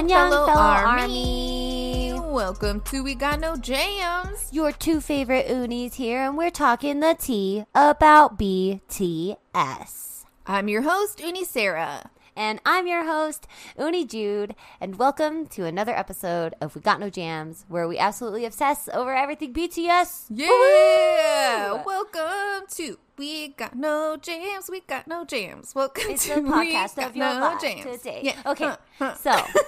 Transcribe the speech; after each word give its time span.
Annyeong, 0.00 0.30
fellow, 0.30 0.46
fellow 0.46 0.60
army. 0.62 2.10
army. 2.12 2.32
Welcome 2.32 2.80
to 2.86 3.02
We 3.02 3.14
Got 3.14 3.38
No 3.38 3.54
Jams. 3.56 4.48
Your 4.50 4.72
two 4.72 4.98
favorite 4.98 5.46
unis 5.46 5.96
here, 5.96 6.22
and 6.22 6.38
we're 6.38 6.50
talking 6.50 7.00
the 7.00 7.14
tea 7.20 7.66
about 7.74 8.38
BTS. 8.38 10.24
I'm 10.46 10.68
your 10.68 10.80
host, 10.80 11.20
Uni 11.20 11.44
Sarah. 11.44 12.08
And 12.34 12.62
I'm 12.64 12.86
your 12.86 13.04
host, 13.04 13.46
Uni 13.78 14.06
Jude, 14.06 14.54
and 14.80 14.96
welcome 14.98 15.46
to 15.48 15.66
another 15.66 15.94
episode 15.94 16.54
of 16.62 16.74
We 16.74 16.80
Got 16.80 16.98
No 16.98 17.10
Jams, 17.10 17.66
where 17.68 17.86
we 17.86 17.98
absolutely 17.98 18.46
obsess 18.46 18.88
over 18.94 19.14
everything 19.14 19.52
BTS. 19.52 20.28
Yeah. 20.30 21.74
Woo! 21.74 21.82
Welcome 21.84 22.66
to 22.76 22.98
We 23.20 23.48
Got 23.48 23.74
No 23.76 24.16
Jams. 24.16 24.70
We 24.70 24.80
Got 24.80 25.06
No 25.06 25.26
Jams. 25.26 25.74
Welcome 25.74 26.04
It's 26.08 26.26
to 26.28 26.36
the 26.36 26.40
We 26.40 26.48
podcast 26.48 26.96
Got 26.96 27.10
of 27.10 27.16
your 27.16 27.34
No 27.34 27.38
life 27.40 27.60
Jams. 27.60 27.98
today. 27.98 28.20
Yeah. 28.24 28.36
Okay, 28.46 28.64
Huh, 28.64 28.76
huh. 28.98 29.14
so 29.16 29.60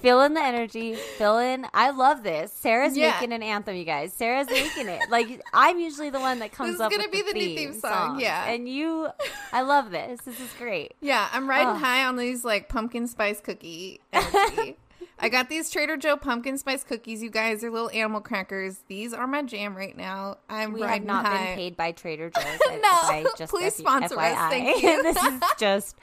fill 0.00 0.22
in 0.22 0.32
the 0.32 0.40
energy, 0.42 0.94
fill 0.94 1.36
in. 1.36 1.66
I 1.74 1.90
love 1.90 2.22
this. 2.22 2.50
Sarah's 2.50 2.96
Yeah. 2.96 3.10
making 3.10 3.34
an 3.34 3.42
anthem, 3.42 3.76
you 3.76 3.84
guys. 3.84 4.14
Sarah's 4.14 4.48
making 4.48 4.88
it. 4.88 5.02
Like 5.10 5.42
I'm 5.52 5.78
usually 5.80 6.08
the 6.08 6.18
one 6.20 6.38
that 6.38 6.52
comes 6.58 6.76
is 6.76 6.80
up. 6.80 6.90
gonna 6.90 7.02
with 7.02 7.12
be 7.12 7.20
the 7.20 7.32
the 7.34 7.46
new 7.46 7.56
theme 7.56 7.72
song, 7.74 7.90
songs. 8.12 8.22
yeah. 8.22 8.46
and 8.46 8.66
you, 8.66 9.08
I 9.52 9.60
love 9.60 9.90
this. 9.90 10.22
This 10.22 10.40
is 10.40 10.48
great. 10.58 10.94
Yeah, 11.02 11.28
I'm 11.30 11.46
riding 11.50 11.68
Oh. 11.68 11.74
high 11.74 12.06
on 12.06 12.16
these 12.16 12.42
like 12.42 12.70
pumpkin 12.70 13.06
spice 13.06 13.42
cookie 13.42 14.00
energy. 14.14 14.78
I 15.18 15.28
got 15.28 15.48
these 15.48 15.70
Trader 15.70 15.96
Joe 15.96 16.16
pumpkin 16.16 16.58
spice 16.58 16.84
cookies. 16.84 17.22
You 17.22 17.30
guys, 17.30 17.60
they're 17.60 17.70
little 17.70 17.90
animal 17.90 18.20
crackers. 18.20 18.78
These 18.88 19.12
are 19.12 19.26
my 19.26 19.42
jam 19.42 19.76
right 19.76 19.96
now. 19.96 20.38
I'm 20.48 20.72
We 20.72 20.82
have 20.82 21.04
not 21.04 21.26
high. 21.26 21.46
been 21.46 21.54
paid 21.56 21.76
by 21.76 21.92
Trader 21.92 22.30
Joe's. 22.34 22.80
No, 22.82 23.26
just 23.36 23.52
please 23.52 23.74
sponsor 23.74 24.18
us. 24.18 24.36
FYI. 24.36 24.48
Thank 24.50 24.82
you. 24.82 25.02
this 25.02 25.16
is 25.22 25.40
just 25.58 25.96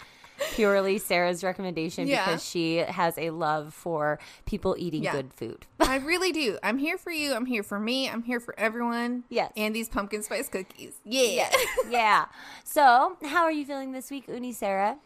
purely 0.53 0.97
Sarah's 0.97 1.44
recommendation 1.44 2.08
Yeah. 2.08 2.25
because 2.25 2.45
she 2.45 2.77
has 2.77 3.17
a 3.17 3.30
love 3.31 3.73
for 3.73 4.20
people 4.45 4.75
eating 4.80 5.03
Yeah. 5.03 5.11
good 5.11 5.33
food. 5.33 5.66
I 5.81 5.97
really 5.97 6.31
do. 6.31 6.58
I'm 6.64 6.77
here 6.77 6.97
for 6.97 7.11
you. 7.11 7.33
I'm 7.33 7.45
here 7.45 7.64
for 7.64 7.77
me. 7.80 8.09
I'm 8.09 8.23
here 8.23 8.39
for 8.39 8.58
everyone. 8.58 9.25
Yes. 9.30 9.52
And 9.58 9.75
these 9.75 9.89
pumpkin 9.89 10.23
spice 10.23 10.47
cookies. 10.47 10.94
Yeah. 11.03 11.50
yeah. 11.89 12.25
So, 12.64 13.17
how 13.25 13.44
are 13.44 13.52
you 13.52 13.66
feeling 13.66 13.92
this 13.92 14.09
week, 14.09 14.27
Uni 14.30 14.53
Sarah? 14.53 14.97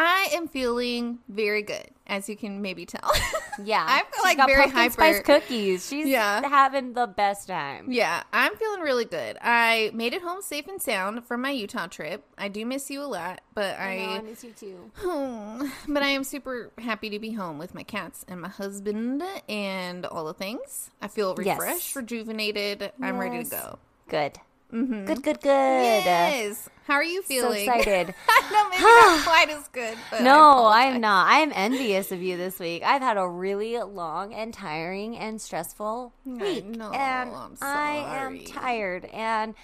I 0.00 0.28
am 0.32 0.46
feeling 0.46 1.18
very 1.28 1.62
good, 1.62 1.88
as 2.06 2.28
you 2.28 2.36
can 2.36 2.62
maybe 2.62 2.86
tell. 2.86 3.10
Yeah, 3.64 3.84
I 3.84 4.04
She's 4.14 4.22
like 4.22 4.36
very 4.46 4.54
pumpkin 4.70 4.76
hyper. 4.78 4.92
spice 4.92 5.20
cookies. 5.22 5.88
She's 5.88 6.06
Yeah. 6.06 6.48
having 6.48 6.92
the 6.92 7.08
best 7.08 7.48
time. 7.48 7.90
yeah, 7.90 8.22
I'm 8.32 8.54
feeling 8.54 8.82
really 8.82 9.04
good. 9.04 9.36
I 9.42 9.90
made 9.92 10.14
it 10.14 10.22
home 10.22 10.42
safe 10.42 10.68
and 10.68 10.80
sound 10.80 11.24
from 11.26 11.42
my 11.42 11.50
Utah 11.50 11.88
trip. 11.88 12.22
I 12.38 12.46
do 12.46 12.64
miss 12.64 12.88
you 12.88 13.02
a 13.02 13.10
lot, 13.10 13.40
but 13.54 13.76
I 13.80 13.96
know, 13.96 14.02
I 14.12 14.16
I, 14.18 14.20
miss 14.20 14.44
you 14.44 14.52
too. 14.52 14.92
but 15.88 16.04
I 16.04 16.08
am 16.10 16.22
super 16.22 16.70
happy 16.78 17.10
to 17.10 17.18
be 17.18 17.32
home 17.32 17.58
with 17.58 17.74
my 17.74 17.82
cats 17.82 18.24
and 18.28 18.40
my 18.40 18.48
husband 18.48 19.24
and 19.48 20.06
all 20.06 20.24
the 20.26 20.34
things. 20.34 20.90
I 21.02 21.08
feel 21.08 21.34
Yes. 21.42 21.58
refreshed, 21.58 21.96
rejuvenated. 21.96 22.92
I'm 23.02 23.18
ready 23.18 23.42
to 23.42 23.50
go. 23.50 23.78
Good. 24.08 24.38
Mm-hmm. 24.72 25.04
Good, 25.06 25.22
good, 25.24 25.40
good. 25.40 26.04
Yes. 26.04 26.68
How 26.88 26.94
are 26.94 27.04
you 27.04 27.22
feeling? 27.22 27.66
So 27.66 27.72
excited. 27.74 28.14
no, 28.50 28.68
maybe 28.70 28.82
not 28.82 29.20
quite 29.24 29.50
as 29.50 29.68
good. 29.68 29.96
But 30.10 30.20
I 30.22 30.24
No, 30.24 30.40
apologize. 30.40 30.94
I'm 30.94 31.00
not. 31.02 31.26
I 31.28 31.38
am 31.40 31.52
envious 31.54 32.10
of 32.12 32.22
you 32.22 32.36
this 32.36 32.58
week. 32.58 32.82
I've 32.82 33.02
had 33.02 33.16
a 33.18 33.28
really 33.28 33.78
long 33.78 34.32
and 34.34 34.52
tiring 34.54 35.16
and 35.16 35.40
stressful 35.40 36.14
week. 36.24 36.64
know, 36.64 36.90
and 36.92 37.30
I'm 37.30 37.56
I 37.60 37.96
am 38.24 38.40
tired. 38.44 39.04
And 39.12 39.54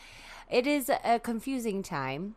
it 0.50 0.66
is 0.66 0.90
a 1.02 1.18
confusing 1.18 1.82
time. 1.82 2.36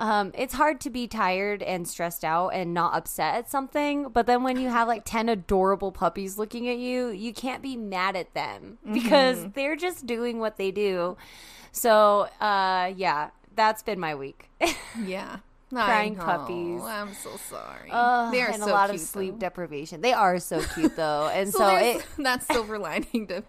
Um, 0.00 0.32
it's 0.36 0.54
hard 0.54 0.80
to 0.80 0.90
be 0.90 1.06
tired 1.06 1.62
and 1.62 1.86
stressed 1.86 2.24
out 2.24 2.48
and 2.48 2.74
not 2.74 2.96
upset 2.96 3.36
at 3.36 3.48
something, 3.48 4.08
but 4.08 4.26
then 4.26 4.42
when 4.42 4.56
you 4.58 4.68
have 4.68 4.88
like 4.88 5.02
10 5.04 5.28
adorable 5.28 5.92
puppies 5.92 6.36
looking 6.36 6.68
at 6.68 6.78
you, 6.78 7.10
you 7.10 7.32
can't 7.32 7.62
be 7.62 7.76
mad 7.76 8.16
at 8.16 8.34
them 8.34 8.78
because 8.92 9.38
Mm-hmm. 9.38 9.48
they're 9.54 9.76
just 9.76 10.04
doing 10.04 10.40
what 10.40 10.56
they 10.56 10.72
do. 10.72 11.16
So, 11.70 12.22
uh, 12.40 12.92
yeah, 12.96 13.30
that's 13.56 13.82
been 13.82 13.98
my 14.00 14.14
week. 14.14 14.50
Yeah. 15.04 15.38
Crying 15.70 16.14
puppies. 16.14 16.82
I'm 16.82 17.14
so 17.14 17.30
sorry. 17.48 17.88
They 17.88 18.42
are 18.42 18.50
and 18.52 18.62
so 18.62 18.70
a 18.70 18.72
lot 18.72 18.90
cute, 18.90 19.00
of 19.00 19.06
sleep 19.08 19.32
though. 19.34 19.38
deprivation. 19.40 20.02
They 20.02 20.12
are 20.12 20.38
so 20.38 20.62
cute 20.62 20.94
though, 20.94 21.28
and 21.34 21.50
So, 21.52 21.58
so, 21.58 21.76
it 21.76 22.06
that 22.18 22.44
silver 22.44 22.78
lining 22.78 23.26
to 23.28 23.42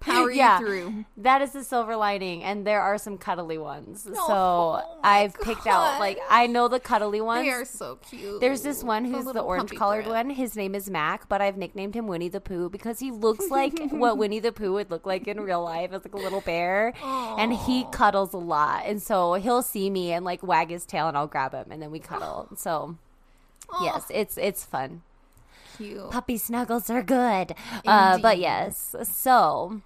power 0.00 0.30
yeah, 0.30 0.58
you 0.58 0.66
through. 0.66 1.04
that 1.18 1.42
is 1.42 1.52
the 1.52 1.62
silver 1.62 1.94
lining, 1.96 2.42
and 2.42 2.66
there 2.66 2.80
are 2.80 2.98
some 2.98 3.18
cuddly 3.18 3.58
ones. 3.58 4.02
so 4.02 4.12
Oh 4.28 5.00
my 5.02 5.08
I've 5.08 5.34
picked 5.40 5.66
out 5.66 6.00
like 6.00 6.18
I 6.28 6.46
know 6.46 6.68
the 6.68 6.80
cuddly 6.80 7.20
ones. 7.20 7.44
They 7.44 7.50
are 7.50 7.64
so 7.64 7.96
cute. 7.96 8.40
There's 8.40 8.62
this 8.62 8.82
one 8.82 9.04
who's 9.04 9.24
the 9.24 9.32
little 9.32 9.44
orange 9.46 9.70
colored 9.74 10.06
one. 10.06 10.30
His 10.30 10.56
name 10.56 10.74
is 10.74 10.88
Mac, 10.90 11.28
but 11.28 11.40
I've 11.40 11.56
nicknamed 11.56 11.94
him 11.94 12.06
Winnie 12.06 12.28
the 12.28 12.40
Pooh 12.40 12.68
because 12.70 12.98
he 12.98 13.10
looks 13.10 13.48
like 13.50 13.78
what 13.90 14.16
Winnie 14.18 14.40
the 14.40 14.52
Pooh 14.52 14.72
would 14.72 14.90
look 14.90 15.06
like 15.06 15.28
in 15.28 15.40
real 15.40 15.62
life 15.62 15.92
as 15.92 16.04
like 16.04 16.14
a 16.14 16.18
little 16.18 16.40
bear. 16.40 16.92
And 17.02 17.52
he 17.52 17.86
cuddles 17.92 18.32
a 18.32 18.38
lot. 18.38 18.84
And 18.86 19.02
so 19.02 19.34
he'll 19.34 19.62
see 19.62 19.90
me 19.90 20.12
and 20.12 20.24
like 20.24 20.42
wag 20.42 20.70
his 20.70 20.84
tail 20.86 21.08
and 21.08 21.16
I'll 21.16 21.26
grab 21.26 21.52
him 21.52 21.66
and 21.70 21.80
then 21.82 21.90
we 21.90 21.98
cuddle. 22.10 22.48
So 22.56 22.96
Oh, 23.72 23.84
yes, 23.84 24.06
it's 24.10 24.36
it's 24.36 24.64
fun. 24.64 25.02
cute. 25.76 26.10
Puppy 26.10 26.36
snuggles 26.36 26.90
are 26.90 27.02
good. 27.02 27.54
Uh, 27.86 28.18
but 28.18 28.38
yes, 28.38 28.94
so 29.04 29.80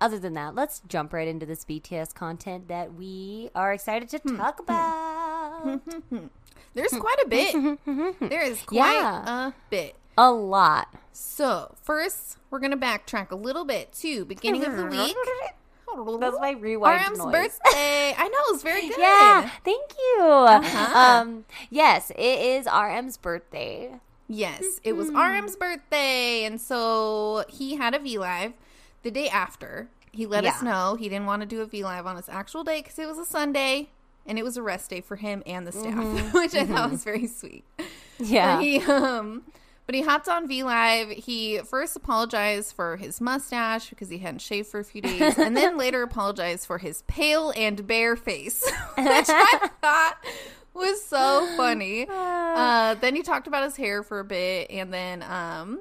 other 0.00 0.18
than 0.18 0.34
that, 0.34 0.54
let's 0.54 0.80
jump 0.88 1.12
right 1.12 1.28
into 1.28 1.44
this 1.46 1.64
BTS 1.64 2.14
content 2.14 2.68
that 2.68 2.94
we 2.94 3.50
are 3.54 3.72
excited 3.72 4.08
to 4.10 4.18
Hmm. 4.18 4.36
talk 4.36 4.60
about. 4.60 5.80
There's 6.74 6.92
quite 6.92 7.18
a 7.24 7.28
bit. 7.28 7.78
there 8.30 8.42
is 8.42 8.62
quite 8.62 8.92
Yeah. 8.92 9.48
a 9.48 9.54
bit. 9.70 9.96
a 10.16 10.30
lot. 10.30 10.88
So 11.12 11.74
first, 11.82 12.36
we're 12.50 12.58
gonna 12.60 12.76
backtrack 12.76 13.30
a 13.30 13.34
little 13.36 13.64
bit 13.64 13.92
to 14.00 14.24
beginning 14.24 14.64
of 14.64 14.76
the 14.76 14.84
week. 14.96 15.16
That's 16.20 16.38
my 16.38 16.52
rewind 16.52 17.00
RM's 17.04 17.18
noise. 17.18 17.32
birthday. 17.32 18.14
I 18.16 18.28
know 18.28 18.54
it's 18.54 18.62
very 18.62 18.88
good. 18.88 18.98
Yeah, 18.98 19.50
thank 19.64 19.90
you. 19.98 20.22
Uh-huh. 20.22 20.98
Um, 20.98 21.44
yes, 21.68 22.10
it 22.10 22.18
is 22.40 22.66
RM's 22.68 23.16
birthday. 23.16 23.94
Yes, 24.28 24.78
it 24.84 24.92
was 24.92 25.08
Mm-hmm. 25.08 25.16
RM's 25.16 25.56
birthday, 25.56 26.44
and 26.44 26.60
so 26.60 27.44
he 27.48 27.74
had 27.76 27.94
a 27.94 27.98
V 27.98 28.18
Live 28.18 28.52
the 29.02 29.10
day 29.10 29.28
after. 29.28 29.88
He 30.12 30.26
let 30.26 30.44
us 30.44 30.60
know 30.60 30.96
he 30.96 31.08
didn't 31.08 31.26
want 31.26 31.42
to 31.42 31.46
do 31.46 31.60
a 31.60 31.66
V 31.66 31.84
Live 31.84 32.04
on 32.06 32.16
his 32.16 32.28
actual 32.28 32.64
day 32.64 32.82
because 32.82 32.98
it 32.98 33.06
was 33.06 33.18
a 33.18 33.24
Sunday 33.24 33.90
and 34.26 34.38
it 34.38 34.42
was 34.42 34.56
a 34.56 34.62
rest 34.62 34.90
day 34.90 35.00
for 35.00 35.16
him 35.16 35.42
and 35.46 35.66
the 35.66 35.72
staff, 35.72 36.34
which 36.34 36.54
I 36.54 36.66
thought 36.66 36.90
was 36.90 37.04
very 37.04 37.26
sweet. 37.26 37.64
Mm-hmm. 37.78 38.24
Yeah. 38.24 38.56
But 38.56 38.64
he 38.64 38.78
um 38.80 39.42
but 39.86 39.96
he 39.96 40.02
hopped 40.02 40.28
on 40.28 40.46
V 40.46 40.62
Live. 40.62 41.08
He 41.10 41.58
first 41.58 41.96
apologized 41.96 42.76
for 42.76 42.96
his 42.96 43.20
mustache 43.20 43.90
because 43.90 44.08
he 44.08 44.18
hadn't 44.18 44.38
shaved 44.38 44.68
for 44.68 44.78
a 44.78 44.84
few 44.84 45.02
days, 45.02 45.36
and 45.36 45.56
then 45.56 45.76
later 45.78 46.02
apologized 46.02 46.66
for 46.66 46.78
his 46.78 47.02
pale 47.08 47.52
and 47.56 47.84
bare 47.88 48.14
face, 48.14 48.64
which 48.96 49.26
I 49.28 49.68
thought 49.80 50.16
was 50.74 51.04
so 51.04 51.44
funny. 51.56 52.06
Uh, 52.08 52.94
then 53.00 53.16
he 53.16 53.22
talked 53.22 53.48
about 53.48 53.64
his 53.64 53.74
hair 53.74 54.04
for 54.04 54.20
a 54.20 54.24
bit, 54.24 54.70
and 54.70 54.94
then 54.94 55.24
um, 55.24 55.80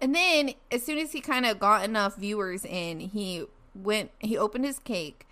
and 0.00 0.14
then 0.14 0.50
as 0.70 0.82
soon 0.82 0.98
as 0.98 1.12
he 1.12 1.20
kind 1.20 1.46
of 1.46 1.58
got 1.58 1.84
enough 1.84 2.16
viewers 2.16 2.64
in, 2.64 3.00
he 3.00 3.44
went. 3.74 4.10
He 4.18 4.36
opened 4.36 4.64
his 4.64 4.78
cake. 4.78 5.26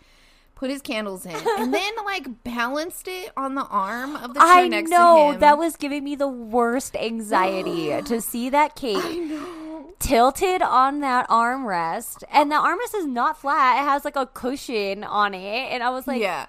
Put 0.55 0.70
his 0.70 0.81
candles 0.81 1.26
in, 1.26 1.35
and 1.59 1.75
then 1.75 1.93
like 2.05 2.44
balanced 2.44 3.09
it 3.09 3.32
on 3.37 3.56
the 3.56 3.64
arm 3.67 4.14
of 4.14 4.32
the 4.35 4.38
chair 4.38 4.49
I 4.49 4.69
next 4.69 4.91
know 4.91 5.31
to 5.31 5.35
him. 5.35 5.41
that 5.41 5.59
was 5.59 5.75
giving 5.75 6.05
me 6.05 6.14
the 6.14 6.29
worst 6.29 6.94
anxiety 6.94 8.00
to 8.05 8.20
see 8.20 8.49
that 8.50 8.76
cake 8.76 9.03
tilted 9.99 10.62
on 10.62 11.00
that 11.00 11.29
armrest, 11.29 12.23
and 12.32 12.50
the 12.50 12.56
armrest 12.56 12.94
is 12.97 13.06
not 13.06 13.41
flat; 13.41 13.82
it 13.82 13.85
has 13.85 14.05
like 14.05 14.15
a 14.15 14.26
cushion 14.26 15.03
on 15.03 15.35
it, 15.35 15.73
and 15.73 15.82
I 15.82 15.91
was 15.91 16.06
like, 16.06 16.20
yeah. 16.20 16.47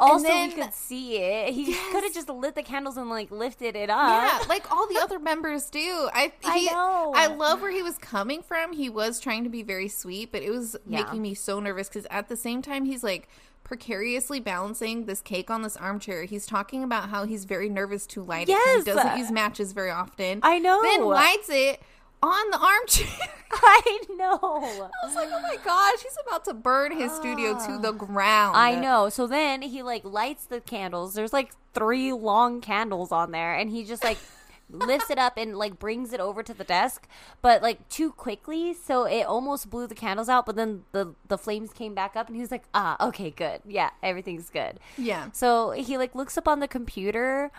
Also, 0.00 0.26
then- 0.28 0.48
we 0.48 0.54
could 0.54 0.74
see 0.74 1.16
it. 1.18 1.52
He 1.54 1.70
Yes. 1.72 1.92
could 1.92 2.04
have 2.04 2.14
just 2.14 2.28
lit 2.28 2.54
the 2.54 2.62
candles 2.62 2.96
and 2.96 3.08
like 3.10 3.30
lifted 3.30 3.76
it 3.76 3.90
up. 3.90 4.22
Yeah, 4.40 4.46
like 4.48 4.70
all 4.72 4.86
the 4.86 4.98
other 4.98 5.18
members 5.18 5.68
do. 5.70 6.08
I 6.12 6.32
I 6.44 6.62
know. 6.62 7.12
I 7.14 7.26
love 7.26 7.60
where 7.62 7.70
he 7.70 7.82
was 7.82 7.98
coming 7.98 8.42
from. 8.42 8.72
He 8.72 8.88
was 8.88 9.20
trying 9.20 9.44
to 9.44 9.50
be 9.50 9.62
very 9.62 9.88
sweet, 9.88 10.32
but 10.32 10.42
it 10.42 10.50
was 10.50 10.76
Yeah. 10.86 11.02
making 11.02 11.22
me 11.22 11.34
so 11.34 11.60
nervous 11.60 11.88
because 11.88 12.06
at 12.10 12.28
the 12.28 12.36
same 12.36 12.62
time 12.62 12.84
he's 12.84 13.04
like 13.04 13.28
precariously 13.62 14.40
balancing 14.40 15.04
this 15.04 15.20
cake 15.20 15.48
on 15.50 15.62
this 15.62 15.76
armchair. 15.76 16.24
He's 16.24 16.44
talking 16.46 16.82
about 16.82 17.08
how 17.10 17.24
he's 17.24 17.44
very 17.44 17.68
nervous 17.68 18.04
to 18.08 18.22
light 18.22 18.48
it. 18.48 18.52
Yes. 18.52 18.84
He 18.84 18.90
doesn't 18.92 19.18
use 19.18 19.30
matches 19.30 19.72
very 19.72 19.90
often. 19.90 20.40
I 20.42 20.58
know. 20.58 20.82
Then 20.82 21.04
lights 21.04 21.48
it 21.50 21.80
on 22.22 22.50
the 22.50 22.58
armchair. 22.58 23.28
I 23.52 24.00
know. 24.16 24.38
I 24.42 25.06
was 25.06 25.14
like, 25.16 25.28
oh 25.32 25.40
my 25.42 25.56
gosh, 25.64 26.02
he's 26.02 26.16
about 26.26 26.44
to 26.44 26.54
burn 26.54 26.96
his 26.96 27.10
studio 27.12 27.58
to 27.66 27.78
the 27.78 27.92
ground. 27.92 28.56
I 28.56 28.74
know. 28.76 29.08
So 29.08 29.26
then 29.26 29.62
he 29.62 29.82
like 29.82 30.04
lights 30.04 30.44
the 30.44 30.60
candles. 30.60 31.14
There's 31.14 31.32
like 31.32 31.52
three 31.74 32.12
long 32.12 32.60
candles 32.60 33.10
on 33.12 33.30
there, 33.32 33.54
and 33.54 33.70
he 33.70 33.84
just 33.84 34.04
like 34.04 34.18
lifts 34.70 35.10
it 35.10 35.18
up 35.18 35.36
and 35.36 35.56
like 35.58 35.80
brings 35.80 36.12
it 36.12 36.20
over 36.20 36.44
to 36.44 36.54
the 36.54 36.62
desk, 36.62 37.08
but 37.42 37.60
like 37.60 37.88
too 37.88 38.12
quickly, 38.12 38.72
so 38.72 39.04
it 39.04 39.22
almost 39.24 39.68
blew 39.68 39.88
the 39.88 39.96
candles 39.96 40.28
out. 40.28 40.46
But 40.46 40.54
then 40.56 40.84
the 40.92 41.14
the 41.26 41.38
flames 41.38 41.72
came 41.72 41.94
back 41.94 42.14
up, 42.14 42.28
and 42.28 42.36
he 42.36 42.40
was 42.42 42.52
like, 42.52 42.64
"Ah, 42.72 43.08
okay, 43.08 43.30
good. 43.30 43.62
Yeah, 43.66 43.90
everything's 44.02 44.48
good." 44.50 44.78
Yeah. 44.96 45.30
So 45.32 45.72
he 45.72 45.98
like 45.98 46.14
looks 46.14 46.38
up 46.38 46.46
on 46.46 46.60
the 46.60 46.68
computer 46.68 47.50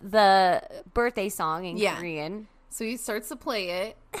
the 0.00 0.62
birthday 0.94 1.28
song 1.28 1.64
in 1.64 1.76
Yeah. 1.76 1.96
Korean. 1.96 2.46
So 2.70 2.84
he 2.84 2.96
starts 2.96 3.28
to 3.28 3.36
play 3.36 3.68
it. 3.70 3.96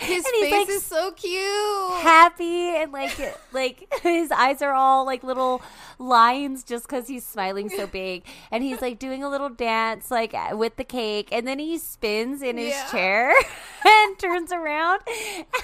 His 0.00 0.24
face 0.28 0.52
like, 0.52 0.68
is 0.68 0.84
so 0.84 1.10
cute. 1.10 1.98
happy 2.02 2.68
and 2.76 2.92
like 2.92 3.18
like 3.52 3.92
his 4.04 4.30
eyes 4.30 4.62
are 4.62 4.72
all 4.72 5.04
like 5.04 5.24
little 5.24 5.60
lines 5.98 6.62
just 6.62 6.86
because 6.86 7.08
he's 7.08 7.26
smiling 7.26 7.68
so 7.68 7.84
big 7.88 8.22
and 8.52 8.62
he's 8.62 8.80
like 8.80 9.00
doing 9.00 9.24
a 9.24 9.28
little 9.28 9.48
dance 9.48 10.08
like 10.08 10.34
uh, 10.34 10.56
with 10.56 10.76
the 10.76 10.84
cake 10.84 11.30
and 11.32 11.48
then 11.48 11.58
he 11.58 11.78
spins 11.78 12.42
in 12.42 12.58
his 12.58 12.68
Yeah. 12.68 12.86
chair 12.92 13.32
and 13.84 14.16
turns 14.20 14.52
around 14.52 15.00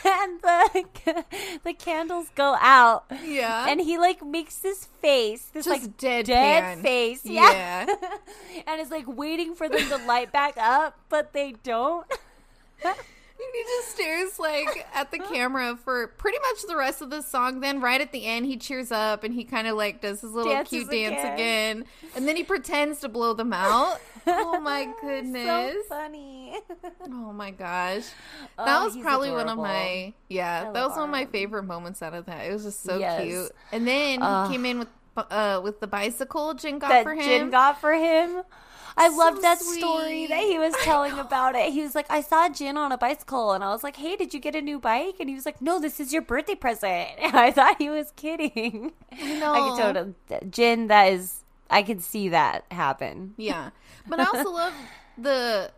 and 0.05 0.43
the 0.43 0.85
the 1.63 1.73
candles 1.73 2.27
go 2.35 2.57
out 2.59 3.05
Yeah. 3.25 3.67
and 3.69 3.81
he 3.81 3.99
like 3.99 4.21
makes 4.27 4.57
this 4.59 4.87
face 5.01 5.45
this 5.53 5.67
Just 5.67 5.81
like 5.85 5.97
deadpan. 5.97 6.25
dead 6.27 6.79
face 6.81 7.25
yeah, 7.25 7.87
Yeah. 7.87 7.95
and 8.67 8.81
is 8.81 8.91
like 8.91 9.05
waiting 9.07 9.55
for 9.55 9.69
them 9.69 9.89
to 9.91 9.97
light 10.09 10.33
back 10.33 10.55
up 10.59 10.99
but 11.09 11.33
they 11.33 11.55
don't 11.63 12.05
He 12.83 13.63
just 13.79 13.91
stares 13.95 14.39
like 14.39 14.87
at 14.95 15.11
the 15.11 15.19
camera 15.19 15.77
for 15.77 16.09
pretty 16.09 16.39
much 16.51 16.67
the 16.67 16.77
rest 16.77 17.03
of 17.03 17.11
the 17.11 17.23
song. 17.23 17.61
Then 17.61 17.81
right 17.81 18.01
at 18.01 18.11
the 18.11 18.25
end, 18.27 18.47
he 18.47 18.57
cheers 18.57 18.91
up 18.91 19.23
and 19.23 19.33
he 19.35 19.45
kind 19.45 19.67
of 19.67 19.77
like 19.77 20.01
does 20.01 20.21
his 20.23 20.33
little 20.33 20.53
Dances 20.53 20.89
cute 20.89 20.91
dance 20.91 21.21
again. 21.35 21.85
and 22.17 22.27
then 22.27 22.37
he 22.37 22.43
pretends 22.45 23.01
to 23.01 23.09
blow 23.09 23.33
them 23.33 23.53
out. 23.53 24.01
oh 24.27 24.59
my 24.61 24.89
goodness, 25.01 25.47
so 25.47 25.83
funny 25.89 26.57
oh 27.05 27.33
my 27.33 27.51
gosh, 27.51 28.05
Oh, 28.59 28.65
that 28.65 28.83
was 28.83 28.97
probably 28.97 29.31
one 29.31 29.49
of 29.49 29.59
my 29.59 30.15
yeah. 30.29 30.71
That 30.73 30.89
was 30.89 30.97
one 30.97 31.05
of 31.05 31.11
my 31.11 31.27
favorite 31.27 31.65
moments 31.65 32.03
out 32.03 32.15
of 32.15 32.27
that. 32.27 32.47
It 32.47 32.53
was 32.53 32.65
just 32.65 32.83
so 32.83 32.99
Yes. 32.99 33.23
cute. 33.25 33.53
And 33.73 33.87
then 33.87 34.21
Ugh. 34.23 34.49
he 34.51 34.55
came 34.57 34.67
in 34.67 34.79
with 34.81 34.89
uh 35.17 35.61
with 35.63 35.79
the 35.81 35.87
bicycle 35.87 36.55
Jin 36.55 36.79
got 36.79 36.89
that 36.89 37.03
for 37.05 37.15
him. 37.15 37.23
Jin 37.25 37.51
got 37.51 37.81
for 37.81 37.93
him. 37.93 38.43
I 38.97 39.09
So 39.09 39.17
loved 39.17 39.43
that 39.43 39.61
story 39.61 40.27
that 40.27 40.43
he 40.43 40.59
was 40.59 40.75
telling 40.83 41.19
about 41.19 41.55
it. 41.55 41.73
He 41.73 41.83
was 41.83 41.95
like, 41.95 42.07
I 42.11 42.21
saw 42.21 42.49
Jin 42.49 42.77
on 42.77 42.93
a 42.93 42.99
bicycle, 42.99 43.53
and 43.53 43.65
I 43.65 43.71
was 43.71 43.83
like, 43.83 43.97
Hey, 43.97 44.17
did 44.17 44.33
you 44.35 44.41
get 44.41 44.55
a 44.55 44.63
new 44.63 44.79
bike? 44.79 45.17
And 45.21 45.29
he 45.29 45.35
was 45.35 45.47
like, 45.47 45.61
No, 45.61 45.81
this 45.81 45.99
is 46.01 46.13
your 46.13 46.23
birthday 46.23 46.55
present. 46.55 47.11
And 47.19 47.37
I 47.37 47.51
thought 47.51 47.77
he 47.79 47.91
was 47.91 48.13
kidding. 48.17 48.93
I 49.13 49.39
know. 49.39 49.75
could 49.77 49.83
totally 49.83 50.51
Jin. 50.51 50.89
That 50.89 51.13
is, 51.13 51.45
I 51.71 51.83
could 51.83 52.03
see 52.03 52.29
that 52.29 52.65
happen. 52.71 53.35
Yeah, 53.37 53.71
but 54.09 54.21
I 54.21 54.25
also 54.25 54.51
love 54.53 54.75
the 55.19 55.71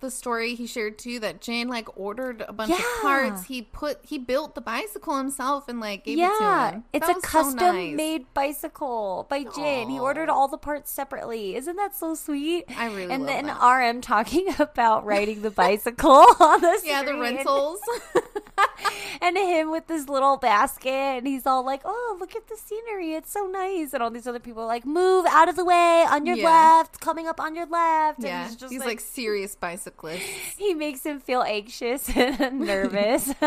the 0.00 0.10
story 0.10 0.54
he 0.54 0.66
shared 0.66 0.98
too 0.98 1.18
that 1.20 1.40
Jin 1.40 1.68
like 1.68 1.88
ordered 1.98 2.42
a 2.46 2.52
bunch 2.52 2.72
of 2.72 2.84
parts. 3.02 3.44
He 3.44 3.62
put 3.62 3.98
he 4.02 4.18
built 4.18 4.54
the 4.54 4.60
bicycle 4.60 5.16
himself 5.16 5.68
and 5.68 5.80
like 5.80 6.04
gave 6.04 6.14
it 6.18 6.22
to 6.22 6.26
yeah, 6.26 6.70
him. 6.72 6.84
it's 6.92 7.06
That 7.06 7.12
a 7.12 7.16
was 7.16 7.24
so 7.24 7.28
custom 7.30 7.74
nice. 7.76 7.96
made 7.96 8.34
bicycle 8.34 9.26
by 9.30 9.44
Jin. 9.44 9.88
He 9.88 9.98
ordered 9.98 10.28
all 10.28 10.48
the 10.48 10.58
parts 10.58 10.90
separately. 10.90 11.56
Isn't 11.56 11.76
that 11.76 11.94
so 11.94 12.14
sweet? 12.14 12.64
I 12.76 12.86
really 12.86 13.12
and 13.12 13.26
then 13.26 13.46
that. 13.46 13.60
RM 13.62 14.00
talking 14.00 14.48
about 14.58 15.04
riding 15.06 15.42
the 15.42 15.50
bicycle 15.50 16.10
on 16.40 16.60
the 16.60 16.80
Yeah, 16.84 17.02
the 17.02 17.16
rentals. 17.18 17.80
and 19.20 19.36
him 19.36 19.70
with 19.70 19.86
this 19.86 20.08
little 20.08 20.36
basket 20.36 20.90
and 20.92 21.26
he's 21.26 21.46
all 21.46 21.64
like 21.64 21.80
oh 21.84 22.16
look 22.20 22.36
at 22.36 22.46
the 22.48 22.56
scenery 22.56 23.14
it's 23.14 23.30
so 23.32 23.46
nice 23.46 23.92
and 23.92 24.02
all 24.02 24.10
these 24.10 24.26
other 24.26 24.38
people 24.38 24.62
are 24.62 24.66
like 24.66 24.84
move 24.86 25.26
out 25.28 25.48
of 25.48 25.56
the 25.56 25.64
way 25.64 26.04
on 26.08 26.24
your 26.26 26.36
Yeah. 26.36 26.44
left 26.78 27.00
coming 27.00 27.26
up 27.26 27.40
on 27.40 27.54
your 27.56 27.66
left 27.66 28.18
and 28.18 28.26
yeah, 28.28 28.46
he's 28.46 28.56
just 28.56 28.72
he's 28.72 28.80
like, 28.80 28.88
like 28.88 29.00
serious 29.00 29.54
he 30.56 30.74
makes 30.74 31.04
him 31.04 31.20
feel 31.20 31.42
anxious 31.42 32.08
and 32.16 32.60
nervous 32.60 33.32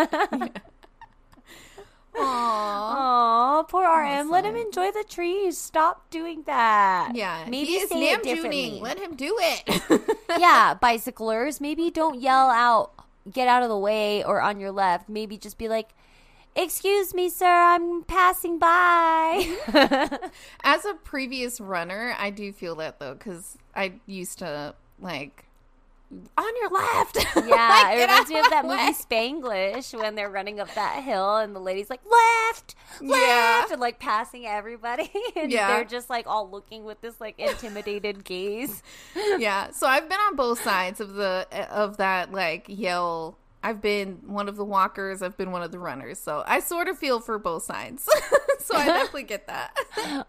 Aww. 2.16 2.20
Aw, 2.20 3.64
poor 3.64 3.86
RM. 3.86 4.32
Let 4.32 4.44
him 4.44 4.56
enjoy 4.56 4.92
the 4.92 5.06
trees. 5.08 5.56
Stop 5.56 6.10
doing 6.10 6.42
that. 6.48 7.12
Yeah, 7.14 7.46
maybe 7.48 7.68
he 7.68 7.76
is 7.76 7.90
say 7.90 8.12
it 8.12 8.24
differently. 8.24 8.80
Let 8.82 8.98
him 8.98 9.16
do 9.16 9.38
it. 9.40 10.02
yeah, 10.40 10.74
bicyclers, 10.74 11.62
maybe 11.62 11.92
don't 11.92 12.20
yell 12.20 12.50
out, 12.50 12.92
get 13.32 13.48
out 13.48 13.62
of 13.62 13.70
the 13.70 13.78
way, 13.78 14.24
or 14.24 14.42
on 14.42 14.60
your 14.60 14.72
left. 14.72 15.08
Maybe 15.08 15.38
just 15.38 15.60
be 15.60 15.68
like, 15.70 15.90
Excuse 16.58 17.14
me, 17.14 17.30
sir, 17.30 17.46
I'm 17.46 18.02
passing 18.04 18.58
by. 18.58 19.48
As 20.64 20.86
a 20.86 20.96
previous 20.96 21.62
runner, 21.62 22.16
I 22.18 22.32
do 22.32 22.52
feel 22.52 22.74
that 22.78 23.00
though 23.00 23.14
because 23.14 23.60
I 23.76 23.94
used 24.08 24.40
to 24.40 24.74
like 25.00 25.46
on 26.38 26.56
your 26.62 26.70
left. 26.70 27.18
Yeah, 27.48 27.70
Like, 27.84 27.98
it 27.98 28.02
reminds 28.02 28.30
me 28.30 28.40
of 28.40 28.50
that 28.50 28.62
the 28.64 28.68
movie. 28.70 28.94
Spanglish 28.94 29.98
when 30.00 30.16
they're 30.16 30.30
running 30.30 30.60
up 30.60 30.74
that 30.76 31.04
hill 31.04 31.38
and 31.38 31.56
the 31.56 31.60
lady's 31.60 31.90
like 31.90 32.02
left, 32.06 32.76
Yeah. 33.02 33.60
left, 33.60 33.72
and 33.72 33.82
like 33.82 34.00
passing 34.00 34.46
everybody, 34.46 35.12
and 35.36 35.52
Yeah. 35.52 35.68
they're 35.68 35.86
just 35.86 36.10
like 36.10 36.26
all 36.28 36.50
looking 36.50 36.84
with 36.86 37.02
this 37.02 37.20
like 37.22 37.38
intimidated 37.40 38.24
gaze. 38.24 38.82
yeah 39.38 39.72
so 39.72 39.88
i've 39.88 40.08
been 40.10 40.20
on 40.20 40.36
both 40.36 40.62
sides 40.64 41.00
of 41.00 41.14
the 41.14 41.48
eh, 41.52 41.66
of 41.66 41.98
that 41.98 42.32
like 42.32 42.66
yell 42.68 43.38
i've 43.64 43.82
been 43.82 44.20
one 44.26 44.48
of 44.48 44.56
the 44.56 44.64
walkers 44.66 45.22
i've 45.22 45.36
been 45.38 45.52
one 45.52 45.62
of 45.62 45.72
the 45.72 45.80
runners 45.80 46.18
so 46.20 46.44
i 46.46 46.60
sort 46.60 46.88
of 46.88 46.98
feel 46.98 47.20
for 47.20 47.38
both 47.40 47.64
sides 47.64 48.08
so 48.60 48.76
i 48.76 48.86
definitely 48.86 49.24
get 49.24 49.48
that 49.48 49.76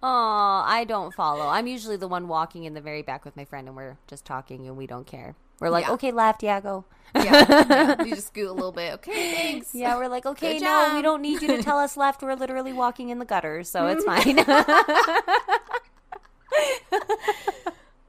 Oh, 0.03 0.63
I 0.67 0.85
don't 0.89 1.15
follow. 1.15 1.47
I'm 1.47 1.67
usually 1.67 1.97
the 1.97 2.09
one 2.09 2.27
walking 2.29 2.65
in 2.65 2.75
the 2.75 2.81
very 2.81 3.03
back 3.03 3.25
with 3.25 3.37
my 3.37 3.45
friend, 3.45 3.69
and 3.69 3.77
we're 3.77 3.97
just 4.07 4.25
talking, 4.25 4.67
and 4.67 4.77
we 4.77 4.87
don't 4.87 5.07
care. 5.07 5.35
We're 5.61 5.71
like, 5.71 5.87
Yeah. 5.87 5.93
okay, 5.93 6.13
left, 6.13 6.43
yeah, 6.43 6.61
go. 6.61 6.85
yeah, 7.15 7.47
yeah 7.71 8.03
you 8.05 8.15
just 8.15 8.27
scoot 8.29 8.47
a 8.47 8.53
little 8.53 8.71
bit 8.71 8.93
okay 8.93 9.33
thanks 9.33 9.75
Yeah, 9.75 9.97
we're 9.97 10.09
like, 10.09 10.27
okay, 10.27 10.59
no, 10.59 10.93
we 10.95 11.01
don't 11.01 11.23
need 11.23 11.41
you 11.41 11.49
to 11.49 11.63
tell 11.69 11.79
us 11.79 11.97
left. 11.97 12.23
We're 12.23 12.35
literally 12.35 12.75
walking 12.75 13.09
in 13.09 13.19
the 13.19 13.25
gutter, 13.25 13.65
so 13.65 13.87
it's 13.87 14.05
mm-hmm. 14.05 14.37
fine. 14.37 14.83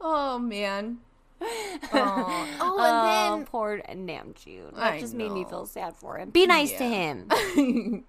oh 0.00 0.38
man 0.38 0.98
oh, 1.40 2.48
oh 2.60 3.32
and 3.32 3.40
then 3.40 3.46
poor 3.46 3.80
Namjoon. 3.88 4.74
That 4.74 4.94
I 4.94 5.00
just 5.00 5.14
made 5.14 5.32
me 5.32 5.44
feel 5.44 5.66
sad 5.66 5.96
for 5.96 6.18
him. 6.18 6.30
Be 6.30 6.46
nice 6.46 6.72
to 6.72 6.84
him. 6.84 8.04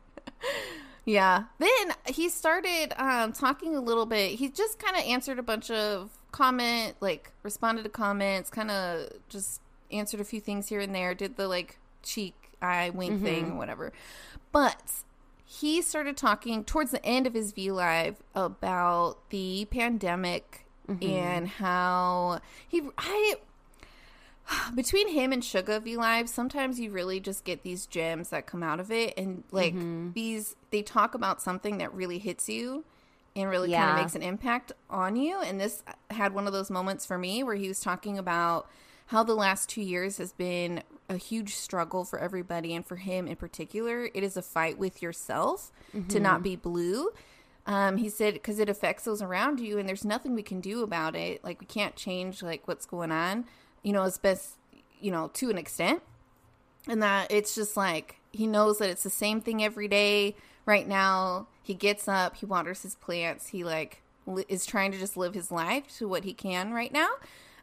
Yeah. 1.12 1.44
Then 1.60 1.94
he 2.08 2.30
started 2.30 2.94
um, 2.98 3.34
talking 3.34 3.76
a 3.76 3.82
little 3.82 4.06
bit. 4.06 4.40
He 4.40 4.50
just 4.50 4.80
kind 4.80 4.96
of 4.96 5.04
answered 5.04 5.40
a 5.40 5.44
bunch 5.44 5.70
of 5.70 6.12
comment, 6.32 6.96
like 7.02 7.32
responded 7.44 7.84
to 7.84 7.90
comments, 7.90 8.50
kind 8.50 8.72
of 8.72 9.10
just 9.28 9.62
answered 9.92 10.22
a 10.22 10.24
few 10.24 10.40
things 10.40 10.70
here 10.70 10.80
and 10.80 10.96
there. 10.96 11.14
Did 11.14 11.36
the 11.36 11.48
like 11.48 11.80
cheek 12.02 12.36
eye 12.62 12.92
wink 12.92 13.22
thing, 13.22 13.52
or 13.52 13.56
whatever. 13.56 13.92
But 14.52 15.04
he 15.44 15.82
started 15.82 16.16
talking 16.16 16.64
towards 16.64 16.92
the 16.92 17.06
end 17.06 17.28
of 17.28 17.34
his 17.34 17.52
V 17.52 17.72
Live 17.72 18.24
about 18.34 19.18
the 19.30 19.66
pandemic 19.66 20.66
and 21.02 21.48
how 21.48 22.40
he 22.68 22.84
I 22.98 23.36
between 24.76 25.10
him 25.10 25.32
and 25.32 25.44
Suga 25.44 25.82
V 25.82 25.98
Live, 25.98 26.30
sometimes 26.30 26.80
you 26.80 26.92
really 26.92 27.20
just 27.20 27.44
get 27.44 27.64
these 27.64 27.86
gems 27.86 28.30
that 28.30 28.46
come 28.46 28.64
out 28.64 28.80
of 28.80 28.92
it, 28.92 29.14
and 29.18 29.44
like 29.52 29.74
these, 30.14 30.56
they 30.72 30.82
talk 30.82 31.14
about 31.14 31.42
something 31.42 31.78
that 31.78 31.94
really 31.94 32.20
hits 32.20 32.50
you 32.50 32.84
and 33.36 33.50
really 33.50 33.72
kind 33.72 33.92
of 33.92 34.04
makes 34.04 34.16
an 34.16 34.22
impact 34.22 34.74
on 34.90 35.16
you. 35.16 35.40
And 35.42 35.60
this 35.60 35.84
had 36.10 36.34
one 36.34 36.48
of 36.48 36.54
those 36.54 36.70
moments 36.70 37.06
for 37.06 37.18
me 37.18 37.44
where 37.44 37.56
he 37.56 37.68
was 37.68 37.80
talking 37.80 38.18
about 38.18 38.68
how 39.08 39.24
the 39.24 39.36
last 39.36 39.70
two 39.70 39.82
years 39.82 40.18
has 40.18 40.34
been 40.34 40.84
a 41.10 41.18
huge 41.18 41.56
struggle 41.56 42.06
for 42.06 42.20
everybody, 42.20 42.74
and 42.74 42.86
for 42.86 42.96
him 42.98 43.28
in 43.28 43.36
particular, 43.36 44.10
it 44.14 44.24
is 44.24 44.38
a 44.38 44.42
fight 44.42 44.78
with 44.78 45.02
yourself 45.02 45.72
to 46.10 46.20
not 46.20 46.42
be 46.44 46.56
blue. 46.56 47.10
Um, 47.68 47.98
he 47.98 48.10
said 48.10 48.34
because 48.34 48.60
it 48.60 48.70
affects 48.70 49.04
those 49.04 49.22
around 49.22 49.60
you, 49.60 49.78
and 49.78 49.88
there's 49.88 50.06
nothing 50.06 50.34
we 50.34 50.44
can 50.44 50.62
do 50.62 50.82
about 50.84 51.16
it. 51.16 51.44
Like 51.44 51.60
we 51.60 51.66
can't 51.68 51.96
change 51.96 52.42
like 52.42 52.68
what's 52.68 52.86
going 52.86 53.12
on, 53.12 53.46
you 53.84 53.94
know, 53.94 54.04
as 54.04 54.18
best 54.18 54.56
you 55.00 55.12
know 55.12 55.30
to 55.34 55.50
an 55.50 55.58
extent, 55.58 56.02
and 56.88 57.02
that 57.02 57.32
it's 57.32 57.56
just 57.56 57.76
like 57.78 58.18
he 58.32 58.48
knows 58.48 58.78
that 58.80 58.90
it's 58.90 59.04
the 59.04 59.10
same 59.10 59.42
thing 59.42 59.64
every 59.64 59.88
day. 59.88 60.36
Right 60.66 60.88
now, 60.88 61.48
he 61.64 61.74
gets 61.74 62.08
up, 62.08 62.38
he 62.38 62.46
waters 62.46 62.84
his 62.84 62.96
plants, 62.96 63.48
he 63.48 63.64
like 63.64 64.02
li- 64.28 64.46
is 64.48 64.66
trying 64.66 64.92
to 64.92 64.98
just 64.98 65.18
live 65.18 65.34
his 65.34 65.52
life 65.52 65.96
to 65.98 66.08
what 66.08 66.24
he 66.24 66.34
can 66.34 66.72
right 66.72 66.94
now. 66.94 67.10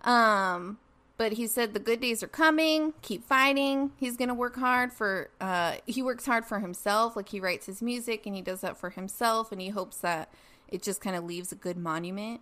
Um, 0.03 0.79
but 1.17 1.33
he 1.33 1.47
said 1.47 1.75
the 1.75 1.81
good 1.81 2.01
days 2.01 2.23
are 2.23 2.29
coming. 2.29 2.95
Keep 3.03 3.25
fighting. 3.25 3.93
He's 3.97 4.17
gonna 4.17 4.35
work 4.35 4.57
hard 4.57 4.93
for. 4.93 5.31
Uh, 5.41 5.77
he 5.87 6.03
works 6.03 6.27
hard 6.27 6.45
for 6.45 6.61
himself. 6.61 7.17
Like 7.17 7.29
he 7.31 7.41
writes 7.41 7.67
his 7.67 7.83
music 7.83 8.27
and 8.27 8.35
he 8.37 8.43
does 8.43 8.61
that 8.61 8.77
for 8.77 8.91
himself, 8.91 9.51
and 9.53 9.61
he 9.61 9.69
hopes 9.71 9.99
that 9.99 10.33
it 10.69 10.83
just 10.83 11.01
kind 11.01 11.17
of 11.17 11.25
leaves 11.25 11.51
a 11.53 11.57
good 11.57 11.77
monument 11.77 12.41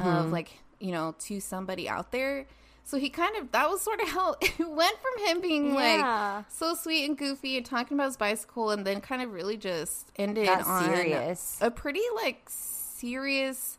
of 0.00 0.32
like 0.32 0.58
you 0.80 0.92
know 0.92 1.14
to 1.20 1.40
somebody 1.40 1.88
out 1.88 2.12
there. 2.12 2.46
So 2.86 2.98
he 2.98 3.08
kind 3.08 3.34
of 3.36 3.50
that 3.52 3.68
was 3.70 3.80
sort 3.80 4.00
of 4.00 4.08
how 4.08 4.36
it 4.40 4.58
went 4.58 4.96
from 4.98 5.26
him 5.26 5.40
being 5.40 5.74
Yeah. 5.74 6.36
like 6.36 6.44
so 6.50 6.74
sweet 6.74 7.06
and 7.08 7.16
goofy 7.16 7.56
and 7.56 7.64
talking 7.66 7.96
about 7.96 8.06
his 8.06 8.16
bicycle, 8.16 8.70
and 8.70 8.86
then 8.86 9.00
kind 9.00 9.22
of 9.22 9.32
really 9.32 9.56
just 9.56 10.10
ended 10.16 10.46
Got 10.46 10.66
on 10.66 10.84
serious. 10.84 11.58
a 11.60 11.70
pretty 11.70 12.02
like 12.14 12.42
serious, 12.48 13.78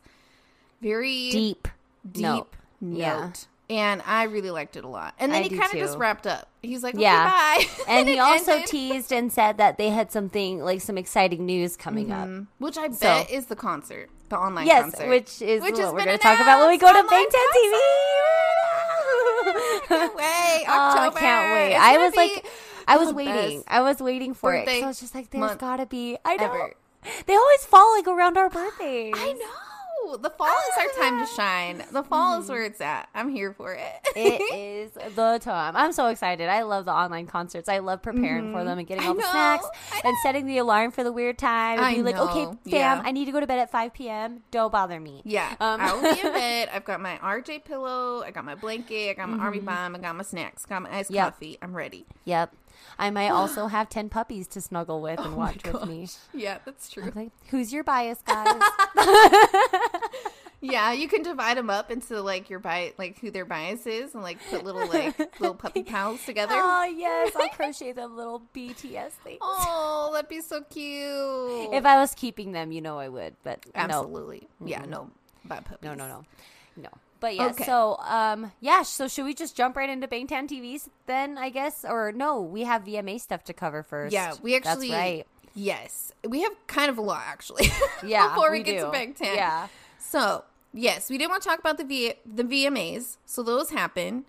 very 0.80 1.30
Deep. 1.30 1.68
deep 2.10 2.22
note. 2.22 2.48
note. 2.80 2.98
Yeah. 2.98 3.30
And 3.68 4.00
I 4.06 4.24
really 4.24 4.50
liked 4.52 4.76
it 4.76 4.84
a 4.84 4.88
lot. 4.88 5.14
And 5.18 5.32
then 5.32 5.40
I 5.42 5.48
he 5.48 5.56
kind 5.58 5.72
of 5.72 5.78
just 5.80 5.98
wrapped 5.98 6.24
up. 6.24 6.48
He's 6.62 6.84
like, 6.84 6.94
Yeah. 6.96 7.56
okay, 7.58 7.66
bye. 7.66 7.84
And 7.88 8.08
he 8.08 8.16
also 8.20 8.52
ended. 8.52 8.68
teased 8.68 9.12
and 9.12 9.32
said 9.32 9.58
that 9.58 9.76
they 9.76 9.90
had 9.90 10.12
something 10.12 10.60
like 10.60 10.80
some 10.80 10.96
exciting 10.96 11.46
news 11.46 11.76
coming 11.76 12.12
up. 12.12 12.28
Mm-hmm. 12.28 12.44
Which 12.64 12.78
I 12.78 12.88
So- 12.90 13.00
bet 13.00 13.28
is 13.30 13.46
the 13.46 13.56
concert, 13.56 14.08
the 14.28 14.36
online 14.38 14.66
Yes, 14.68 14.82
concert. 14.92 15.08
which 15.08 15.42
is 15.42 15.62
Which 15.62 15.74
what 15.78 15.94
we're 15.94 16.04
going 16.04 16.16
to 16.16 16.22
talk 16.22 16.38
about 16.38 16.60
when 16.60 16.68
we 16.68 16.78
go 16.78 16.86
to 16.92 16.98
announced 17.00 17.10
Bang 17.10 17.26
online 19.90 19.98
Ten 19.98 20.10
TV. 20.10 20.16
Wait, 20.16 20.64
Oh, 20.68 20.98
I 20.98 21.10
can't 21.16 21.52
wait. 21.54 21.72
It's 21.72 21.80
I 21.80 21.98
was 21.98 22.16
like, 22.16 22.46
I 22.88 22.96
was 22.96 23.12
waiting. 23.12 23.64
I 23.68 23.80
was 23.82 24.00
waiting 24.00 24.34
for 24.34 24.54
it. 24.54 24.64
birthday 24.66 24.82
I 24.82 24.86
was 24.86 25.00
just 25.00 25.14
like, 25.14 25.30
there's 25.30 25.56
got 25.56 25.76
to 25.78 25.86
be. 25.86 26.16
I 26.24 26.36
know. 26.36 26.44
ever. 26.44 26.74
They 27.26 27.34
always 27.36 27.64
fall 27.64 27.92
like 27.96 28.06
around 28.08 28.36
our 28.36 28.48
birthdays. 28.50 29.14
I 29.16 29.32
know. 29.32 29.46
The 30.20 30.30
fall 30.30 30.46
is 30.48 30.78
our 30.78 31.02
time 31.02 31.18
to 31.26 31.32
shine. 31.34 31.82
The 31.90 32.02
fall 32.04 32.40
is 32.40 32.48
where 32.48 32.62
it's 32.64 32.80
at. 32.80 33.08
I'm 33.14 33.28
here 33.28 33.52
for 33.52 33.74
it. 33.74 33.92
It 34.14 34.40
is 34.54 34.92
the 35.16 35.38
time. 35.42 35.74
I'm 35.76 35.92
so 35.92 36.06
excited. 36.06 36.48
I 36.48 36.62
love 36.62 36.84
the 36.84 36.92
online 36.92 37.26
concerts. 37.26 37.68
I 37.68 37.78
love 37.78 38.02
preparing 38.02 38.52
for 38.52 38.62
them 38.64 38.78
and 38.78 38.86
getting 38.86 39.04
I 39.04 39.08
all 39.08 39.14
the 39.14 39.20
know. 39.22 39.30
snacks 39.30 39.66
and 40.04 40.14
setting 40.22 40.46
the 40.46 40.58
alarm 40.58 40.92
for 40.92 41.02
the 41.04 41.12
weird 41.12 41.38
time 41.38 41.78
and 41.78 41.86
I 41.86 41.94
be 41.94 42.02
like, 42.02 42.16
okay, 42.16 42.44
know. 42.44 42.52
fam, 42.52 42.58
Yeah. 42.64 43.02
I 43.04 43.10
need 43.12 43.24
to 43.26 43.32
go 43.32 43.40
to 43.40 43.46
bed 43.46 43.58
at 43.58 43.70
5 43.70 43.92
p.m. 43.92 44.42
Don't 44.50 44.70
bother 44.72 45.00
me. 45.00 45.22
Yeah, 45.24 45.54
Um, 45.60 45.80
I 45.80 45.92
will 45.92 46.14
be 46.14 46.20
in 46.20 46.32
bed. 46.32 46.68
I've 46.72 46.84
got 46.84 47.00
my 47.00 47.16
RJ 47.18 47.64
pillow. 47.64 48.22
I 48.22 48.30
got 48.30 48.44
my 48.44 48.54
blanket. 48.54 49.10
I 49.10 49.12
got 49.14 49.28
my 49.28 49.42
Army 49.42 49.60
bomb. 49.60 49.96
I 49.96 49.98
got 49.98 50.14
my 50.16 50.22
snacks. 50.22 50.64
Got 50.64 50.82
my 50.82 50.96
iced 50.96 51.06
Mm-hmm. 51.10 51.14
Yep. 51.16 51.32
coffee. 51.34 51.58
I'm 51.62 51.74
ready. 51.76 52.06
Yep. 52.24 52.52
I 52.98 53.10
might 53.10 53.30
also 53.30 53.66
have 53.66 53.88
10 53.88 54.08
puppies 54.08 54.46
to 54.48 54.60
snuggle 54.60 55.00
with 55.00 55.18
and 55.20 55.28
Oh 55.34 55.36
watch 55.36 55.64
with 55.64 55.86
me. 55.86 56.08
Yeah, 56.34 56.58
that's 56.64 56.90
true. 56.90 57.12
Like, 57.14 57.30
who's 57.48 57.72
your 57.72 57.84
bias, 57.84 58.22
guys? 58.26 58.60
Yeah, 60.60 60.92
you 60.92 61.06
can 61.06 61.22
divide 61.22 61.58
them 61.58 61.68
up 61.70 61.90
into 61.90 62.20
like 62.22 62.48
your 62.48 62.58
bias, 62.58 62.94
like 62.98 63.18
who 63.20 63.30
their 63.30 63.44
bias 63.44 63.86
is, 63.86 64.14
and 64.14 64.22
like 64.22 64.38
put 64.50 64.64
little 64.64 64.88
like 64.88 65.16
little 65.38 65.54
puppy 65.54 65.82
pals 65.84 66.24
together. 66.24 66.54
oh, 66.56 66.84
yes. 66.84 67.32
I'll 67.36 67.48
crochet 67.50 67.92
them 67.92 68.16
little 68.16 68.42
BTS 68.54 69.10
things. 69.22 69.38
Oh, 69.42 70.10
that'd 70.14 70.28
be 70.28 70.40
so 70.40 70.62
cute. 70.62 71.74
If 71.74 71.84
I 71.84 71.98
was 72.00 72.14
keeping 72.14 72.52
them, 72.52 72.72
you 72.72 72.80
know 72.80 72.98
I 72.98 73.08
would, 73.08 73.36
but 73.44 73.64
no. 73.66 73.82
Absolutely. 73.82 74.48
Yeah, 74.64 74.84
no 74.86 75.10
bad 75.44 75.64
puppies. 75.66 75.84
No, 75.84 75.94
no, 75.94 76.08
no. 76.08 76.24
No. 76.76 76.88
But 77.20 77.34
yeah, 77.36 77.46
Okay. 77.48 77.64
so 77.64 77.96
um 78.00 78.52
yeah, 78.60 78.82
so 78.82 79.08
should 79.08 79.24
we 79.24 79.34
just 79.34 79.56
jump 79.56 79.76
right 79.76 79.88
into 79.88 80.06
Bangtan 80.06 80.48
TVs 80.48 80.88
then, 81.06 81.38
I 81.38 81.50
guess? 81.50 81.84
Or 81.84 82.12
no, 82.12 82.40
we 82.40 82.62
have 82.62 82.84
VMA 82.84 83.20
stuff 83.20 83.44
to 83.44 83.52
cover 83.52 83.82
first. 83.82 84.12
Yeah, 84.12 84.34
we 84.42 84.54
actually. 84.56 84.90
That's 84.90 85.00
right. 85.00 85.26
Yes, 85.54 86.12
we 86.28 86.42
have 86.42 86.52
kind 86.66 86.90
of 86.90 86.98
a 86.98 87.02
lot 87.02 87.22
actually. 87.26 87.68
Yeah. 88.04 88.28
before 88.28 88.50
we, 88.52 88.58
we 88.58 88.64
get 88.64 88.78
do. 88.78 88.84
to 88.84 88.90
Bangtan. 88.90 89.34
Yeah. 89.36 89.68
So 89.98 90.44
yes, 90.74 91.08
we 91.08 91.16
did 91.18 91.28
want 91.28 91.42
to 91.42 91.48
talk 91.48 91.58
about 91.58 91.78
the 91.78 91.84
v- 91.84 92.14
the 92.26 92.44
VMAs. 92.44 93.16
So 93.24 93.42
those 93.42 93.70
happened. 93.70 94.24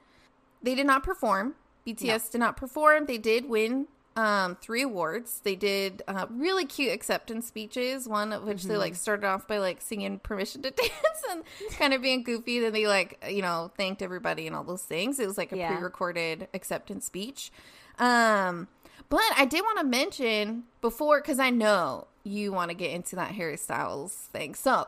They 0.63 0.73
did 0.75 0.87
not 0.87 1.03
perform. 1.03 1.55
BTS 1.85 2.31
did 2.31 2.39
not 2.39 2.57
perform. 2.57 3.05
They 3.05 3.17
did 3.17 3.47
win 3.47 3.87
um, 4.17 4.57
three 4.59 4.81
awards. 4.81 5.39
They 5.43 5.55
did 5.55 6.01
uh, 6.07 6.25
really 6.29 6.65
cute 6.65 6.91
acceptance 6.91 7.47
speeches. 7.47 8.07
One 8.07 8.33
of 8.33 8.43
which 8.43 8.63
they 8.63 8.73
Mm-hmm. 8.73 8.79
like 8.81 8.95
started 8.95 9.25
off 9.25 9.47
by 9.47 9.59
like 9.59 9.81
singing 9.81 10.19
"Permission 10.19 10.61
to 10.63 10.71
Dance" 10.81 10.91
and 11.29 11.43
kind 11.71 11.93
of 11.93 12.01
being 12.01 12.23
goofy. 12.23 12.59
Then 12.59 12.73
they 12.73 12.87
like 12.87 13.23
you 13.29 13.41
know 13.41 13.71
thanked 13.77 14.01
everybody 14.01 14.47
and 14.47 14.55
all 14.55 14.63
those 14.65 14.83
things. 14.83 15.19
It 15.19 15.27
was 15.27 15.37
like 15.37 15.51
a 15.53 15.57
Yeah. 15.57 15.73
pre-recorded 15.75 16.47
acceptance 16.53 17.05
speech. 17.05 17.51
Um, 17.99 18.67
but 19.09 19.21
I 19.37 19.45
did 19.45 19.61
want 19.61 19.79
to 19.79 19.85
mention 19.85 20.63
before 20.81 21.21
because 21.21 21.39
I 21.39 21.49
know 21.49 22.07
you 22.23 22.51
want 22.51 22.69
to 22.71 22.75
get 22.75 22.91
into 22.91 23.15
that 23.15 23.31
Harry 23.31 23.55
Styles 23.57 24.13
thing. 24.33 24.53
So 24.55 24.87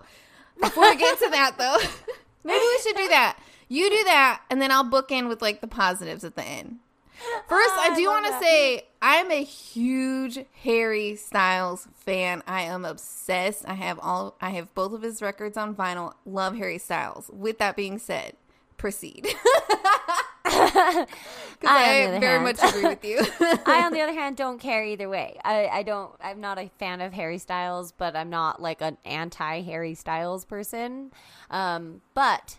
before 0.59 0.83
we 0.89 0.95
get 0.97 1.17
to 1.19 1.29
that 1.31 1.55
though, 1.57 1.77
maybe 2.43 2.59
we 2.59 2.79
should 2.83 2.95
do 2.97 3.07
that. 3.09 3.37
You 3.71 3.89
do 3.89 4.03
that, 4.05 4.41
and 4.49 4.59
then 4.61 4.71
I'll 4.71 4.83
book 4.83 5.11
in 5.11 5.27
with 5.27 5.41
like 5.41 5.61
the 5.61 5.67
positives 5.67 6.23
at 6.23 6.35
the 6.35 6.43
end. 6.43 6.79
First, 7.47 7.71
Ah, 7.75 7.91
I 7.91 7.95
do 7.95 8.05
want 8.07 8.25
to 8.27 8.39
say 8.39 8.83
I'm 9.01 9.31
a 9.31 9.43
huge 9.43 10.39
Harry 10.63 11.15
Styles 11.15 11.87
fan. 11.95 12.43
I 12.47 12.61
am 12.61 12.85
obsessed. 12.85 13.67
I 13.67 13.73
have 13.73 13.99
all 14.01 14.35
I 14.41 14.51
have 14.51 14.73
both 14.75 14.93
of 14.93 15.01
his 15.01 15.21
records 15.21 15.57
on 15.57 15.75
vinyl. 15.75 16.13
Love 16.25 16.55
Harry 16.57 16.77
Styles. 16.77 17.29
With 17.33 17.57
that 17.59 17.75
being 17.75 17.99
said, 17.99 18.33
proceed. 18.77 19.27
Because 21.59 21.71
I, 21.75 22.03
I, 22.03 22.05
on 22.05 22.11
the 22.11 22.17
other 22.17 22.19
very 22.21 22.31
hand- 22.39 22.43
much 22.43 22.63
agree 22.73 22.83
with 22.89 23.03
you. 23.05 23.19
I, 23.65 23.83
on 23.85 23.91
the 23.91 23.99
other 24.01 24.13
hand, 24.13 24.37
don't 24.37 24.59
care 24.59 24.83
either 24.85 25.09
way. 25.09 25.37
I, 25.43 25.67
I 25.67 25.83
don't. 25.83 26.11
I'm 26.21 26.39
not 26.39 26.57
a 26.57 26.69
fan 26.79 27.01
of 27.01 27.11
Harry 27.11 27.37
Styles, 27.37 27.91
but 27.91 28.15
I'm 28.15 28.29
not 28.29 28.61
like 28.61 28.81
an 28.81 28.97
anti 29.03 29.61
Harry 29.61 29.93
Styles 29.93 30.45
person. 30.45 31.11
Um, 31.51 32.01
but 32.13 32.57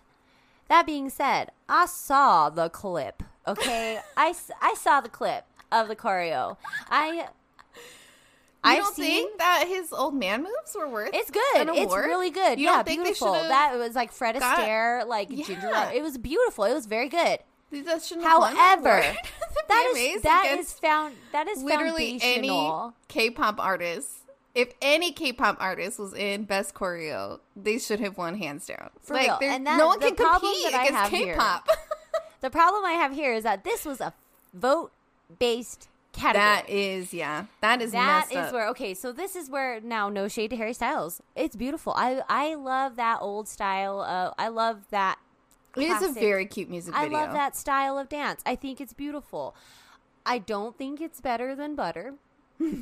that 0.71 0.87
being 0.87 1.11
said, 1.11 1.51
I 1.69 1.85
saw 1.87 2.49
the 2.49 2.71
clip. 2.71 3.23
Okay, 3.47 3.99
I, 4.17 4.35
I 4.63 4.75
saw 4.75 5.01
the 5.03 5.09
clip 5.09 5.45
of 5.71 5.89
the 5.89 5.97
choreo. 5.97 6.57
I. 6.89 7.27
I 8.63 8.77
don't 8.77 8.95
seen. 8.95 9.07
think 9.07 9.39
that 9.39 9.65
his 9.67 9.91
old 9.91 10.15
man 10.15 10.43
moves 10.43 10.77
were 10.77 10.87
worth. 10.87 11.11
It's 11.15 11.31
good. 11.31 11.43
It's 11.55 11.95
really 11.95 12.29
good. 12.31 12.59
You 12.59 12.67
yeah, 12.67 12.83
beautiful. 12.83 13.33
That 13.33 13.79
was 13.79 13.95
like 13.95 14.13
Fred 14.13 14.39
got- 14.39 14.59
Astaire, 14.59 15.07
like 15.07 15.31
Ginger. 15.31 15.53
Yeah. 15.55 15.93
It 15.93 16.03
was 16.03 16.19
beautiful. 16.19 16.65
It 16.65 16.75
was 16.75 16.85
very 16.87 17.09
good. 17.09 17.39
That 17.73 18.03
shouldn't 18.03 18.27
have 18.27 18.39
won 18.39 18.55
that 18.55 18.81
However, 18.81 19.17
that 19.69 19.93
is 19.97 20.23
that 20.23 20.57
is 20.59 20.73
found 20.73 21.15
that 21.33 21.49
is 21.49 21.63
literally 21.63 22.19
any. 22.21 22.71
K-pop 23.09 23.59
artist. 23.59 24.09
If 24.55 24.75
any 24.83 25.13
K-pop 25.13 25.59
artist 25.61 25.99
was 25.99 26.13
in 26.13 26.45
Best 26.45 26.75
Choreo, 26.75 27.41
they 27.55 27.79
should 27.79 28.01
have 28.01 28.19
won 28.19 28.37
hands 28.37 28.67
down. 28.67 28.91
For 29.01 29.15
like, 29.15 29.41
real. 29.41 29.51
And 29.51 29.67
that- 29.67 29.79
no 29.79 29.87
one 29.89 30.01
can 30.01 30.17
compete 30.17 30.69
against 30.69 30.93
have 30.93 31.11
K-pop. 31.11 31.69
The 32.41 32.51
problem 32.51 32.85
I 32.85 32.93
have 32.93 33.13
here 33.13 33.35
is 33.35 33.45
that 33.45 33.65
this 33.65 33.85
was 33.85 34.01
a 34.01 34.15
vote 34.55 34.93
based 35.39 35.89
category. 36.13 36.43
that 36.43 36.71
is, 36.71 37.13
yeah, 37.13 37.47
that 37.61 37.83
is 37.83 37.93
That 37.93 38.29
is 38.33 38.53
where 38.53 38.69
okay, 38.69 38.95
so 38.95 39.13
this 39.13 39.37
is 39.37 39.51
where 39.51 39.81
now 39.81 40.09
no 40.09 40.27
shade 40.27 40.49
to 40.51 40.57
Harry 40.57 40.73
Styles. 40.73 41.21
It's 41.37 41.55
beautiful. 41.55 41.93
I 41.97 42.23
I 42.29 42.55
love 42.55 42.97
that 42.97 43.19
old 43.21 43.47
style. 43.47 44.01
Uh, 44.01 44.33
I 44.39 44.49
love 44.49 44.79
that. 44.91 45.19
it 45.77 45.83
is 45.83 46.03
a 46.03 46.13
very 46.13 46.47
cute 46.47 46.71
music 46.71 46.95
video. 46.95 47.19
I 47.19 47.23
love 47.25 47.35
that 47.35 47.57
style 47.57 47.99
of 47.99 48.09
dance. 48.09 48.43
I 48.47 48.57
think 48.57 48.81
it's 48.81 48.95
beautiful. 48.95 49.55
I 50.25 50.39
don't 50.39 50.77
think 50.77 51.01
it's 51.01 51.21
better 51.21 51.55
than 51.55 51.75
Butter. 51.75 52.15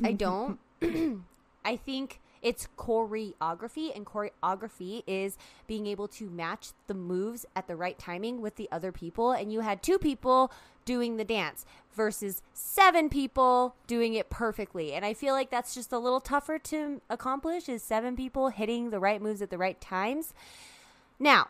I 0.03 0.13
don't. 0.13 0.59
I 1.63 1.75
think 1.75 2.19
it's 2.41 2.67
choreography, 2.77 3.93
and 3.95 4.05
choreography 4.05 5.03
is 5.05 5.37
being 5.67 5.87
able 5.87 6.07
to 6.07 6.29
match 6.29 6.69
the 6.87 6.93
moves 6.93 7.45
at 7.55 7.67
the 7.67 7.75
right 7.75 7.99
timing 7.99 8.41
with 8.41 8.55
the 8.55 8.69
other 8.71 8.91
people. 8.91 9.31
And 9.31 9.51
you 9.51 9.59
had 9.59 9.83
two 9.83 9.97
people 9.97 10.51
doing 10.85 11.17
the 11.17 11.25
dance 11.25 11.65
versus 11.93 12.41
seven 12.53 13.09
people 13.09 13.75
doing 13.87 14.13
it 14.13 14.29
perfectly. 14.29 14.93
And 14.93 15.05
I 15.05 15.13
feel 15.13 15.33
like 15.33 15.51
that's 15.51 15.75
just 15.75 15.91
a 15.91 15.99
little 15.99 16.21
tougher 16.21 16.57
to 16.59 17.01
accomplish 17.09 17.67
is 17.67 17.83
seven 17.83 18.15
people 18.15 18.49
hitting 18.49 18.89
the 18.89 18.99
right 18.99 19.21
moves 19.21 19.41
at 19.41 19.49
the 19.49 19.57
right 19.57 19.79
times. 19.79 20.33
Now, 21.19 21.49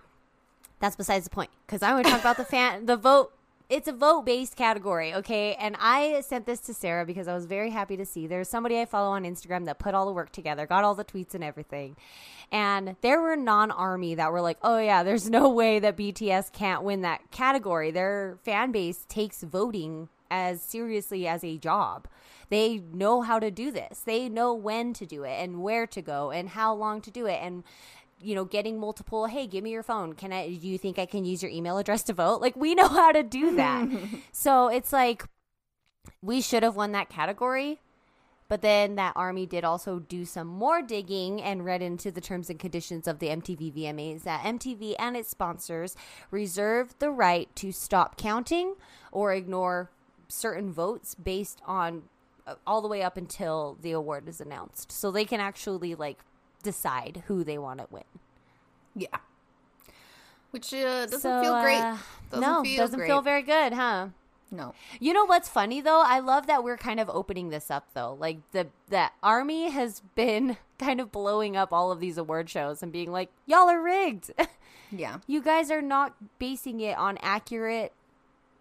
that's 0.79 0.95
besides 0.95 1.25
the 1.25 1.29
point 1.29 1.51
because 1.65 1.83
I 1.83 1.93
want 1.93 2.05
to 2.05 2.11
talk 2.11 2.21
about 2.21 2.37
the 2.37 2.45
fan 2.45 2.85
the 2.85 2.97
vote. 2.97 3.31
It's 3.69 3.87
a 3.87 3.93
vote 3.93 4.25
based 4.25 4.55
category, 4.55 5.13
okay? 5.13 5.53
And 5.53 5.75
I 5.79 6.21
sent 6.21 6.47
this 6.47 6.59
to 6.61 6.73
Sarah 6.73 7.05
because 7.05 7.27
I 7.27 7.35
was 7.35 7.45
very 7.45 7.69
happy 7.69 7.97
to 7.97 8.05
see 8.05 8.25
there's 8.25 8.49
somebody 8.49 8.79
I 8.79 8.85
follow 8.85 9.11
on 9.11 9.25
Instagram 9.25 9.65
that 9.65 9.77
put 9.77 9.93
all 9.93 10.07
the 10.07 10.11
work 10.11 10.31
together, 10.31 10.65
got 10.65 10.83
all 10.83 10.95
the 10.95 11.05
tweets 11.05 11.35
and 11.35 11.43
everything. 11.43 11.95
And 12.51 12.95
there 13.01 13.21
were 13.21 13.35
non 13.35 13.69
army 13.69 14.15
that 14.15 14.31
were 14.31 14.41
like, 14.41 14.57
oh, 14.63 14.79
yeah, 14.79 15.03
there's 15.03 15.29
no 15.39 15.49
way 15.49 15.77
that 15.77 15.95
BTS 15.95 16.51
can't 16.51 16.81
win 16.81 17.01
that 17.01 17.29
category. 17.29 17.91
Their 17.91 18.39
fan 18.43 18.71
base 18.71 19.05
takes 19.07 19.43
voting 19.43 20.09
as 20.31 20.63
seriously 20.63 21.27
as 21.27 21.43
a 21.43 21.59
job. 21.59 22.07
They 22.49 22.79
know 22.91 23.21
how 23.21 23.37
to 23.37 23.51
do 23.51 23.69
this. 23.69 23.99
They 23.99 24.29
know 24.29 24.51
when 24.51 24.93
to 24.93 25.05
do 25.05 25.23
it 25.23 25.37
and 25.43 25.61
where 25.61 25.85
to 25.85 26.01
go 26.01 26.31
and 26.31 26.49
how 26.49 26.73
long 26.73 27.01
to 27.01 27.11
do 27.11 27.27
it 27.27 27.39
and 27.39 27.63
you 28.21 28.35
know, 28.35 28.45
getting 28.45 28.79
multiple, 28.79 29.25
hey, 29.25 29.47
give 29.47 29.63
me 29.63 29.71
your 29.71 29.83
phone. 29.83 30.13
Can 30.13 30.33
I 30.33 30.47
do 30.47 30.67
you 30.67 30.77
think 30.77 30.99
I 30.99 31.05
can 31.05 31.25
use 31.25 31.41
your 31.41 31.51
email 31.51 31.77
address 31.77 32.03
to 32.03 32.13
vote? 32.13 32.41
Like 32.41 32.55
we 32.55 32.75
know 32.79 32.87
how 32.87 33.11
to 33.11 33.23
do 33.23 33.55
that. 33.55 33.87
so 34.31 34.67
it's 34.67 34.93
like 34.93 35.23
we 36.21 36.41
should 36.41 36.63
have 36.63 36.75
won 36.75 36.91
that 36.93 37.09
category. 37.09 37.79
But 38.47 38.63
then 38.63 38.95
that 38.95 39.13
army 39.15 39.45
did 39.45 39.63
also 39.63 39.99
do 39.99 40.25
some 40.25 40.47
more 40.47 40.81
digging 40.81 41.39
and 41.39 41.63
read 41.63 41.83
into 41.83 42.09
the 42.09 42.19
terms 42.19 42.49
and 42.49 42.59
conditions 42.59 43.07
of 43.07 43.19
the 43.19 43.27
MTV 43.27 43.71
VMAs 43.73 44.23
that 44.23 44.41
MTV 44.41 44.95
and 44.97 45.15
its 45.15 45.29
sponsors 45.29 45.95
reserve 46.31 46.95
the 46.97 47.11
right 47.11 47.55
to 47.57 47.71
stop 47.71 48.17
counting 48.17 48.73
or 49.11 49.33
ignore 49.33 49.91
certain 50.27 50.71
votes 50.73 51.13
based 51.13 51.61
on 51.67 52.03
uh, 52.47 52.55
all 52.65 52.81
the 52.81 52.87
way 52.87 53.03
up 53.03 53.17
until 53.17 53.77
the 53.83 53.91
award 53.91 54.27
is 54.27 54.41
announced. 54.41 54.91
So 54.91 55.11
they 55.11 55.25
can 55.25 55.39
actually 55.39 55.93
like 55.93 56.17
decide 56.63 57.23
who 57.27 57.43
they 57.43 57.57
want 57.57 57.79
to 57.79 57.87
win. 57.89 58.03
Yeah. 58.95 59.17
Which 60.51 60.73
uh, 60.73 61.05
doesn't 61.05 61.19
So, 61.21 61.41
feel 61.41 61.61
great. 61.61 61.77
uh, 61.79 61.97
Doesn't 62.31 62.41
no, 62.41 62.63
feel 62.63 62.77
doesn't 62.77 62.97
great. 62.97 63.07
feel 63.07 63.21
very 63.21 63.43
good, 63.43 63.73
huh? 63.73 64.07
No. 64.51 64.73
You 64.99 65.13
know 65.13 65.25
what's 65.25 65.47
funny 65.47 65.79
though? 65.79 66.01
I 66.03 66.19
love 66.19 66.47
that 66.47 66.63
we're 66.63 66.75
kind 66.77 66.99
of 66.99 67.07
opening 67.07 67.49
this 67.49 67.69
up 67.69 67.85
though. 67.93 68.17
Like 68.19 68.39
the 68.51 68.67
the 68.89 69.11
army 69.21 69.69
has 69.69 70.01
been 70.15 70.57
kind 70.79 70.99
of 70.99 71.11
blowing 71.11 71.55
up 71.55 71.71
all 71.71 71.91
of 71.91 71.99
these 71.99 72.17
award 72.17 72.49
shows 72.49 72.81
and 72.81 72.91
being 72.91 73.11
like, 73.11 73.29
"Y'all 73.45 73.69
are 73.69 73.81
rigged. 73.81 74.31
Yeah. 74.91 75.17
you 75.27 75.43
guys 75.43 75.69
are 75.69 75.83
not 75.83 76.15
basing 76.39 76.79
it 76.79 76.97
on 76.97 77.19
accurate 77.21 77.93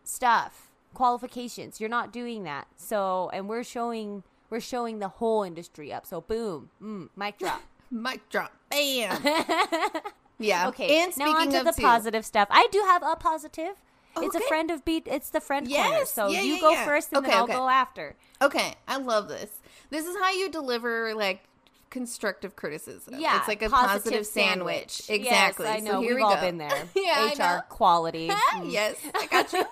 stuff, 0.05 0.73
qualifications. 0.93 1.81
You're 1.81 1.89
not 1.89 2.13
doing 2.13 2.45
that." 2.45 2.67
So, 2.77 3.31
and 3.33 3.49
we're 3.49 3.65
showing 3.65 4.25
we're 4.51 4.61
showing 4.61 4.99
the 4.99 5.09
whole 5.09 5.43
industry 5.43 5.91
up. 5.91 6.05
So, 6.05 6.21
boom, 6.21 6.69
mm, 6.83 7.09
mic 7.17 7.39
drop. 7.39 7.63
Mic 7.91 8.29
drop. 8.29 8.53
Bam. 8.71 9.21
yeah. 10.39 10.69
Okay, 10.69 11.01
And 11.03 11.17
now 11.17 11.37
on 11.37 11.51
to 11.51 11.59
of 11.61 11.65
the 11.67 11.73
two- 11.73 11.83
positive 11.83 12.25
stuff. 12.27 12.49
I 12.51 12.69
do 12.71 12.81
have 12.87 13.03
a 13.03 13.17
positive. 13.17 13.75
It's 14.21 14.35
a 14.35 14.41
friend 14.41 14.71
of 14.71 14.85
beat. 14.85 15.07
It's 15.07 15.31
the 15.31 15.41
friend 15.41 15.69
corner. 15.69 15.81
Yes, 15.91 16.13
So 16.13 16.27
yeah, 16.29 16.41
you 16.43 16.55
yeah, 16.55 16.61
go 16.61 16.71
yeah. 16.73 16.85
first, 16.85 17.13
and 17.13 17.19
Okay, 17.19 17.29
then 17.29 17.37
I'll 17.39 17.45
okay. 17.45 17.53
go 17.53 17.69
after. 17.69 18.17
Okay, 18.43 18.75
I 18.89 18.97
love 18.97 19.29
this. 19.29 19.51
This 19.91 20.07
is 20.07 20.17
how 20.17 20.33
you 20.33 20.51
deliver 20.51 21.15
like 21.15 21.45
constructive 21.91 22.57
criticism. 22.57 23.15
Yeah, 23.17 23.39
it's 23.39 23.47
like 23.49 23.63
a 23.63 23.69
positive 23.71 24.03
positive, 24.03 24.27
sandwich. 24.27 24.91
sandwich. 24.91 25.21
Exactly. 25.27 25.67
Yes, 25.67 25.77
I 25.77 25.81
know. 25.81 25.91
So 25.93 26.01
here 26.01 26.09
We've 26.11 26.17
we 26.17 26.23
all 26.23 26.35
go. 26.35 26.41
been 26.41 26.59
there. 26.59 26.85
yeah, 26.97 27.59
HR 27.59 27.63
quality. 27.69 28.29
Mm. 28.55 28.73
yes, 28.73 28.97
I 29.15 29.27
got 29.27 29.53
you. 29.53 29.65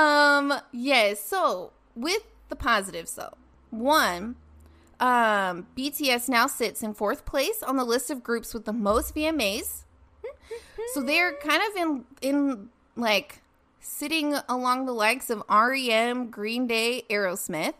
um, 0.00 0.52
yes. 0.72 1.20
So 1.24 1.72
with 1.94 2.22
the 2.50 2.56
positives, 2.56 3.14
though, 3.14 3.34
one, 3.70 4.36
um, 5.00 5.66
BTS 5.76 6.28
now 6.28 6.46
sits 6.46 6.82
in 6.82 6.94
fourth 6.94 7.24
place 7.24 7.62
on 7.62 7.76
the 7.76 7.84
list 7.84 8.10
of 8.10 8.22
groups 8.22 8.54
with 8.54 8.64
the 8.64 8.72
most 8.72 9.14
VMAs. 9.14 9.84
so 10.94 11.02
they're 11.02 11.34
kind 11.34 11.62
of 11.70 11.76
in 11.76 12.04
in 12.22 12.68
like 12.96 13.42
sitting 13.80 14.34
along 14.48 14.86
the 14.86 14.92
likes 14.92 15.30
of 15.30 15.42
REM, 15.48 16.30
Green 16.30 16.66
Day, 16.66 17.04
Aerosmith. 17.10 17.74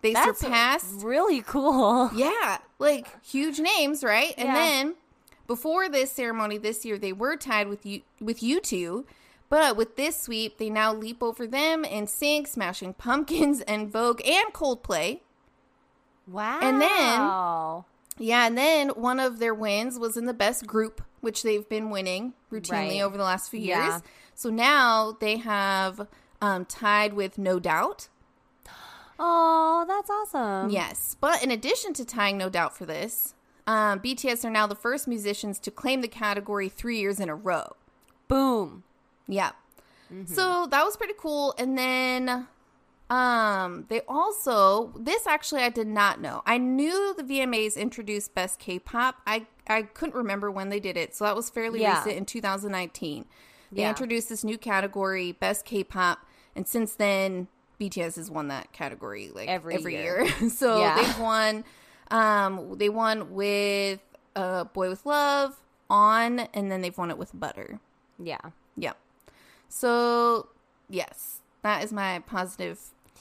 They 0.00 0.12
That's 0.12 0.40
surpassed 0.40 1.02
really 1.02 1.42
cool. 1.42 2.10
yeah, 2.14 2.58
like 2.78 3.24
huge 3.24 3.58
names, 3.58 4.04
right? 4.04 4.34
And 4.38 4.48
Yeah. 4.48 4.54
then 4.54 4.94
before 5.46 5.88
this 5.88 6.12
ceremony 6.12 6.58
this 6.58 6.84
year, 6.84 6.98
they 6.98 7.12
were 7.12 7.36
tied 7.36 7.68
with 7.68 7.84
you 7.84 8.02
with 8.20 8.40
U2, 8.40 9.04
but 9.48 9.76
with 9.76 9.96
this 9.96 10.20
sweep, 10.20 10.58
they 10.58 10.70
now 10.70 10.92
leap 10.92 11.22
over 11.22 11.46
them 11.46 11.84
and 11.84 12.08
sing 12.08 12.46
Smashing 12.46 12.94
Pumpkins 12.94 13.62
En 13.66 13.88
Vogue 13.88 14.20
and 14.24 14.52
Coldplay. 14.52 15.20
Wow. 16.30 16.58
And 16.60 16.80
then- 16.80 17.84
Yeah, 18.26 18.46
and 18.46 18.58
then 18.58 18.88
one 18.90 19.20
of 19.20 19.38
their 19.38 19.54
wins 19.54 19.98
was 19.98 20.16
in 20.16 20.24
the 20.26 20.34
best 20.34 20.66
group, 20.66 21.02
which 21.20 21.42
they've 21.42 21.68
been 21.68 21.90
winning 21.90 22.34
routinely 22.52 22.70
Right. 22.90 23.00
over 23.02 23.16
the 23.16 23.22
last 23.24 23.50
few 23.50 23.60
years. 23.60 23.78
Yeah. 23.86 24.00
So 24.34 24.50
now 24.50 25.16
they 25.20 25.36
have 25.38 26.06
um, 26.40 26.64
tied 26.64 27.14
with 27.14 27.38
No 27.38 27.58
Doubt. 27.58 28.08
oh, 29.18 29.84
that's 29.88 30.10
awesome. 30.10 30.70
Yes, 30.70 31.16
but 31.20 31.42
in 31.42 31.50
addition 31.50 31.92
to 31.94 32.04
tying 32.04 32.38
No 32.38 32.48
Doubt 32.48 32.76
for 32.76 32.86
this, 32.86 33.34
um, 33.66 34.00
BTS 34.00 34.44
are 34.44 34.50
now 34.50 34.66
the 34.66 34.74
first 34.76 35.06
musicians 35.08 35.58
to 35.60 35.70
claim 35.70 36.00
the 36.00 36.08
category 36.08 36.68
three 36.68 36.98
years 36.98 37.18
in 37.20 37.28
a 37.28 37.34
row. 37.34 37.74
Boom. 38.28 38.84
Yeah. 39.26 39.52
So 40.26 40.66
that 40.70 40.84
was 40.84 40.96
pretty 40.96 41.12
cool. 41.18 41.54
And 41.58 41.76
then 41.76 42.46
um 43.10 43.86
they 43.88 44.02
also 44.06 44.92
this 44.98 45.26
actually 45.26 45.62
I 45.62 45.70
did 45.70 45.86
not 45.86 46.20
know. 46.20 46.42
I 46.46 46.58
knew 46.58 47.14
the 47.16 47.22
VMAs 47.22 47.76
introduced 47.76 48.34
best 48.34 48.58
K-pop. 48.58 49.16
I 49.26 49.46
I 49.66 49.82
couldn't 49.82 50.14
remember 50.14 50.50
when 50.50 50.68
they 50.68 50.80
did 50.80 50.96
it. 50.96 51.14
So 51.14 51.24
that 51.24 51.34
was 51.36 51.48
fairly 51.50 51.80
Yeah. 51.80 51.98
recent 51.98 52.16
in 52.16 52.24
2019. 52.26 53.24
They 53.72 53.82
Yeah. 53.82 53.88
introduced 53.90 54.28
this 54.28 54.44
new 54.44 54.58
category, 54.58 55.32
best 55.32 55.64
K-pop, 55.64 56.18
and 56.54 56.66
since 56.68 56.94
then 56.94 57.48
BTS 57.80 58.16
has 58.16 58.30
won 58.30 58.48
that 58.48 58.72
category 58.72 59.30
like 59.34 59.48
Every 59.48 59.74
every, 59.76 59.94
year. 59.94 60.24
year. 60.24 60.50
so 60.50 60.80
Yeah. 60.80 60.96
they've 61.00 61.18
won 61.18 61.64
um 62.10 62.76
they 62.78 62.88
won 62.90 63.32
with 63.32 64.00
uh 64.36 64.64
Boy 64.64 64.90
with 64.90 65.06
Luv, 65.06 65.60
On, 65.88 66.40
and 66.40 66.70
then 66.70 66.82
they've 66.82 66.96
won 66.98 67.10
it 67.10 67.16
with 67.16 67.30
Butter. 67.38 67.80
Yeah. 68.18 68.38
Yep. 68.76 68.96
So, 69.70 70.48
yes, 70.88 71.40
that 71.62 71.82
is 71.84 71.92
my 71.92 72.20
positive 72.20 72.78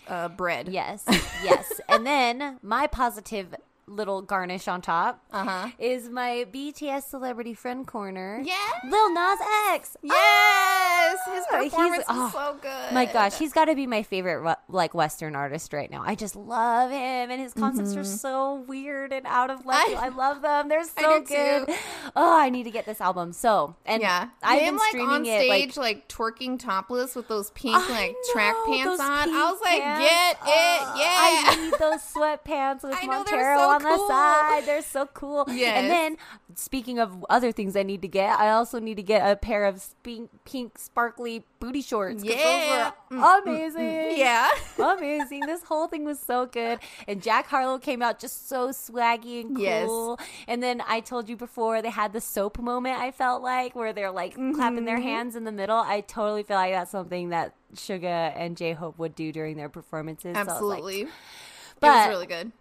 uh, 0.07 0.29
bread. 0.29 0.69
Yes. 0.69 1.03
Yes. 1.43 1.79
and 1.87 2.05
then 2.05 2.59
my 2.61 2.87
positive 2.87 3.53
little 3.87 4.21
garnish 4.21 4.67
on 4.67 4.81
top 4.81 5.23
Uh-huh. 5.31 5.69
is 5.79 6.09
my 6.09 6.45
BTS 6.51 7.03
celebrity 7.09 7.53
friend 7.53 7.87
corner. 7.87 8.41
Yeah. 8.43 8.55
Lil 8.89 9.13
Nas 9.13 9.39
X. 9.71 9.95
Yes, 10.01 11.19
his 11.33 11.45
Ah, 11.51 11.59
he's- 11.59 11.71
performance 11.71 12.03
oh, 12.09 12.25
is 12.27 12.31
so 12.33 12.55
good. 12.61 12.93
My 12.93 13.05
gosh, 13.05 13.37
he's 13.37 13.53
got 13.53 13.65
to 13.65 13.75
be 13.75 13.87
my 13.87 14.03
favorite 14.03 14.57
like 14.67 14.93
Western 14.93 15.35
artist 15.35 15.71
right 15.73 15.89
now. 15.89 16.03
I 16.05 16.15
just 16.15 16.35
love 16.35 16.91
him, 16.91 17.31
and 17.31 17.39
his 17.41 17.53
concerts 17.53 17.95
are 17.95 18.03
so 18.03 18.55
weird 18.67 19.13
and 19.13 19.25
out 19.25 19.49
of 19.49 19.65
left. 19.65 19.89
Mm-hmm. 19.89 20.03
I- 20.03 20.07
I, 20.07 20.09
love 20.09 20.41
them; 20.41 20.67
they're 20.69 20.83
so 20.99 21.21
good. 21.21 21.67
too. 21.67 21.73
Oh, 22.15 22.37
I 22.39 22.49
need 22.49 22.63
to 22.63 22.71
get 22.71 22.85
this 22.85 22.99
album. 23.01 23.31
So, 23.33 23.75
and 23.85 24.01
yeah, 24.01 24.29
I've 24.43 24.59
him 24.61 24.65
been 24.73 24.77
like 24.77 24.87
streaming 24.89 25.09
on 25.09 25.25
it 25.25 25.39
stage, 25.45 25.77
like 25.77 25.87
like, 25.87 26.07
twerking 26.09 26.59
topless 26.59 27.15
with 27.15 27.27
those 27.27 27.51
pink 27.51 27.75
I 27.75 27.89
like 27.89 28.15
track 28.33 28.55
pants 28.65 28.99
on. 28.99 29.29
I 29.29 29.51
was 29.51 29.61
like, 29.61 29.81
pants. 29.81 30.05
get 30.09 30.31
it, 30.33 30.37
Oh, 30.43 30.95
yeah. 30.97 31.43
I 31.51 31.55
need 31.61 31.73
those 31.79 32.01
sweatpants 32.13 32.83
with 32.87 32.95
I 32.95 33.05
know, 33.05 33.17
Montero 33.23 33.57
so 33.57 33.76
on 33.85 33.97
the 33.99 34.07
side. 34.07 34.65
They're 34.65 34.81
so 34.81 35.05
cool. 35.13 35.45
Yes. 35.49 35.77
And 35.77 35.89
then, 35.89 36.17
speaking 36.55 36.99
of 36.99 37.25
other 37.29 37.51
things 37.51 37.75
I 37.75 37.83
need 37.83 38.01
to 38.01 38.07
get, 38.07 38.39
I 38.39 38.51
also 38.51 38.79
need 38.79 38.95
to 38.97 39.03
get 39.03 39.29
a 39.29 39.35
pair 39.35 39.65
of 39.65 39.83
pink, 40.03 40.29
pink 40.45 40.77
sparkly 40.77 41.43
booty 41.59 41.81
shorts. 41.81 42.23
Yeah. 42.23 42.91
Those 43.09 43.17
were 43.17 43.17
mm, 43.17 43.21
mm, 43.21 43.43
mm. 43.43 43.43
amazing. 43.43 44.17
yeah. 44.17 44.49
Amazing. 44.97 45.41
This 45.41 45.63
whole 45.63 45.87
thing 45.87 46.05
was 46.05 46.19
so 46.19 46.45
good. 46.45 46.79
And 47.07 47.21
Jack 47.21 47.47
Harlow 47.47 47.77
came 47.79 48.01
out 48.01 48.19
just 48.19 48.47
so 48.47 48.69
swaggy 48.69 49.41
and 49.41 49.55
cool. 49.55 50.17
Yes. 50.19 50.27
And 50.47 50.61
then 50.61 50.81
I 50.87 50.99
told 50.99 51.27
you 51.29 51.35
before 51.35 51.81
they 51.81 51.89
had 51.89 52.13
the 52.13 52.21
soap 52.21 52.59
moment, 52.59 52.99
I 52.99 53.11
felt 53.11 53.41
like, 53.41 53.75
where 53.75 53.93
they're 53.93 54.11
like 54.11 54.33
clapping 54.35 54.85
their 54.85 54.97
Mm-hmm. 54.97 55.03
hands 55.07 55.35
in 55.35 55.43
the 55.43 55.51
middle. 55.51 55.77
I 55.77 56.01
totally 56.01 56.43
feel 56.43 56.57
like 56.57 56.73
that's 56.73 56.91
something 56.91 57.29
that 57.29 57.53
Suga 57.75 58.33
and 58.35 58.55
J 58.57 58.73
Hope 58.73 58.97
would 58.97 59.13
do 59.15 59.31
during 59.31 59.57
their 59.57 59.69
performances. 59.69 60.33
So 60.35 60.39
like, 60.41 60.49
Absolutely. 60.49 61.01
it 61.01 61.07
But- 61.79 61.87
was 61.89 62.07
really 62.09 62.25
good. 62.27 62.51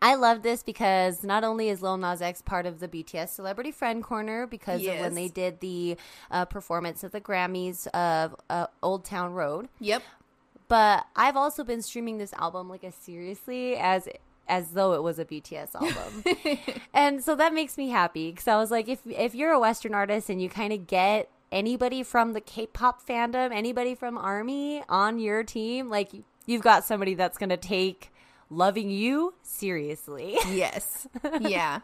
I 0.00 0.14
love 0.14 0.42
this 0.42 0.62
because 0.62 1.24
not 1.24 1.42
only 1.42 1.68
is 1.68 1.82
Lil 1.82 1.96
Nas 1.96 2.22
X 2.22 2.40
part 2.40 2.66
of 2.66 2.78
the 2.78 2.86
BTS 2.88 3.30
Celebrity 3.30 3.72
Friend 3.72 4.02
Corner 4.02 4.46
because 4.46 4.80
of 4.86 4.98
when 5.00 5.14
they 5.14 5.28
did 5.28 5.60
the 5.60 5.96
uh, 6.30 6.44
performance 6.44 7.02
at 7.02 7.12
the 7.12 7.20
Grammys 7.20 7.86
of 7.88 8.36
uh, 8.48 8.66
Old 8.82 9.04
Town 9.04 9.32
Road, 9.34 9.68
Yep. 9.80 10.02
but 10.68 11.06
I've 11.16 11.36
also 11.36 11.64
been 11.64 11.82
streaming 11.82 12.18
this 12.18 12.32
album 12.34 12.68
like 12.68 12.84
as 12.84 12.94
seriously 12.94 13.76
as 13.76 14.08
as 14.48 14.70
though 14.70 14.94
it 14.94 15.02
was 15.02 15.18
a 15.18 15.24
BTS 15.26 15.74
album. 15.74 16.24
and 16.94 17.22
so 17.22 17.34
that 17.34 17.52
makes 17.52 17.76
me 17.76 17.90
happy 17.90 18.30
because 18.30 18.48
I 18.48 18.56
was 18.56 18.70
like 18.70 18.88
if 18.88 19.00
if 19.06 19.34
you're 19.34 19.52
a 19.52 19.58
western 19.60 19.94
artist 19.94 20.30
and 20.30 20.40
you 20.40 20.48
kind 20.48 20.72
of 20.72 20.86
get 20.86 21.28
anybody 21.50 22.02
from 22.02 22.34
the 22.34 22.40
K-pop 22.40 23.04
fandom, 23.06 23.50
anybody 23.52 23.94
from 23.94 24.16
Army 24.16 24.82
on 24.88 25.18
your 25.18 25.42
team, 25.42 25.88
like 25.88 26.10
you've 26.46 26.62
got 26.62 26.84
somebody 26.84 27.14
that's 27.14 27.36
going 27.38 27.48
to 27.50 27.56
take 27.56 28.10
loving 28.50 28.90
you 28.90 29.34
seriously. 29.42 30.36
Yes. 30.48 31.06
yeah. 31.40 31.80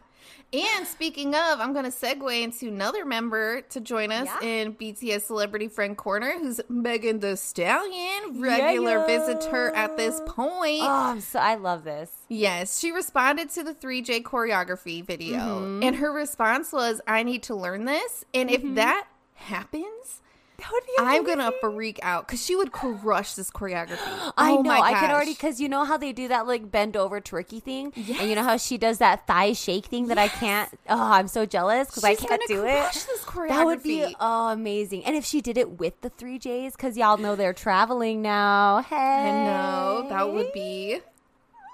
And 0.53 0.87
speaking 0.87 1.35
of, 1.35 1.59
I'm 1.59 1.73
going 1.73 1.85
to 1.85 1.91
segue 1.91 2.41
into 2.41 2.67
another 2.67 3.05
member 3.05 3.61
to 3.61 3.79
join 3.79 4.11
us 4.11 4.27
Yeah. 4.41 4.47
in 4.47 4.73
BTS 4.73 5.21
Celebrity 5.23 5.67
Friend 5.67 5.95
Corner, 5.95 6.33
who's 6.39 6.59
Megan 6.69 7.19
Thee 7.19 7.35
Stallion, 7.35 8.41
regular 8.41 8.99
Yeah. 8.99 9.05
visitor 9.05 9.69
at 9.75 9.97
this 9.97 10.21
point. 10.25 10.81
Oh, 10.83 11.19
so 11.19 11.39
I 11.39 11.55
love 11.55 11.83
this. 11.83 12.11
Yes, 12.29 12.79
she 12.79 12.91
responded 12.91 13.49
to 13.51 13.63
the 13.63 13.73
3J 13.73 14.23
choreography 14.23 15.05
video, 15.05 15.37
Mm-hmm. 15.39 15.83
and 15.83 15.95
her 15.97 16.11
response 16.11 16.71
was, 16.73 17.01
I 17.07 17.23
need 17.23 17.43
to 17.43 17.55
learn 17.55 17.85
this. 17.85 18.23
And 18.33 18.49
if 18.49 18.61
that 18.75 19.07
happens, 19.35 20.21
That 20.57 20.71
would 20.71 20.83
be 20.85 20.93
I'm 20.99 21.25
gonna 21.25 21.51
freak 21.61 21.99
out 22.01 22.27
because 22.27 22.43
she 22.43 22.55
would 22.55 22.71
crush 22.71 23.33
this 23.33 23.51
choreography. 23.51 23.97
I 24.37 24.51
oh 24.51 24.61
know. 24.61 24.63
my 24.63 24.79
I 24.79 24.93
can 24.93 25.11
already 25.11 25.33
because 25.33 25.59
you 25.59 25.69
know 25.69 25.83
how 25.85 25.97
they 25.97 26.13
do 26.13 26.27
that 26.27 26.47
like 26.47 26.71
bend 26.71 26.95
over 26.95 27.19
twerky 27.21 27.61
thing, 27.61 27.93
and 27.95 28.29
you 28.29 28.35
know 28.35 28.43
how 28.43 28.57
she 28.57 28.77
does 28.77 28.97
that 28.99 29.27
thigh 29.27 29.53
shake 29.53 29.85
thing 29.85 30.07
that 30.07 30.17
I 30.17 30.27
can't. 30.27 30.69
Oh, 30.89 31.11
I'm 31.11 31.27
so 31.27 31.45
jealous 31.45 31.87
because 31.89 32.03
I 32.03 32.15
can't 32.15 32.41
do 32.47 32.61
crush 32.61 32.97
it. 32.97 33.49
That 33.49 33.65
would 33.65 33.83
be 33.83 34.15
oh 34.19 34.49
amazing. 34.49 35.05
And 35.05 35.15
if 35.15 35.25
she 35.25 35.41
did 35.41 35.57
it 35.57 35.79
with 35.79 35.99
the 36.01 36.09
three 36.09 36.39
J's, 36.39 36.75
because 36.75 36.97
y'all 36.97 37.17
know 37.17 37.35
they're 37.35 37.53
traveling 37.53 38.21
now. 38.21 38.81
Hey, 38.81 38.95
I 38.95 39.45
know 39.45 40.07
that 40.09 40.31
would 40.31 40.53
be 40.53 41.01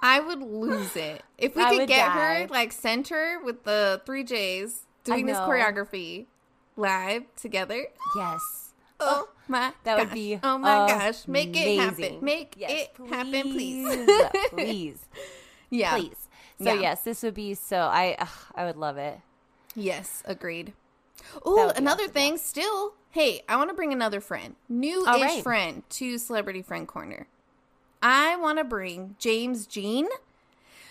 I 0.02 0.20
would 0.20 0.42
lose 0.42 0.96
it 0.96 1.24
if 1.38 1.56
we 1.56 1.64
I 1.64 1.78
could 1.78 1.88
get 1.88 2.08
die. 2.08 2.42
her 2.42 2.48
like 2.48 2.72
center 2.72 3.40
with 3.44 3.64
the 3.64 4.02
three 4.06 4.24
J's 4.24 4.86
doing 5.04 5.28
this 5.28 5.38
choreography 5.38 6.26
live 6.76 7.24
together. 7.36 7.86
Yes. 8.16 8.61
Oh, 9.02 9.28
oh 9.28 9.30
my, 9.48 9.74
That 9.84 9.98
would 9.98 10.08
gosh. 10.10 10.14
be 10.14 10.40
Oh 10.44 10.58
my 10.58 10.78
uh, 10.78 10.88
gosh, 10.88 11.28
make 11.28 11.56
it 11.56 11.80
happen, 11.80 12.18
make 12.22 12.54
Yes, 12.58 12.72
it 12.72 12.96
happen, 13.10 13.52
please. 13.52 14.10
please, 14.50 15.06
yeah, 15.70 15.96
please. 15.96 16.28
So 16.60 16.74
Yeah. 16.74 16.80
yes, 16.82 17.04
this 17.04 17.24
would 17.24 17.34
be 17.34 17.54
so. 17.56 17.78
I 17.78 18.16
ugh, 18.20 18.30
I 18.56 18.66
would 18.66 18.78
love 18.78 18.98
it. 18.98 19.20
yes, 19.76 20.22
agreed. 20.26 20.74
Oh, 21.46 21.72
another 21.76 22.04
awesome, 22.04 22.14
thing. 22.14 22.38
Still, 22.38 22.94
hey, 23.12 23.42
I 23.48 23.56
want 23.56 23.70
to 23.70 23.76
bring 23.76 23.94
another 23.94 24.20
friend, 24.22 24.56
new-ish 24.68 25.08
All 25.08 25.20
right. 25.22 25.44
friend 25.44 25.84
to 25.92 26.18
Celebrity 26.18 26.62
Friend 26.62 26.88
Corner. 26.88 27.28
I 28.02 28.36
want 28.38 28.58
to 28.58 28.64
bring 28.64 29.16
James 29.20 29.68
Jean. 29.68 30.08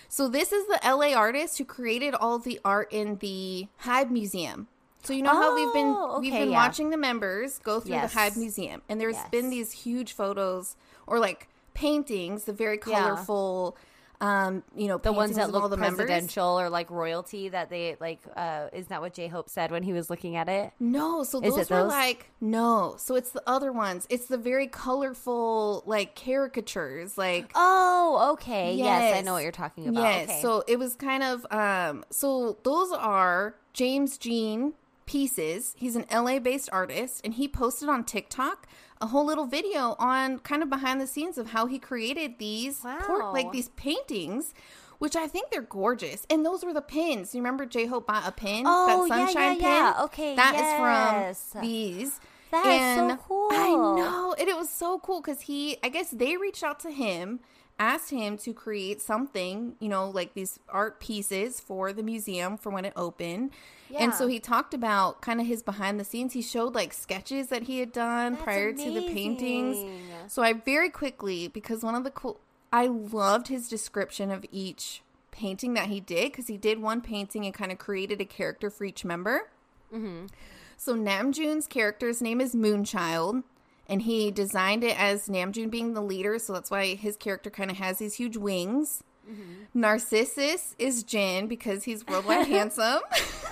So 0.09 0.29
this 0.29 0.53
is 0.53 0.67
the 0.67 0.79
LA 0.85 1.15
artist 1.15 1.59
who 1.59 1.65
created 1.65 2.15
all 2.15 2.39
the 2.39 2.61
art 2.65 2.89
in 2.93 3.17
the 3.19 3.69
HYBE 3.85 4.11
Museum. 4.11 4.69
So 5.03 5.13
you 5.13 5.23
know 5.23 5.31
how 5.35 5.55
we've 5.55 5.73
been 5.73 5.95
Oh, 5.97 6.19
we've 6.21 6.33
been 6.33 6.51
yeah. 6.51 6.57
watching 6.67 6.91
the 6.91 6.97
members 6.97 7.59
go 7.59 7.81
through 7.81 7.93
Yes. 7.93 8.13
the 8.13 8.19
HYBE 8.19 8.37
Museum, 8.37 8.83
and 8.89 9.01
there's 9.01 9.15
Yes. 9.17 9.29
been 9.31 9.51
these 9.51 9.73
huge 9.73 10.13
photos 10.13 10.77
or 11.07 11.19
like 11.19 11.49
paintings, 11.75 12.45
the 12.45 12.53
very 12.53 12.79
Yeah. 12.87 13.01
colorful, 13.01 13.77
um, 14.21 14.63
you 14.77 14.87
know, 14.87 14.99
The 14.99 15.13
ones 15.15 15.37
that 15.37 15.51
look 15.51 15.71
the 15.71 15.79
members. 15.79 16.05
presidential 16.05 16.61
or 16.61 16.69
like 16.69 16.91
royalty 16.91 17.49
that 17.49 17.71
they 17.71 17.97
like. 18.01 18.21
uh 18.37 18.69
Is 18.75 18.89
that 18.89 19.01
what 19.01 19.15
J 19.15 19.29
Hope 19.29 19.49
said 19.49 19.71
when 19.71 19.83
he 19.83 19.95
was 19.95 20.11
looking 20.11 20.37
at 20.37 20.47
it? 20.51 20.73
No, 20.79 21.25
so 21.25 21.41
Is 21.41 21.55
those 21.57 21.71
were 21.71 21.77
those? 21.85 21.89
like 21.89 22.31
no. 22.43 22.97
So 22.99 23.15
it's 23.15 23.31
the 23.31 23.43
other 23.47 23.73
ones. 23.73 24.07
It's 24.11 24.27
the 24.27 24.37
very 24.37 24.67
colorful 24.67 25.83
like 25.87 26.15
caricatures, 26.15 27.17
like 27.17 27.51
Oh, 27.55 28.31
okay. 28.35 28.75
Yes, 28.75 29.17
I 29.17 29.23
know 29.23 29.33
what 29.33 29.43
you're 29.43 29.53
talking 29.53 29.89
about. 29.89 30.03
Yes. 30.03 30.29
okay. 30.29 30.43
So 30.43 30.63
it 30.69 30.79
was 30.79 30.95
kind 30.97 31.23
of 31.23 31.47
um 31.51 32.05
so 32.11 32.59
those 32.63 32.93
are 32.93 33.55
James 33.73 34.19
Jean 34.19 34.75
pieces. 35.11 35.75
He's 35.77 35.97
an 35.97 36.07
LA 36.13 36.39
based 36.39 36.69
artist 36.73 37.21
and 37.25 37.35
he 37.35 37.49
posted 37.49 37.89
on 37.89 38.05
TikTok 38.05 38.67
a 39.01 39.09
whole 39.09 39.25
little 39.27 39.47
video 39.47 39.97
on 39.99 40.39
kind 40.39 40.63
of 40.63 40.71
behind 40.71 41.01
the 41.01 41.07
scenes 41.07 41.37
of 41.37 41.49
how 41.51 41.67
he 41.67 41.79
created 41.79 42.39
these 42.39 42.85
Wow. 42.85 43.31
like 43.33 43.51
these 43.51 43.69
paintings. 43.71 44.55
Which 44.99 45.17
I 45.17 45.29
think 45.29 45.51
they're 45.51 45.63
gorgeous, 45.63 46.27
and 46.29 46.45
those 46.45 46.63
were 46.63 46.75
the 46.75 46.83
pins. 46.83 47.35
You 47.35 47.41
remember 47.41 47.65
J 47.65 47.87
Hope 47.87 48.07
bought 48.07 48.29
a 48.29 48.33
pin, 48.33 48.65
Oh, 48.67 49.07
that 49.09 49.17
yeah, 49.19 49.25
sunshine 49.27 49.57
yeah, 49.59 49.67
yeah. 49.69 49.93
pin. 49.95 50.05
Okay, 50.05 50.37
that 50.37 50.55
is 50.55 50.61
yes. 50.61 51.49
from 51.53 51.61
these. 51.63 52.21
That 52.51 52.67
is 52.67 52.99
so 53.11 53.17
cool. 53.27 53.49
I 53.51 53.69
know, 53.71 54.35
and 54.39 54.47
it 54.47 54.55
was 54.59 54.69
so 54.69 54.99
cool 54.99 55.23
because 55.23 55.41
he, 55.41 55.79
I 55.83 55.89
guess 55.89 56.11
they 56.11 56.37
reached 56.37 56.63
out 56.63 56.81
to 56.81 56.91
him, 56.91 57.41
asked 57.79 58.11
him 58.11 58.37
to 58.45 58.53
create 58.53 59.01
something, 59.01 59.75
you 59.81 59.89
know, 59.89 60.11
like 60.11 60.35
these 60.35 60.61
art 60.69 61.01
pieces 61.01 61.61
for 61.61 61.95
the 61.95 62.03
museum 62.03 62.59
for 62.59 62.69
when 62.69 62.85
it 62.85 62.93
opened. 62.95 63.53
And 63.99 64.15
so 64.15 64.27
he 64.27 64.41
talked 64.41 64.75
about 64.75 65.21
kind 65.21 65.41
of 65.41 65.47
his 65.47 65.63
behind 65.63 65.99
the 65.99 66.05
scenes. 66.05 66.33
He 66.33 66.43
showed 66.43 66.75
like 66.75 66.93
sketches 66.93 67.49
that 67.49 67.65
he 67.65 67.81
had 67.81 67.93
done 67.93 68.33
That's 68.33 68.45
prior 68.45 68.73
to 68.73 68.91
the 68.91 69.09
paintings. 69.09 69.85
So 70.29 70.43
I 70.43 70.53
very 70.53 70.91
quickly, 70.91 71.49
because 71.49 71.83
one 71.83 71.95
of 71.95 72.05
the 72.05 72.11
cool, 72.11 72.41
I 72.73 72.87
loved 72.87 73.49
his 73.49 73.69
description 73.69 74.31
of 74.31 74.47
each 74.53 75.03
painting 75.31 75.75
that 75.75 75.87
he 75.87 76.01
did 76.01 76.33
because 76.33 76.47
he 76.47 76.57
did 76.57 76.81
one 76.81 77.01
painting 77.01 77.45
and 77.45 77.55
kind 77.55 77.73
of 77.73 77.79
created 77.79 78.21
a 78.21 78.25
character 78.25 78.71
for 78.71 78.85
each 78.85 79.05
member. 79.05 79.49
Mm-hmm. 79.93 80.27
So 80.77 80.95
Namjoon's 80.95 81.67
character's 81.67 82.23
name 82.23 82.41
is 82.41 82.55
Moonchild, 82.55 83.43
and 83.89 84.03
he 84.03 84.31
designed 84.31 84.85
it 84.85 84.99
as 84.99 85.29
Namjoon 85.29 85.71
being 85.71 85.95
the 85.95 86.01
leader, 86.01 86.39
so 86.39 86.53
that's 86.53 86.71
why 86.71 86.95
his 86.95 87.17
character 87.17 87.51
kind 87.51 87.71
of 87.71 87.77
has 87.77 87.99
these 87.99 88.15
huge 88.15 88.37
wings. 88.37 89.03
Narcissus 89.75 90.75
is 90.79 91.03
Jin 91.03 91.47
because 91.47 91.85
he's 91.85 92.07
worldwide 92.07 92.47
handsome, 92.49 93.01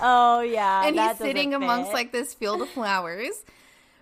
Oh 0.01 0.41
yeah, 0.41 0.83
and 0.85 0.99
he's 0.99 1.17
sitting 1.17 1.53
amongst 1.53 1.89
fit. 1.91 1.93
like 1.95 2.11
this 2.11 2.33
field 2.33 2.61
of 2.61 2.69
flowers. 2.69 3.43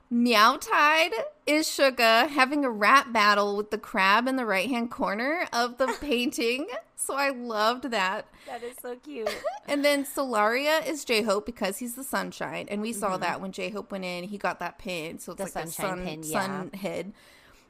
Meow 0.09 0.55
Tide 0.55 1.11
is 1.45 1.67
Suga 1.67 2.29
having 2.29 2.63
a 2.63 2.69
rap 2.69 3.11
battle 3.11 3.57
with 3.57 3.71
the 3.71 3.77
crab 3.77 4.25
in 4.27 4.37
the 4.37 4.45
right 4.45 4.69
hand 4.69 4.89
corner 4.89 5.47
of 5.51 5.77
the 5.77 5.87
painting. 6.01 6.67
So 6.95 7.13
I 7.15 7.29
loved 7.29 7.91
that. 7.91 8.25
that 8.47 8.63
is 8.63 8.77
so 8.81 8.95
cute. 8.95 9.29
And 9.67 9.83
then 9.83 10.05
Solaria 10.05 10.85
is 10.87 11.03
J 11.03 11.23
Hope 11.23 11.45
because 11.45 11.79
he's 11.79 11.95
the 11.95 12.05
sunshine, 12.05 12.67
and 12.69 12.81
we 12.81 12.93
saw 12.93 13.17
that 13.17 13.41
when 13.41 13.51
J 13.51 13.69
Hope 13.69 13.91
went 13.91 14.05
in, 14.05 14.23
he 14.23 14.37
got 14.37 14.59
that 14.59 14.77
pin, 14.77 15.19
so 15.19 15.33
it's 15.33 15.41
Mm-hmm. 15.41 15.53
The 15.53 15.59
like 15.59 15.67
sunshine 15.73 15.99
a 15.99 15.99
sun, 15.99 16.05
pin, 16.05 16.23
sun 16.23 16.71
head. 16.79 17.13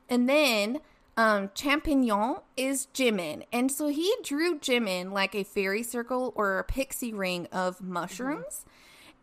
And 0.07 0.29
then 0.29 0.79
um, 1.17 1.49
Champignon 1.49 2.41
is 2.55 2.87
Jimin, 2.93 3.43
and 3.51 3.71
so 3.71 3.87
he 3.87 4.13
drew 4.23 4.57
Jimin 4.59 5.11
like 5.11 5.33
a 5.35 5.43
fairy 5.43 5.83
circle 5.83 6.31
or 6.35 6.59
a 6.59 6.63
pixie 6.63 7.13
ring 7.13 7.47
of 7.51 7.81
mushrooms. 7.81 8.65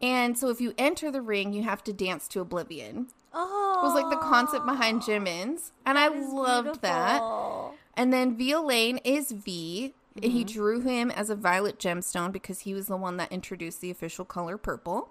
And 0.03 0.37
so 0.37 0.49
if 0.51 0.61
you 0.61 0.75
enter 0.77 1.11
the 1.11 1.23
ring, 1.23 1.53
you 1.53 1.63
have 1.63 1.83
to 1.85 1.93
dance 1.93 2.27
to 2.29 2.41
Oblivion. 2.41 3.07
Oh, 3.33 3.81
Was 3.85 3.95
like 3.95 4.11
the 4.11 4.17
concept 4.25 4.67
behind 4.67 5.03
Jimin's, 5.03 5.73
and 5.87 5.97
I 5.99 6.09
loved 6.09 6.83
that. 6.83 7.23
And 7.97 8.13
then 8.13 8.37
Violaine 8.37 8.99
is 9.05 9.31
V. 9.33 9.95
and 10.21 10.33
He 10.33 10.45
drew 10.45 10.81
him 10.81 11.11
as 11.11 11.31
a 11.31 11.37
violet 11.37 11.79
gemstone 11.79 12.33
because 12.33 12.61
he 12.61 12.75
was 12.75 12.87
the 12.89 12.97
one 12.97 13.17
that 13.19 13.33
introduced 13.33 13.81
the 13.81 13.91
official 13.91 14.25
color 14.25 14.59
purple. 14.59 15.11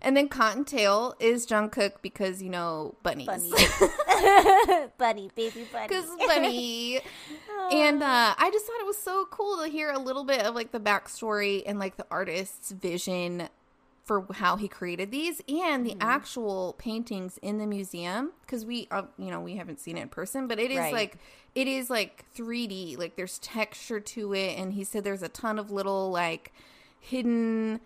And 0.00 0.16
then 0.16 0.28
Cottontail 0.28 1.14
is 1.20 1.46
Jungkook 1.46 1.94
because 2.02 2.42
you 2.42 2.50
know 2.50 2.94
bunnies, 3.02 3.26
Bunny. 3.26 3.50
bunny, 4.98 5.30
baby 5.34 5.66
bunny. 5.72 5.88
because 5.88 6.06
bunny. 6.26 7.00
and 7.70 8.02
uh, 8.02 8.34
I 8.38 8.50
just 8.50 8.66
thought 8.66 8.80
it 8.80 8.86
was 8.86 8.98
so 8.98 9.26
cool 9.30 9.58
to 9.62 9.68
hear 9.68 9.90
a 9.90 9.98
little 9.98 10.24
bit 10.24 10.42
of 10.42 10.54
like 10.54 10.72
the 10.72 10.80
backstory 10.80 11.62
and 11.66 11.78
like 11.78 11.96
the 11.96 12.06
artist's 12.10 12.70
vision 12.72 13.48
for 14.04 14.26
how 14.32 14.56
he 14.56 14.66
created 14.66 15.12
these 15.12 15.40
and 15.48 15.86
the 15.86 15.94
actual 16.00 16.74
paintings 16.76 17.38
in 17.38 17.58
the 17.58 17.66
museum 17.66 18.32
because 18.40 18.66
we 18.66 18.88
uh, 18.90 19.02
you 19.16 19.30
know 19.30 19.40
we 19.40 19.54
haven't 19.56 19.78
seen 19.78 19.96
it 19.96 20.00
in 20.02 20.08
person 20.08 20.48
but 20.48 20.58
it 20.58 20.72
is 20.72 20.78
Right. 20.78 20.92
like 20.92 21.18
it 21.54 21.68
is 21.68 21.88
like 21.88 22.24
3d 22.36 22.98
like 22.98 23.14
there's 23.14 23.38
texture 23.38 24.00
to 24.00 24.34
it 24.34 24.58
and 24.58 24.72
he 24.72 24.82
said 24.82 25.04
there's 25.04 25.22
a 25.22 25.28
ton 25.28 25.56
of 25.56 25.70
little 25.70 26.10
like 26.10 26.52
hidden 26.98 27.80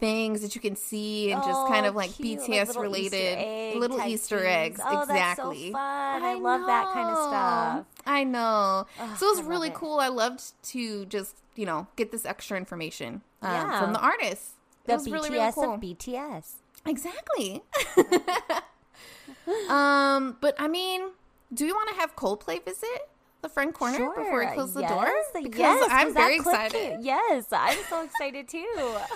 things 0.00 0.40
that 0.40 0.54
you 0.54 0.60
can 0.60 0.74
see 0.74 1.30
and 1.30 1.42
just 1.42 1.66
kind 1.68 1.84
Oh, 1.86 1.90
of 1.90 1.94
like 1.94 2.12
cute, 2.14 2.40
like 2.40 2.48
bts 2.50 2.66
little 2.68 2.82
related 2.82 3.38
Easter 3.38 3.78
little 3.78 4.00
easter 4.06 4.46
eggs 4.46 4.80
Oh, 4.84 5.02
exactly 5.02 5.66
so 5.68 5.72
fun. 5.72 6.22
I, 6.22 6.34
love 6.34 6.66
that 6.66 6.86
kind 6.92 7.08
of 7.08 7.16
stuff. 7.28 7.86
I 8.06 8.24
know. 8.24 8.86
So 9.18 9.26
it 9.26 9.36
was 9.36 9.40
I 9.40 9.48
really 9.48 9.68
it. 9.68 9.74
cool. 9.74 9.98
I 10.00 10.08
loved 10.08 10.42
to 10.70 11.04
just, 11.06 11.36
you 11.54 11.66
know, 11.66 11.86
get 11.96 12.10
this 12.12 12.24
extra 12.24 12.56
information 12.56 13.20
um, 13.42 13.52
Yeah. 13.52 13.80
from 13.80 13.92
the 13.92 14.00
artist. 14.00 14.52
The 14.86 14.94
was 14.94 15.06
BTS 15.06 15.12
really, 15.12 15.30
really 15.30 15.52
cool. 15.52 15.74
of 15.74 15.80
BTS. 15.80 16.52
exactly. 16.86 17.62
um, 19.68 20.36
but 20.40 20.54
I 20.58 20.68
mean, 20.68 21.10
do 21.52 21.64
we 21.66 21.72
want 21.72 21.88
to 21.90 21.94
have 21.96 22.16
Coldplay 22.16 22.64
visit 22.64 23.08
the 23.42 23.48
friend 23.48 23.72
corner 23.74 23.98
before 23.98 24.40
we 24.40 24.46
close 24.46 24.74
the 24.74 24.82
door? 24.82 25.10
Because 25.34 25.58
yes, 25.58 25.88
I'm 25.90 26.14
very 26.14 26.36
excited. 26.36 26.98
Yes, 27.02 27.46
I'm 27.52 27.78
so 27.88 28.02
excited 28.02 28.48
too. 28.48 28.98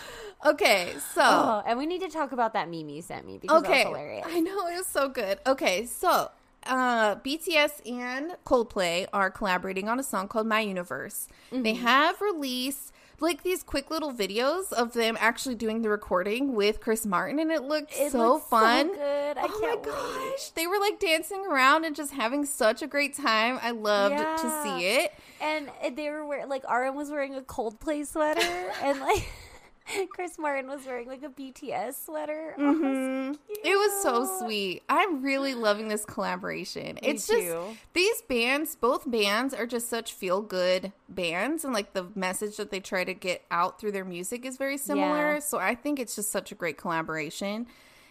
Okay, 0.47 0.93
so 1.15 1.23
Oh, 1.23 1.63
and 1.67 1.79
we 1.79 1.87
need 1.87 2.03
to 2.03 2.09
talk 2.09 2.33
about 2.33 2.53
that 2.53 2.69
meme 2.69 2.91
you 2.91 3.01
sent 3.01 3.27
me 3.27 3.39
because 3.39 3.65
okay, 3.65 3.85
hilarious. 3.85 4.27
I 4.29 4.41
know 4.41 4.67
it 4.69 4.77
was 4.77 4.87
so 4.87 5.09
good. 5.09 5.39
Okay, 5.47 5.87
so 5.87 6.31
uh, 6.67 7.15
BTS 7.17 7.81
and 7.91 8.37
Coldplay 8.45 9.07
are 9.13 9.31
collaborating 9.31 9.89
on 9.89 9.99
a 9.99 10.03
song 10.03 10.29
called 10.29 10.47
My 10.47 10.61
Universe. 10.61 11.29
They 11.51 11.73
Mm-hmm. 11.73 11.83
have 11.87 12.21
released 12.21 12.93
like 13.21 13.43
these 13.43 13.63
quick 13.63 13.91
little 13.91 14.13
videos 14.13 14.73
of 14.73 14.93
them 14.93 15.17
actually 15.21 15.55
doing 15.55 15.83
the 15.83 15.89
recording 15.89 16.55
with 16.55 16.81
Chris 16.81 17.07
Martin, 17.07 17.39
and 17.39 17.51
it 17.51 17.63
looked 17.63 17.93
It 17.97 18.13
so 18.13 18.19
looks 18.35 18.45
so 18.45 18.49
fun. 18.49 18.89
good. 18.95 19.39
I 19.39 19.43
oh 19.49 19.59
can't 19.61 19.85
my 19.85 19.91
wait. 19.93 20.31
gosh, 20.33 20.49
they 20.51 20.67
were 20.67 20.79
like 20.79 20.99
dancing 20.99 21.45
around 21.47 21.85
and 21.85 21.95
just 21.97 22.13
having 22.13 22.45
such 22.45 22.83
a 22.83 22.87
great 22.87 23.15
time. 23.17 23.59
I 23.63 23.71
loved 23.71 24.19
to 24.19 24.63
see 24.63 24.87
it. 24.87 25.13
And 25.41 25.71
they 25.97 26.11
were 26.11 26.25
wearing 26.27 26.49
like 26.49 26.65
RM 26.71 26.95
was 26.95 27.11
wearing 27.11 27.35
a 27.35 27.41
Coldplay 27.43 28.07
sweater, 28.07 28.41
and 28.83 29.01
like 29.01 29.29
Chris 30.11 30.39
Martin 30.39 30.67
was 30.69 30.87
wearing 30.87 31.09
like 31.09 31.23
a 31.23 31.29
BTS 31.29 32.05
sweater. 32.07 32.55
Oh, 32.59 32.63
Mhm. 32.63 33.39
It 33.65 33.77
was 33.77 34.03
so 34.03 34.39
sweet. 34.39 34.83
I'm 34.89 35.23
really 35.23 35.55
loving 35.55 35.89
this 35.89 36.05
collaboration. 36.05 36.99
it's 37.03 37.27
just 37.27 37.41
too. 37.41 37.77
these 37.93 38.23
bands, 38.23 38.77
both 38.77 39.11
bands 39.11 39.53
are 39.55 39.67
just 39.67 39.89
such 39.89 40.13
feel 40.13 40.41
good 40.41 40.93
bands 41.09 41.65
and 41.65 41.75
like 41.75 41.93
the 41.93 42.07
message 42.15 42.57
that 42.57 42.71
they 42.71 42.81
try 42.81 43.05
to 43.05 43.15
get 43.15 43.43
out 43.51 43.79
through 43.81 43.93
their 43.93 44.05
music 44.05 44.45
is 44.45 44.57
very 44.57 44.79
similar. 44.79 45.35
Yeah. 45.35 45.39
So 45.41 45.59
I 45.59 45.75
think 45.75 45.99
it's 46.01 46.17
just 46.17 46.31
such 46.31 46.51
a 46.53 46.55
great 46.55 46.77
collaboration. 46.79 47.67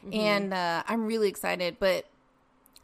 Mm-hmm. 0.05 0.13
And 0.19 0.53
uh, 0.53 0.83
I'm 0.87 1.05
really 1.05 1.29
excited, 1.29 1.77
but 1.79 2.05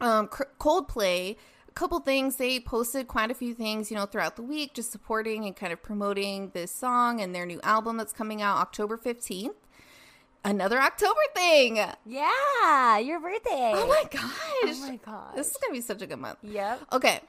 um 0.02 0.28
Coldplay 0.30 1.36
couple 1.80 2.00
things 2.02 2.36
they 2.36 2.60
posted 2.60 3.08
quite 3.08 3.32
a 3.32 3.34
few 3.34 3.54
things 3.54 3.90
you 3.90 3.96
know 3.96 4.06
throughout 4.06 4.36
the 4.36 4.42
week 4.42 4.74
just 4.74 4.92
supporting 4.92 5.46
and 5.46 5.56
kind 5.56 5.72
of 5.72 5.82
promoting 5.82 6.50
this 6.54 6.72
song 6.72 7.22
and 7.22 7.34
their 7.34 7.46
new 7.46 7.60
album 7.64 7.96
that's 7.96 8.12
coming 8.12 8.42
out 8.42 8.58
October 8.58 8.98
15th 8.98 9.56
another 10.44 10.78
October 10.80 11.22
thing 11.34 11.78
Yeah, 12.06 12.98
your 12.98 13.20
birthday. 13.20 13.72
Oh 13.76 13.88
my 13.88 14.04
gosh. 14.12 14.22
Oh 14.64 14.88
my 14.88 15.00
gosh. 15.06 15.36
This 15.36 15.48
is 15.48 15.58
going 15.58 15.74
to 15.74 15.78
be 15.78 15.82
such 15.82 16.02
a 16.02 16.08
good 16.08 16.20
month. 16.20 16.38
Yep. 16.44 16.82
Okay. 16.94 17.22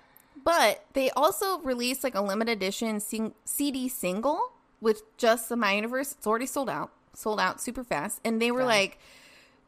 But 0.45 0.85
they 0.95 1.11
also 1.11 1.59
released 1.61 2.03
like 2.05 2.15
a 2.15 2.21
limited 2.21 2.53
edition 2.53 2.99
sing- 3.01 3.35
CD 3.45 3.89
single 3.89 4.53
with 4.81 5.03
just 5.17 5.49
the 5.49 5.57
My 5.57 5.73
Universe. 5.75 6.13
It's 6.13 6.27
already 6.27 6.47
sold 6.47 6.71
out, 6.71 6.91
sold 7.15 7.39
out 7.41 7.61
super 7.61 7.85
fast. 7.85 8.21
And 8.25 8.41
they 8.41 8.51
were 8.51 8.61
Done. 8.61 8.69
like, 8.69 8.99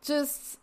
just 0.03 0.59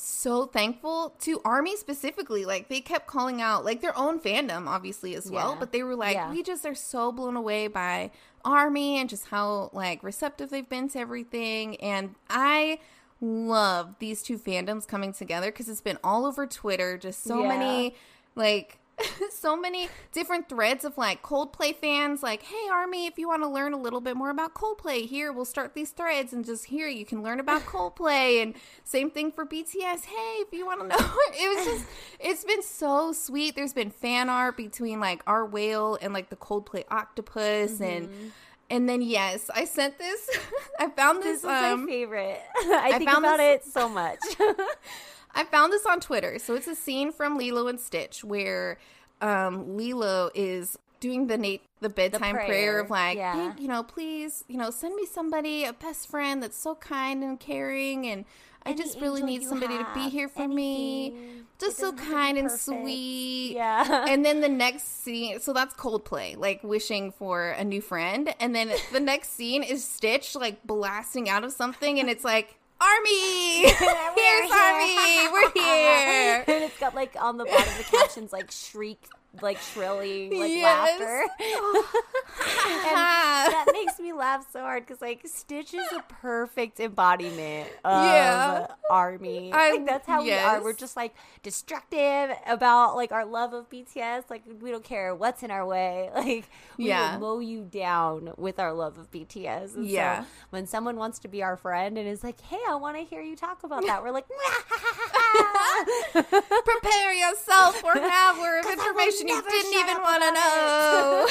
so 0.00 0.46
thankful 0.46 1.14
to 1.20 1.40
Army 1.44 1.76
specifically. 1.76 2.44
Like 2.44 2.68
they 2.68 2.80
kept 2.80 3.06
calling 3.06 3.42
out 3.42 3.64
like 3.64 3.80
their 3.80 3.96
own 3.98 4.20
fandom, 4.20 4.66
obviously 4.68 5.14
as 5.14 5.30
well. 5.30 5.52
Yeah. 5.52 5.56
But 5.58 5.72
they 5.72 5.82
were 5.82 5.96
like, 5.96 6.14
Yeah. 6.14 6.30
we 6.30 6.42
just 6.42 6.64
are 6.64 6.74
so 6.74 7.10
blown 7.12 7.36
away 7.36 7.66
by 7.66 8.10
Army 8.44 8.98
and 8.98 9.08
just 9.08 9.26
how 9.26 9.70
like 9.72 10.02
receptive 10.02 10.50
they've 10.50 10.68
been 10.68 10.88
to 10.90 10.98
everything. 11.00 11.76
And 11.76 12.14
I 12.30 12.78
love 13.20 13.96
these 13.98 14.22
two 14.22 14.38
fandoms 14.38 14.86
coming 14.86 15.12
together 15.12 15.50
because 15.50 15.68
it's 15.68 15.80
been 15.80 15.98
all 16.04 16.24
over 16.24 16.46
Twitter. 16.46 16.96
Just 16.96 17.22
so 17.24 17.42
Yeah. 17.42 17.48
many 17.48 17.94
like. 18.36 18.78
so 19.30 19.56
many 19.56 19.88
different 20.12 20.48
threads 20.48 20.84
of 20.84 20.96
like 20.98 21.22
Coldplay 21.22 21.74
fans, 21.74 22.22
like, 22.22 22.42
hey, 22.42 22.68
Army, 22.70 23.06
if 23.06 23.18
you 23.18 23.28
want 23.28 23.42
to 23.42 23.48
learn 23.48 23.72
a 23.72 23.78
little 23.80 24.00
bit 24.00 24.16
more 24.16 24.30
about 24.30 24.54
Coldplay, 24.54 25.06
here, 25.06 25.32
we'll 25.32 25.44
start 25.44 25.74
these 25.74 25.90
threads 25.90 26.32
and 26.32 26.44
just 26.44 26.66
here 26.66 26.88
you 26.88 27.04
can 27.04 27.22
learn 27.22 27.40
about 27.40 27.62
Coldplay. 27.66 28.42
And 28.42 28.54
same 28.84 29.10
thing 29.10 29.30
for 29.32 29.44
BTS. 29.46 30.04
Hey, 30.06 30.36
if 30.40 30.52
you 30.52 30.66
want 30.66 30.80
to 30.80 30.86
know, 30.88 30.96
it 31.32 31.56
was 31.56 31.66
just, 31.66 31.86
it's 32.18 32.44
been 32.44 32.62
so 32.62 33.12
sweet. 33.12 33.54
There's 33.54 33.72
been 33.74 33.90
fan 33.90 34.28
art 34.28 34.56
between 34.56 35.00
like 35.00 35.22
our 35.26 35.44
whale 35.46 35.98
and 36.00 36.12
like 36.12 36.30
the 36.30 36.36
Coldplay 36.36 36.84
octopus. 36.90 37.80
And, 37.80 38.32
and 38.70 38.88
then, 38.88 39.00
yes, 39.02 39.50
I 39.54 39.64
sent 39.64 39.98
this, 39.98 40.28
I 40.78 40.88
found 40.88 41.18
This 41.18 41.24
this, 41.24 41.38
is 41.38 41.44
my 41.44 41.70
um, 41.70 41.86
favorite. 41.86 42.40
I, 42.56 42.98
think 42.98 43.10
found 43.10 43.24
about 43.24 43.38
this- 43.38 43.66
it 43.66 43.72
so 43.72 43.88
much. 43.88 44.18
I 45.38 45.44
found 45.44 45.72
this 45.72 45.86
on 45.86 46.00
Twitter. 46.00 46.38
So 46.40 46.56
it's 46.56 46.66
a 46.66 46.74
scene 46.74 47.12
from 47.12 47.38
Lilo 47.38 47.68
and 47.68 47.78
Stitch 47.78 48.24
where 48.24 48.78
um, 49.20 49.76
Lilo 49.76 50.30
is 50.34 50.76
doing 50.98 51.28
the 51.28 51.38
Nate 51.38 51.62
the 51.80 51.88
bedtime 51.88 52.34
prayer. 52.34 52.46
prayer, 52.46 52.80
of 52.80 52.90
like, 52.90 53.16
yeah. 53.16 53.52
hey, 53.52 53.62
you 53.62 53.68
know, 53.68 53.84
please, 53.84 54.44
you 54.48 54.56
know, 54.56 54.70
send 54.70 54.96
me 54.96 55.06
somebody, 55.06 55.64
a 55.64 55.72
best 55.72 56.08
friend 56.08 56.42
that's 56.42 56.58
so 56.58 56.74
kind 56.74 57.22
and 57.22 57.38
caring, 57.38 58.08
and 58.08 58.24
I 58.66 58.72
just 58.72 59.00
really 59.00 59.22
need 59.22 59.44
somebody 59.44 59.78
to 59.78 59.86
be 59.94 60.08
here 60.08 60.28
for 60.28 60.48
me, 60.48 61.14
just 61.60 61.78
It 61.78 61.80
so 61.80 61.92
doesn't 61.92 61.98
have 61.98 62.06
to 62.06 62.10
be 62.10 62.12
kind 62.12 62.38
and 62.38 62.50
sweet. 62.50 63.52
Yeah. 63.54 64.06
and 64.08 64.24
then 64.24 64.40
the 64.40 64.48
next 64.64 65.04
scene, 65.04 65.38
so 65.38 65.52
that's 65.52 65.72
Coldplay, 65.74 66.36
like 66.36 66.64
wishing 66.64 67.12
for 67.12 67.50
a 67.50 67.62
new 67.62 67.80
friend, 67.80 68.34
and 68.40 68.54
then 68.54 68.72
the 68.92 69.00
next 69.00 69.34
scene 69.34 69.62
is 69.62 69.84
Stitch 69.84 70.34
like 70.34 70.66
blasting 70.66 71.28
out 71.28 71.44
of 71.44 71.52
something, 71.52 72.00
and 72.00 72.10
it's 72.10 72.24
like. 72.24 72.56
Army! 72.80 73.62
Here's 73.62 73.78
here. 73.78 74.52
Army! 74.52 75.28
We're 75.32 75.50
here! 75.52 76.44
and 76.48 76.64
it's 76.64 76.78
got 76.78 76.94
like 76.94 77.16
on 77.20 77.36
the 77.36 77.44
bottom 77.44 77.68
of 77.68 77.78
the 77.78 77.84
captions 77.84 78.32
like 78.32 78.50
shriek, 78.50 79.02
like 79.42 79.58
shrilling, 79.58 80.36
like 80.38 80.50
Yes. 80.50 81.00
laughter. 81.00 81.22
and 82.40 82.94
that 82.96 83.66
makes 83.72 83.98
me 83.98 84.12
laugh 84.12 84.46
so 84.52 84.60
hard 84.60 84.84
because 84.86 85.00
like 85.00 85.20
Stitch 85.26 85.74
is 85.74 85.86
a 85.92 86.02
perfect 86.08 86.80
embodiment 86.80 87.68
of 87.84 88.04
Yeah. 88.04 88.66
Army. 88.90 89.52
I- 89.52 89.72
like 89.72 89.86
that's 89.86 90.06
how 90.06 90.22
we 90.22 90.32
are. 90.32 90.62
We're 90.62 90.72
just 90.72 90.96
like 90.96 91.14
destructive 91.42 92.30
about 92.46 92.96
like 92.96 93.12
our 93.12 93.24
love 93.24 93.52
of 93.52 93.68
BTS. 93.70 94.24
Like 94.30 94.42
we 94.60 94.70
don't 94.70 94.84
care 94.84 95.14
what's 95.14 95.42
in 95.42 95.50
our 95.50 95.66
way. 95.66 96.10
Like 96.18 96.48
we 96.76 96.86
Yeah. 96.88 97.16
will 97.18 97.36
mow 97.36 97.38
you 97.40 97.62
down 97.64 98.32
with 98.36 98.58
our 98.58 98.72
love 98.72 98.98
of 98.98 99.10
BTS. 99.10 99.74
And 99.76 99.86
Yeah. 99.86 100.22
So 100.22 100.28
when 100.50 100.66
someone 100.66 100.96
wants 100.96 101.18
to 101.20 101.28
be 101.28 101.42
our 101.42 101.56
friend 101.56 101.96
and 101.98 102.08
is 102.08 102.24
like, 102.24 102.40
"Hey, 102.40 102.58
I 102.68 102.74
want 102.76 102.96
to 102.96 103.04
hear 103.04 103.20
you 103.22 103.36
talk 103.36 103.62
about 103.62 103.84
that," 103.86 104.02
we're 104.02 104.10
like, 104.10 104.26
Prepare 106.12 107.12
yourself 107.14 107.76
for 107.76 107.92
an 107.96 108.04
hour 108.04 108.58
of 108.58 108.66
information 108.66 109.28
you 109.28 109.42
didn't 109.42 109.74
even 109.74 109.96
want 110.02 110.22
to 110.22 110.30
know. 110.32 111.26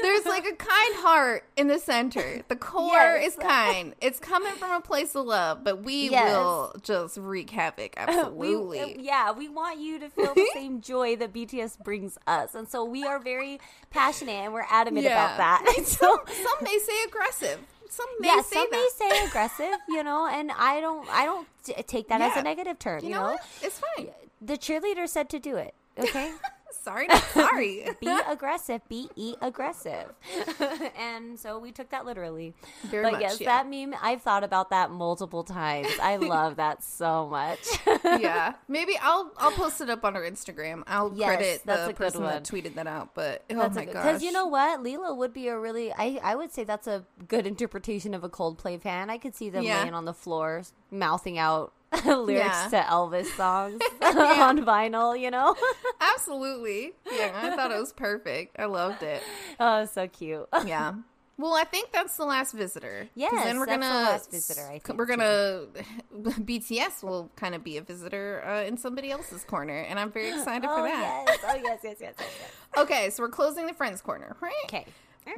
There's 0.00 0.24
like 0.26 0.46
a 0.46 0.54
kind 0.54 0.94
heart 0.96 1.44
in 1.56 1.66
the 1.66 1.78
center. 1.80 2.42
The 2.46 2.54
core 2.54 2.92
Yes. 2.92 3.32
is 3.32 3.36
kind. 3.42 3.94
It's 4.00 4.20
coming 4.20 4.54
from 4.54 4.70
a 4.72 4.80
place 4.80 5.16
of 5.16 5.26
love, 5.26 5.64
but 5.64 5.82
we 5.82 6.08
Yes. 6.10 6.32
will 6.32 6.72
just 6.82 7.16
wreak 7.18 7.50
havoc. 7.50 7.94
Absolutely. 7.96 8.94
We, 8.96 9.02
yeah, 9.04 9.32
we 9.32 9.48
want 9.48 9.80
you 9.80 9.98
to 9.98 10.08
feel 10.08 10.34
the 10.34 10.48
same 10.54 10.80
joy 10.80 11.16
that 11.16 11.32
BTS 11.32 11.78
brings 11.82 12.16
us, 12.28 12.54
and 12.54 12.68
so 12.68 12.84
we 12.84 13.04
are 13.04 13.18
very 13.18 13.58
passionate 13.90 14.32
and 14.44 14.52
we're 14.52 14.66
adamant 14.70 15.04
Yeah. 15.04 15.34
about 15.34 15.36
that. 15.38 15.74
And 15.76 15.86
so, 15.86 16.20
Some 16.26 16.58
may 16.62 16.78
say 16.78 16.94
aggressive. 17.08 17.58
Some 17.88 18.06
may 18.20 18.28
yeah, 18.28 18.42
say 18.42 18.56
some 18.56 18.68
that. 18.70 18.76
may 18.76 18.88
say 19.08 19.24
aggressive, 19.26 19.78
you 19.88 20.02
know, 20.04 20.26
and 20.26 20.50
I 20.52 20.80
don't, 20.80 21.08
I 21.10 21.24
don't 21.24 21.46
t- 21.64 21.74
take 21.86 22.08
that 22.08 22.20
as 22.20 22.36
a 22.36 22.42
negative 22.42 22.78
term. 22.78 23.00
you 23.02 23.08
You, 23.10 23.14
know 23.14 23.30
know. 23.32 23.38
It's 23.62 23.80
fine. 23.96 24.08
the 24.40 24.56
cheerleader 24.58 25.08
said 25.08 25.28
to 25.30 25.38
do 25.38 25.56
it. 25.56 25.74
Okay. 25.98 26.32
Sorry, 26.70 27.06
not 27.06 27.22
sorry. 27.24 27.86
be 28.00 28.18
aggressive, 28.28 28.80
be 28.88 29.08
e 29.16 29.34
aggressive, 29.40 30.12
and 30.98 31.38
so 31.38 31.58
we 31.58 31.72
took 31.72 31.90
that 31.90 32.04
literally. 32.04 32.54
Very 32.84 33.04
but 33.04 33.12
much, 33.12 33.20
yes, 33.22 33.40
yeah. 33.40 33.46
that 33.62 33.68
meme 33.70 33.94
I've 34.02 34.22
thought 34.22 34.44
about 34.44 34.70
that 34.70 34.90
multiple 34.90 35.44
times. 35.44 35.88
I 36.02 36.16
love 36.34 36.56
that 36.56 36.82
so 36.82 37.26
much. 37.28 37.58
yeah, 38.04 38.54
maybe 38.68 38.98
I'll 39.00 39.32
I'll 39.38 39.52
post 39.52 39.80
it 39.80 39.88
up 39.90 40.04
on 40.04 40.14
our 40.16 40.22
Instagram. 40.22 40.82
I'll 40.86 41.12
Yes, 41.14 41.26
credit 41.26 41.62
the 41.64 41.86
good 41.88 41.96
person 41.96 42.22
that 42.22 42.44
tweeted 42.44 42.74
that 42.74 42.86
out. 42.86 43.14
But 43.14 43.44
oh 43.50 43.54
That's 43.56 43.76
my 43.76 43.82
a 43.82 43.86
gosh, 43.86 43.94
Because 44.04 44.22
you 44.22 44.32
know 44.32 44.46
what, 44.46 44.82
Lilo 44.82 45.14
would 45.14 45.32
be 45.32 45.48
a 45.48 45.58
really. 45.58 45.92
I 45.92 46.20
I 46.22 46.34
would 46.34 46.52
say 46.52 46.64
that's 46.64 46.86
a 46.86 47.04
good 47.28 47.46
interpretation 47.46 48.14
of 48.14 48.24
a 48.24 48.28
Coldplay 48.28 48.80
fan. 48.80 49.10
I 49.10 49.18
could 49.18 49.34
see 49.34 49.48
them 49.50 49.64
Yeah. 49.64 49.80
laying 49.82 49.94
on 49.94 50.04
the 50.04 50.14
floor, 50.14 50.62
mouthing 50.90 51.38
out 51.38 51.72
lyrics 52.04 52.28
Yeah. 52.38 52.68
to 52.70 52.76
Elvis 52.90 53.26
songs 53.36 53.80
on 54.02 54.64
vinyl. 54.64 55.18
You 55.18 55.30
know, 55.30 55.56
absolutely. 56.00 56.92
Yeah, 57.10 57.32
I 57.42 57.56
thought 57.56 57.70
it 57.70 57.78
was 57.78 57.92
perfect. 57.92 58.58
I 58.58 58.66
loved 58.66 59.02
it. 59.02 59.22
oh, 59.60 59.84
so 59.86 60.06
cute. 60.08 60.46
Yeah. 60.66 60.94
Well, 61.40 61.54
I 61.54 61.62
think 61.62 61.92
that's 61.92 62.16
the 62.16 62.24
last 62.24 62.52
visitor. 62.52 63.08
Yes, 63.14 63.32
then 63.44 63.60
we're 63.60 63.66
that's 63.66 63.78
the 63.78 63.82
gonna 63.88 64.10
last 64.10 64.30
visitor, 64.32 64.66
I 64.68 64.80
think, 64.80 64.98
we're 64.98 65.06
gonna 65.06 65.66
BTS 66.12 67.04
will 67.04 67.30
kind 67.36 67.54
of 67.54 67.62
be 67.62 67.76
a 67.76 67.80
visitor 67.82 68.42
uh, 68.44 68.64
in 68.64 68.76
somebody 68.76 69.12
else's 69.12 69.44
corner, 69.44 69.78
and 69.82 70.00
I'm 70.00 70.10
very 70.10 70.30
excited 70.30 70.68
oh 70.68 70.76
for 70.78 70.82
that. 70.82 71.24
yes, 71.28 71.38
oh 71.48 71.54
yes, 71.54 71.78
yes, 71.84 71.96
yes, 72.00 72.14
yes. 72.18 72.28
yes. 72.40 72.82
Okay, 72.82 73.10
so 73.10 73.22
we're 73.22 73.28
closing 73.28 73.66
the 73.68 73.72
friends 73.72 74.00
corner, 74.02 74.36
right? 74.40 74.52
Okay. 74.64 74.84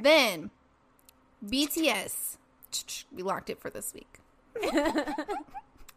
Then 0.00 0.50
BTS. 1.46 2.38
We 3.12 3.22
locked 3.22 3.50
it 3.50 3.60
for 3.60 3.68
this 3.68 3.92
week. 3.92 4.20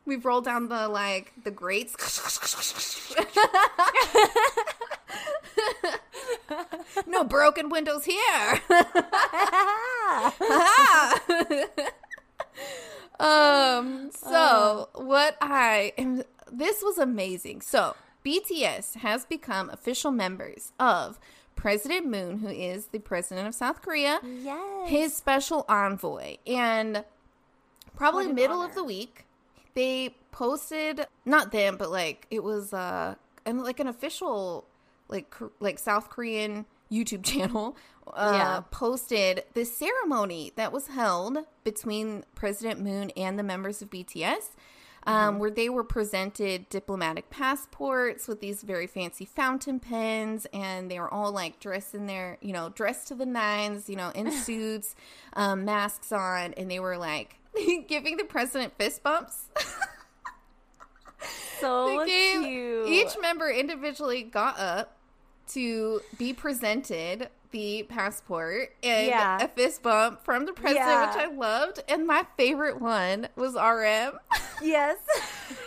We've 0.05 0.23
rolled 0.25 0.45
down 0.45 0.67
the 0.69 0.87
like 0.89 1.31
the 1.43 1.51
grates. 1.51 1.95
no 7.07 7.23
broken 7.23 7.69
windows 7.69 8.05
here. 8.05 8.61
um 13.19 14.09
so 14.11 14.89
what 14.95 15.37
I 15.41 15.93
am 15.97 16.23
this 16.51 16.81
was 16.83 16.97
amazing. 16.97 17.61
So 17.61 17.95
BTS 18.25 18.95
has 18.97 19.25
become 19.25 19.69
official 19.69 20.11
members 20.11 20.71
of 20.79 21.19
President 21.55 22.07
Moon, 22.07 22.39
who 22.39 22.47
is 22.49 22.87
the 22.87 22.99
president 22.99 23.47
of 23.47 23.55
South 23.55 23.81
Korea, 23.81 24.19
Yes. 24.23 24.89
his 24.89 25.15
special 25.15 25.65
envoy. 25.69 26.37
And 26.47 27.03
probably 27.95 28.27
middle 28.27 28.61
of 28.61 28.75
the 28.75 28.83
week, 28.83 29.25
they 29.75 30.15
posted 30.31 31.05
not 31.25 31.51
them, 31.51 31.77
but 31.77 31.91
like 31.91 32.27
it 32.31 32.43
was 32.43 32.73
uh 32.73 33.15
and 33.45 33.61
like 33.63 33.79
an 33.79 33.87
official 33.87 34.65
like 35.09 35.33
like 35.59 35.79
South 35.79 36.09
Korean 36.09 36.65
YouTube 36.91 37.23
channel 37.31 37.75
uh, 38.07 38.31
Yeah. 38.33 38.59
posted 38.71 39.43
this 39.53 39.75
ceremony 39.75 40.51
that 40.55 40.71
was 40.71 40.87
held 40.87 41.39
between 41.63 42.23
President 42.35 42.79
Moon 42.81 43.09
and 43.17 43.37
the 43.39 43.43
members 43.43 43.81
of 43.81 43.89
BTS. 43.89 44.49
Um, 45.05 45.37
Where 45.37 45.51
they 45.51 45.67
were 45.67 45.83
presented 45.83 46.69
diplomatic 46.69 47.29
passports 47.29 48.25
with 48.25 48.39
these 48.39 48.61
very 48.63 48.87
fancy 48.87 49.25
fountain 49.25 49.81
pens, 49.81 50.47
and 50.53 50.89
they 50.89 50.97
were 50.97 51.13
all 51.13 51.29
like 51.33 51.59
dressed 51.59 51.93
in 51.93 52.05
their, 52.07 52.37
you 52.41 52.53
know, 52.53 52.69
dressed 52.69 53.09
to 53.09 53.15
the 53.15 53.25
nines, 53.25 53.89
you 53.89 53.97
know, 53.97 54.11
in 54.15 54.31
suits, 54.45 54.95
um, 55.33 55.65
masks 55.65 56.13
on, 56.13 56.53
and 56.53 56.71
they 56.71 56.79
were 56.79 56.97
like 56.97 57.35
giving 57.87 58.17
the 58.17 58.23
president 58.23 58.73
fist 58.77 59.03
bumps. 59.03 59.45
so 61.59 62.05
cute. 62.05 62.87
Each 62.87 63.15
member 63.21 63.49
individually 63.49 64.23
got 64.23 64.59
up 64.59 64.97
to 65.49 66.01
be 66.17 66.33
presented 66.33 67.29
the 67.51 67.83
passport 67.83 68.69
and 68.81 69.07
Yeah. 69.07 69.43
a 69.43 69.47
fist 69.47 69.83
bump 69.83 70.23
from 70.25 70.45
the 70.45 70.53
president, 70.53 70.85
Yeah. 70.87 71.13
which 71.15 71.23
I 71.23 71.27
loved. 71.27 71.83
And 71.87 72.07
my 72.07 72.25
favorite 72.37 72.81
one 72.81 73.27
was 73.35 73.55
RM. 73.55 74.19
yes. 74.61 74.97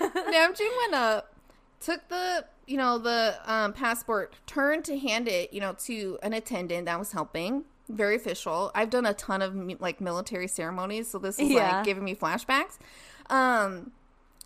Namjoon 0.01 0.77
went 0.83 0.94
up, 0.94 1.33
took 1.81 2.09
the 2.09 2.46
you 2.66 2.77
know 2.77 2.99
the 2.99 3.38
um, 3.44 3.72
passport, 3.72 4.35
turned 4.46 4.85
to 4.87 4.99
hand 4.99 5.29
it 5.29 5.53
you 5.53 5.61
know 5.61 5.75
to 5.85 6.18
an 6.22 6.33
attendant 6.33 6.87
that 6.87 6.99
was 6.99 7.12
helping. 7.12 7.64
Very 7.88 8.16
official. 8.16 8.70
I've 8.75 8.90
done 8.90 9.07
a 9.07 9.14
ton 9.14 9.42
of 9.42 9.55
like 9.81 10.01
military 10.01 10.49
ceremonies, 10.49 11.09
so 11.09 11.18
this 11.18 11.38
is 11.38 11.51
Yeah. 11.51 11.77
like 11.79 11.85
giving 11.85 12.05
me 12.05 12.14
flashbacks. 12.14 12.79
Um, 13.31 13.92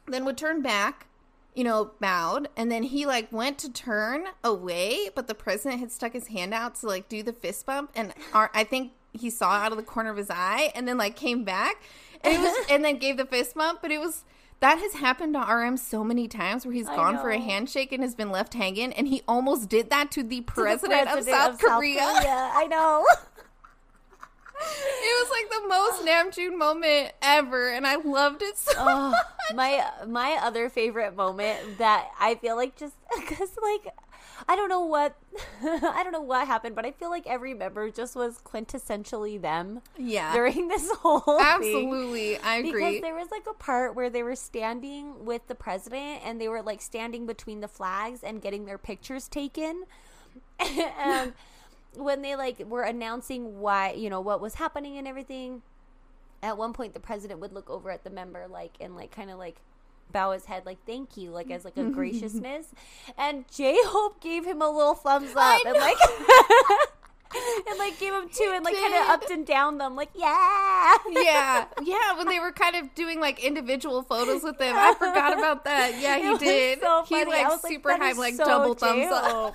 then 0.07 0.25
would 0.25 0.37
turn 0.37 0.61
back, 0.63 1.07
you 1.55 1.65
know, 1.65 1.93
bowed, 2.01 2.49
and 2.57 2.71
then 2.71 2.83
he 2.85 3.07
like 3.07 3.33
went 3.33 3.59
to 3.59 3.73
turn 3.73 4.27
away, 4.45 5.09
but 5.15 5.27
the 5.27 5.35
president 5.35 5.81
had 5.81 5.91
stuck 5.93 6.13
his 6.13 6.29
hand 6.29 6.53
out 6.55 6.75
to 6.77 6.87
like 6.87 7.09
do 7.09 7.23
the 7.23 7.33
fist 7.33 7.67
bump, 7.67 7.91
and 7.95 8.13
our, 8.33 8.51
I 8.55 8.65
think 8.65 8.93
he 9.13 9.31
saw 9.31 9.51
out 9.51 9.73
of 9.73 9.79
the 9.79 9.85
corner 9.85 10.11
of 10.11 10.17
his 10.17 10.31
eye, 10.31 10.71
and 10.75 10.87
then 10.87 10.99
like 10.99 11.17
came 11.17 11.45
back, 11.45 11.83
and 12.23 12.35
it 12.35 12.41
was, 12.41 12.67
and 12.71 12.85
then 12.85 12.99
gave 12.99 13.17
the 13.17 13.27
fist 13.27 13.55
bump, 13.55 13.81
but 13.83 13.91
it 13.91 14.01
was. 14.01 14.25
That 14.61 14.77
has 14.79 14.93
happened 14.93 15.33
to 15.33 15.41
RM 15.41 15.79
so 15.79 16.05
many 16.05 16.29
times 16.29 16.67
where 16.67 16.75
he's 16.75 16.87
I 16.87 16.95
gone 16.95 17.17
for 17.17 17.31
a 17.31 17.39
handshake 17.39 17.93
and 17.93 18.03
has 18.03 18.15
been 18.15 18.31
left 18.31 18.53
hanging, 18.53 18.93
and 18.93 19.09
he 19.09 19.23
almost 19.27 19.71
did 19.71 19.89
that 19.89 20.11
to 20.11 20.23
the 20.23 20.41
To 20.43 20.45
the 20.45 20.53
president, 20.53 21.09
of 21.09 21.25
South 21.25 21.59
Korea. 21.59 22.03
I 22.05 22.67
know. 22.67 23.07
It 24.63 25.29
was 25.29 25.31
like 25.31 25.51
the 25.51 25.69
most 25.69 26.05
Namjoon 26.05 26.57
moment 26.59 27.13
ever, 27.23 27.71
and 27.71 27.87
I 27.87 27.97
loved 27.97 28.43
it 28.43 28.59
so 28.59 28.73
oh, 28.77 29.11
much. 29.11 29.21
my 29.55 29.85
my 30.07 30.39
other 30.43 30.69
favorite 30.69 31.17
moment 31.17 31.79
that 31.79 32.09
I 32.19 32.35
feel 32.37 32.57
like 32.57 32.77
just 32.77 32.95
because 33.19 33.51
like 33.63 33.95
I 34.49 34.57
don't 34.57 34.69
know 34.69 34.85
what 34.85 35.17
I 35.65 36.03
don't 36.03 36.13
know 36.13 36.21
what 36.21 36.47
happened, 36.47 36.75
but 36.77 36.85
I 36.85 36.93
feel 36.93 37.11
like 37.11 37.27
every 37.27 37.55
member 37.55 37.91
just 37.91 38.15
was 38.17 38.39
quintessentially 38.45 39.41
them 39.41 39.81
Yeah, 39.97 40.33
during 40.35 40.69
this 40.69 40.91
whole 40.97 41.21
thing. 41.21 41.39
absolutely, 41.41 42.39
I 42.39 42.57
agree. 42.57 42.73
Because 42.73 43.01
there 43.01 43.15
was 43.15 43.31
like 43.31 43.47
a 43.49 43.55
part 43.55 43.95
where 43.95 44.11
they 44.11 44.23
were 44.23 44.37
standing 44.37 45.25
with 45.25 45.47
the 45.47 45.55
president 45.55 46.21
and 46.25 46.41
they 46.41 46.49
were 46.49 46.63
like 46.63 46.83
standing 46.83 47.27
between 47.27 47.61
the 47.61 47.69
flags 47.69 48.23
and 48.23 48.41
getting 48.43 48.67
their 48.67 48.79
pictures 48.79 49.27
taken. 49.29 49.85
and 50.61 51.33
when 51.97 52.23
they 52.23 52.37
like 52.37 52.61
were 52.67 52.83
announcing 52.83 53.61
why, 53.61 53.93
you 53.93 54.11
know, 54.11 54.21
what 54.21 54.41
was 54.41 54.55
happening 54.55 54.99
and 54.99 55.09
everything, 55.09 55.63
at 56.43 56.57
one 56.57 56.73
point 56.73 56.95
the 56.95 57.01
president 57.01 57.41
would 57.41 57.53
look 57.53 57.69
over 57.69 57.91
at 57.91 58.05
the 58.05 58.11
member 58.11 58.47
like 58.49 58.73
and 58.81 58.97
like 58.97 59.11
kind 59.11 59.31
of 59.31 59.39
like 59.39 59.57
bow 60.13 60.33
his 60.33 60.47
head 60.47 60.67
like 60.67 60.79
thank 60.87 61.17
you 61.17 61.31
like 61.31 61.51
as 61.51 61.65
like 61.65 61.77
a 61.77 61.85
graciousness. 61.91 62.67
And 63.19 63.45
j-hope 63.49 64.21
gave 64.21 64.45
him 64.45 64.63
a 64.63 64.71
little 64.71 64.95
thumbs 64.95 65.35
up 65.37 65.65
and 65.65 65.77
like 65.77 65.97
and 67.69 67.79
like 67.79 67.99
gave 67.99 68.13
him 68.13 68.29
two 68.33 68.51
and 68.55 68.65
like 68.65 68.75
kind 68.75 68.95
of 68.95 69.09
upped 69.11 69.31
and 69.31 69.47
down 69.47 69.79
them 69.79 69.95
like 69.97 70.11
yeah 70.15 70.97
yeah, 71.11 71.65
yeah. 71.83 72.17
When 72.17 72.29
they 72.29 72.39
were 72.39 72.53
kind 72.53 72.77
of 72.77 72.95
doing 72.95 73.21
like 73.21 73.43
individual 73.43 74.03
photos 74.03 74.43
with 74.43 74.59
them, 74.59 74.77
I 74.77 74.95
forgot 74.95 75.37
about 75.37 75.65
that. 75.71 76.01
Yeah, 76.01 76.19
he 76.19 76.39
did. 76.39 76.81
so 76.81 77.05
he 77.07 77.25
like 77.25 77.49
was 77.49 77.63
like, 77.63 77.73
super 77.73 77.89
that 77.91 78.01
high, 78.01 78.13
like 78.13 78.35
so 78.35 78.45
double 78.45 78.75
thumbs 78.75 79.07
up. 79.11 79.55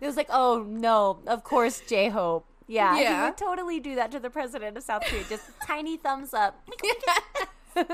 It 0.00 0.06
was 0.06 0.16
like, 0.16 0.28
oh 0.30 0.64
no, 0.68 1.18
of 1.26 1.44
course 1.44 1.82
J 1.86 2.08
Hope. 2.08 2.46
Yeah, 2.66 2.96
he 2.96 3.26
would 3.26 3.36
totally 3.36 3.80
do 3.80 3.96
that 3.96 4.12
to 4.12 4.20
the 4.20 4.30
president 4.30 4.76
of 4.76 4.82
South 4.82 5.02
Korea. 5.04 5.24
Just 5.28 5.44
tiny 5.66 5.96
thumbs 5.96 6.32
up. 6.32 6.62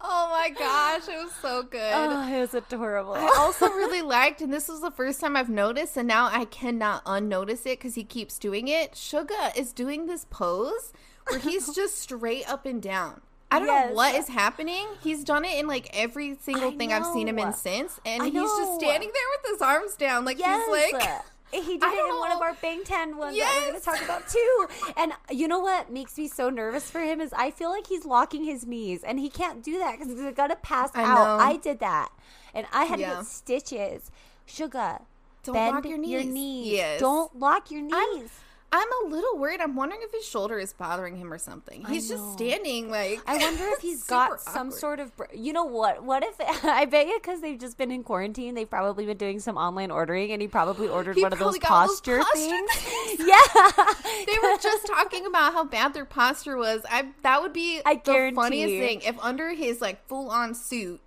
oh 0.00 0.28
my 0.30 0.50
gosh, 0.50 1.08
it 1.08 1.22
was 1.22 1.32
so 1.42 1.62
good. 1.62 1.92
Oh, 1.94 2.28
it 2.32 2.40
was 2.40 2.54
adorable. 2.54 3.14
I 3.14 3.34
also 3.38 3.66
really 3.66 4.02
liked, 4.02 4.40
and 4.40 4.52
this 4.52 4.68
was 4.68 4.80
the 4.80 4.90
first 4.90 5.20
time 5.20 5.36
I've 5.36 5.48
noticed, 5.48 5.96
and 5.96 6.06
now 6.08 6.28
I 6.32 6.44
cannot 6.44 7.02
unnotice 7.06 7.66
it 7.66 7.78
because 7.78 7.94
he 7.94 8.04
keeps 8.04 8.38
doing 8.38 8.68
it. 8.68 8.92
Suga 8.92 9.56
is 9.56 9.72
doing 9.72 10.06
this 10.06 10.26
pose 10.30 10.92
where 11.28 11.38
he's 11.40 11.74
just 11.74 11.98
straight 11.98 12.48
up 12.50 12.66
and 12.66 12.80
down. 12.82 13.20
I 13.50 13.58
don't 13.60 13.68
Yes. 13.68 13.88
know 13.88 13.94
what 13.94 14.14
is 14.14 14.28
happening. 14.28 14.86
He's 15.02 15.24
done 15.24 15.44
it 15.44 15.58
in 15.58 15.66
like 15.66 15.88
every 15.94 16.36
single 16.40 16.70
I 16.70 16.76
thing 16.76 16.92
I've 16.92 17.06
seen 17.06 17.28
him 17.28 17.38
in 17.38 17.52
since, 17.54 17.98
and 18.04 18.22
he's 18.24 18.32
just 18.34 18.74
standing 18.78 19.10
there 19.12 19.28
with 19.42 19.52
his 19.52 19.62
arms 19.62 19.96
down, 19.96 20.24
like 20.24 20.38
yes. 20.38 20.62
he's 20.66 20.92
like. 20.92 21.22
He 21.50 21.78
did 21.78 21.82
I 21.82 21.92
it 21.94 22.12
in 22.12 22.18
one 22.18 22.30
of 22.32 22.40
our 22.42 22.54
Bangtan 22.54 23.16
ones 23.16 23.36
that 23.36 23.54
we're 23.56 23.70
going 23.70 23.80
to 23.80 23.84
talk 23.84 24.02
about 24.02 24.28
too. 24.28 24.66
And 24.96 25.12
you 25.30 25.48
know 25.48 25.58
what 25.60 25.90
makes 25.90 26.16
me 26.18 26.28
so 26.28 26.50
nervous 26.50 26.90
for 26.90 27.00
him 27.00 27.20
is 27.20 27.32
I 27.32 27.50
feel 27.50 27.70
like 27.70 27.86
he's 27.86 28.04
locking 28.04 28.44
his 28.44 28.66
knees, 28.66 29.02
and 29.02 29.18
he 29.18 29.30
can't 29.30 29.62
do 29.62 29.78
that 29.78 29.98
because 29.98 30.08
he's 30.12 30.34
going 30.34 30.50
to 30.50 30.56
pass 30.56 30.90
I 30.94 31.02
out. 31.04 31.14
know. 31.38 31.44
I 31.44 31.56
did 31.56 31.80
that, 31.80 32.10
and 32.54 32.66
I 32.72 32.84
had 32.84 32.96
to 32.96 33.02
get 33.02 33.26
stitches. 33.26 34.10
Suga, 34.46 35.02
Don't 35.42 35.54
bend 35.54 35.74
lock 35.76 35.84
your 35.86 35.98
knees. 35.98 36.26
knees. 36.26 36.72
Yes. 36.72 37.00
Don't 37.00 37.38
lock 37.38 37.70
your 37.70 37.82
knees. 37.82 37.94
I'm- 37.94 38.30
I'm 38.70 38.88
a 39.04 39.08
little 39.08 39.38
worried. 39.38 39.60
I'm 39.62 39.74
wondering 39.76 40.02
if 40.04 40.12
his 40.12 40.26
shoulder 40.26 40.58
is 40.58 40.74
bothering 40.74 41.16
him 41.16 41.32
or 41.32 41.38
something. 41.38 41.86
He's 41.86 42.06
just 42.08 42.34
standing 42.34 42.90
like. 42.90 43.20
I 43.26 43.38
wonder 43.38 43.64
if 43.68 43.78
he's 43.82 44.04
got 44.04 44.40
some 44.42 44.68
awkward. 44.68 44.78
sort 44.78 45.00
of. 45.00 45.16
br- 45.16 45.24
You 45.34 45.54
know 45.54 45.64
what? 45.64 46.02
What 46.02 46.22
if 46.22 46.34
I 46.64 46.84
bet 46.84 47.06
you 47.06 47.18
because 47.18 47.40
they've 47.40 47.58
just 47.58 47.78
been 47.78 47.90
in 47.90 48.02
quarantine, 48.04 48.54
they've 48.54 48.68
probably 48.68 49.06
been 49.06 49.16
doing 49.16 49.40
some 49.40 49.56
online 49.56 49.90
ordering, 49.90 50.32
and 50.32 50.42
he 50.42 50.48
probably 50.48 50.86
ordered 50.98 51.16
He 51.16 51.22
one 51.22 51.32
of 51.32 51.38
those 51.38 51.58
probably 51.58 51.60
got 51.60 51.86
those 51.86 52.00
posture 52.02 52.18
posture 52.18 52.38
things. 52.38 52.70
things. 53.16 53.20
yeah, 53.26 53.94
they 54.26 54.38
were 54.42 54.58
just 54.60 54.86
talking 54.86 55.24
about 55.24 55.54
how 55.54 55.64
bad 55.64 55.94
their 55.94 56.04
posture 56.04 56.56
was. 56.58 56.82
I 56.90 57.08
that 57.22 57.40
would 57.40 57.54
be 57.54 57.80
I 57.86 57.94
the 57.94 58.00
guarantee 58.00 58.34
funniest 58.36 58.70
thing 58.72 59.00
if 59.00 59.18
under 59.24 59.54
his 59.54 59.80
like 59.80 60.06
full 60.08 60.28
on 60.30 60.54
suit, 60.54 61.00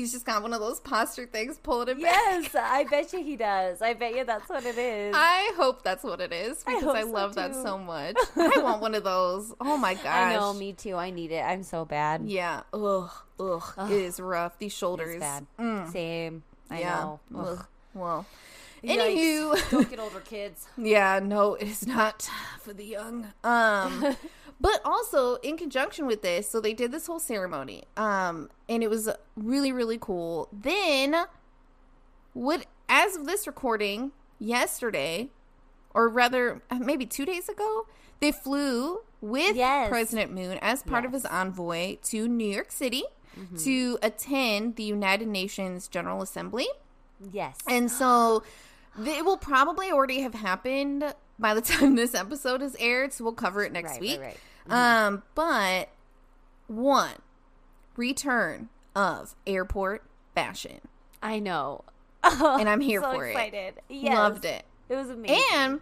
he's 0.00 0.12
just 0.12 0.24
got 0.24 0.42
one 0.42 0.52
of 0.52 0.60
those 0.60 0.80
posture 0.80 1.26
things 1.26 1.58
pulling 1.58 1.88
it 1.88 2.02
back. 2.02 2.12
yes, 2.12 2.54
I 2.54 2.84
bet 2.84 3.12
you 3.12 3.22
he 3.22 3.36
does. 3.36 3.82
I 3.82 3.94
bet 3.94 4.16
you 4.16 4.24
that's 4.24 4.48
what 4.48 4.64
it 4.64 4.78
is. 4.78 5.14
I 5.16 5.52
hope 5.56 5.82
that's 5.82 6.02
what 6.02 6.20
it 6.20 6.32
is 6.32 6.64
because 6.64 6.84
I, 6.84 7.02
so, 7.02 7.08
love 7.08 7.34
that 7.34 7.54
so 7.54 7.78
much. 7.78 8.16
I 8.36 8.60
want 8.62 8.80
one 8.80 8.94
of 8.94 9.04
those. 9.04 9.52
Oh 9.60 9.76
my 9.76 9.94
gosh. 9.94 10.04
I 10.06 10.34
know, 10.34 10.54
me 10.54 10.72
too. 10.72 10.96
I 10.96 11.10
need 11.10 11.32
it. 11.32 11.42
I'm 11.42 11.62
so 11.62 11.84
bad. 11.84 12.22
Yeah. 12.24 12.62
Ugh. 12.72 13.10
Ugh. 13.38 13.62
It 13.78 13.92
is 13.92 14.18
rough. 14.18 14.58
These 14.58 14.72
shoulders. 14.72 15.20
Bad. 15.20 15.46
Mm. 15.58 15.92
Same. 15.92 16.42
I 16.70 16.80
yeah. 16.80 16.94
know. 16.94 17.20
Ugh. 17.36 17.46
Ugh. 17.46 17.66
Well. 17.94 18.26
Yikes. 18.82 18.96
Anywho. 18.96 19.70
don't 19.70 19.90
get 19.90 20.00
older, 20.00 20.20
kids. 20.20 20.66
Yeah, 20.78 21.20
no, 21.22 21.54
it 21.54 21.68
is 21.68 21.86
not 21.86 22.28
for 22.60 22.72
the 22.72 22.84
young. 22.84 23.32
Um 23.44 24.16
but 24.60 24.80
also 24.84 25.36
in 25.36 25.56
conjunction 25.56 26.06
with 26.06 26.22
this, 26.22 26.48
so 26.50 26.60
they 26.60 26.74
did 26.74 26.92
this 26.92 27.06
whole 27.06 27.18
ceremony. 27.20 27.84
Um 27.96 28.50
and 28.68 28.82
it 28.82 28.90
was 28.90 29.08
really 29.36 29.72
really 29.72 29.98
cool. 29.98 30.48
Then 30.52 31.14
what 32.32 32.66
as 32.88 33.16
of 33.16 33.26
this 33.26 33.46
recording 33.46 34.12
yesterday 34.38 35.28
or 35.94 36.08
rather 36.08 36.62
maybe 36.78 37.04
2 37.06 37.24
days 37.26 37.48
ago, 37.48 37.86
they 38.20 38.30
flew 38.32 39.00
with 39.20 39.56
Yes. 39.56 39.88
President 39.88 40.32
Moon 40.32 40.58
as 40.62 40.82
part 40.82 41.04
of 41.04 41.12
his 41.12 41.24
envoy 41.26 41.96
to 42.04 42.28
New 42.28 42.48
York 42.48 42.70
City 42.72 43.02
to 43.64 43.98
attend 44.02 44.76
the 44.76 44.82
United 44.82 45.26
Nations 45.28 45.88
General 45.88 46.20
Assembly. 46.22 46.66
Yes. 47.32 47.56
And 47.66 47.90
so 47.90 48.42
it 49.06 49.24
will 49.24 49.36
probably 49.38 49.90
already 49.90 50.20
have 50.20 50.34
happened 50.34 51.14
by 51.38 51.54
the 51.54 51.60
time 51.72 51.96
this 51.96 52.14
episode 52.14 52.60
is 52.62 52.76
aired, 52.78 53.12
so 53.12 53.24
we'll 53.24 53.32
cover 53.32 53.62
it 53.64 53.72
next 53.72 53.92
Right, 53.92 54.00
week. 54.00 54.20
right, 54.20 54.26
right. 54.26 54.36
Um, 54.68 55.22
but 55.34 55.88
one 56.66 57.16
return 57.96 58.68
of 58.94 59.34
airport 59.46 60.02
fashion, 60.34 60.80
I 61.22 61.38
know. 61.38 61.84
and 62.22 62.68
I'm 62.68 62.80
here 62.90 63.00
so 63.00 63.12
for 63.12 63.26
excited. 63.26 63.74
it. 63.78 63.84
Yes. 63.88 64.14
Loved 64.16 64.44
it, 64.44 64.64
It 64.88 64.96
was 64.96 65.10
amazing. 65.10 65.42
and 65.54 65.80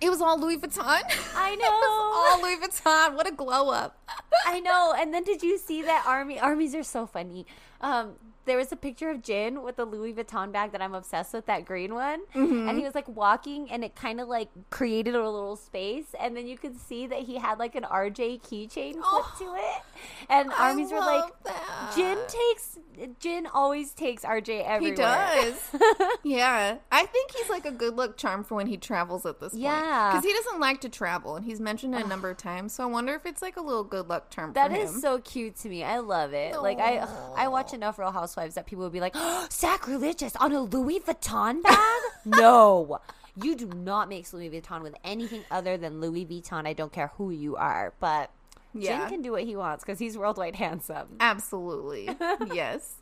it 0.00 0.10
was 0.10 0.20
all 0.20 0.38
Louis 0.38 0.56
Vuitton. 0.58 0.78
I 1.36 1.50
it 1.52 1.58
know. 1.58 1.70
was 1.70 2.38
all 2.38 2.42
Louis 2.42 2.56
Vuitton. 2.56 3.14
What 3.14 3.26
a 3.26 3.32
glow 3.32 3.70
up! 3.70 3.98
I 4.46 4.60
know. 4.60 4.94
And 4.96 5.12
then 5.12 5.24
did 5.24 5.42
you 5.42 5.58
see 5.58 5.82
that 5.82 6.04
army? 6.06 6.38
Armies 6.38 6.74
are 6.74 6.82
so 6.82 7.06
funny. 7.06 7.46
Um, 7.80 8.12
there 8.46 8.56
was 8.56 8.70
a 8.72 8.76
picture 8.76 9.10
of 9.10 9.22
Jin 9.22 9.62
with 9.62 9.76
the 9.76 9.84
Louis 9.84 10.14
Vuitton 10.14 10.52
bag 10.52 10.72
that 10.72 10.80
I'm 10.80 10.94
obsessed 10.94 11.34
with, 11.34 11.46
that 11.46 11.64
green 11.64 11.94
one. 11.94 12.20
Mm-hmm. 12.34 12.68
And 12.68 12.78
he 12.78 12.84
was 12.84 12.94
like 12.94 13.08
walking, 13.08 13.70
and 13.70 13.84
it 13.84 13.94
kind 13.96 14.20
of 14.20 14.28
like 14.28 14.48
created 14.70 15.14
a 15.14 15.28
little 15.28 15.56
space. 15.56 16.14
And 16.18 16.36
then 16.36 16.46
you 16.46 16.56
could 16.56 16.78
see 16.78 17.06
that 17.08 17.20
he 17.20 17.36
had 17.36 17.58
like 17.58 17.74
an 17.74 17.82
RJ 17.82 18.42
keychain 18.42 19.00
clipped 19.00 19.38
to 19.38 19.54
it. 19.56 19.82
And 20.30 20.50
I 20.52 20.70
armies 20.70 20.92
were 20.92 21.00
like, 21.00 21.24
that. 21.44 21.92
Jin 21.96 22.18
takes, 22.28 22.78
Jin 23.18 23.46
always 23.52 23.92
takes 23.92 24.22
RJ 24.22 24.64
everywhere. 24.64 24.90
He 24.90 25.50
does. 25.50 25.76
yeah. 26.22 26.76
I 26.92 27.04
think 27.06 27.32
he's 27.32 27.50
like 27.50 27.66
a 27.66 27.72
good 27.72 27.96
luck 27.96 28.16
charm 28.16 28.44
for 28.44 28.54
when 28.54 28.68
he 28.68 28.76
travels 28.76 29.26
at 29.26 29.40
this 29.40 29.52
point. 29.52 29.64
Yeah. 29.64 30.12
Because 30.12 30.24
he 30.24 30.32
doesn't 30.32 30.60
like 30.60 30.80
to 30.82 30.88
travel, 30.88 31.34
and 31.36 31.44
he's 31.44 31.60
mentioned 31.60 31.94
it 31.96 32.04
a 32.04 32.08
number 32.08 32.30
of 32.30 32.36
times. 32.36 32.74
So 32.74 32.84
I 32.84 32.86
wonder 32.86 33.14
if 33.14 33.26
it's 33.26 33.42
like 33.42 33.56
a 33.56 33.62
little 33.62 33.84
good 33.84 34.08
luck 34.08 34.30
charm 34.30 34.52
That 34.52 34.72
is 34.72 35.00
so 35.00 35.18
cute 35.18 35.56
to 35.56 35.68
me. 35.68 35.82
I 35.82 35.98
love 35.98 36.32
it. 36.32 36.60
Like 36.60 36.78
I, 36.78 37.06
I 37.36 37.48
watch 37.48 37.74
enough 37.74 37.98
Real 37.98 38.12
Housewives 38.12 38.35
that 38.36 38.66
people 38.66 38.84
would 38.84 38.92
be 38.92 39.00
like, 39.00 39.12
oh, 39.14 39.46
"Sacrilegious 39.50 40.36
on 40.36 40.52
a 40.52 40.60
Louis 40.60 41.00
Vuitton 41.00 41.62
bag." 41.62 42.00
no, 42.24 43.00
you 43.42 43.56
do 43.56 43.66
not 43.66 44.08
mix 44.08 44.32
Louis 44.32 44.50
Vuitton 44.50 44.82
with 44.82 44.94
anything 45.04 45.42
other 45.50 45.76
than 45.76 46.00
Louis 46.00 46.24
Vuitton. 46.26 46.66
I 46.66 46.72
don't 46.72 46.92
care 46.92 47.12
who 47.16 47.30
you 47.30 47.56
are, 47.56 47.92
but 48.00 48.30
Yeah. 48.74 49.00
Jin 49.00 49.08
can 49.08 49.22
do 49.22 49.32
what 49.32 49.44
he 49.44 49.56
wants 49.56 49.84
because 49.84 49.98
he's 49.98 50.16
worldwide 50.18 50.56
handsome. 50.56 51.16
Absolutely. 51.20 52.10
yes. 52.54 52.96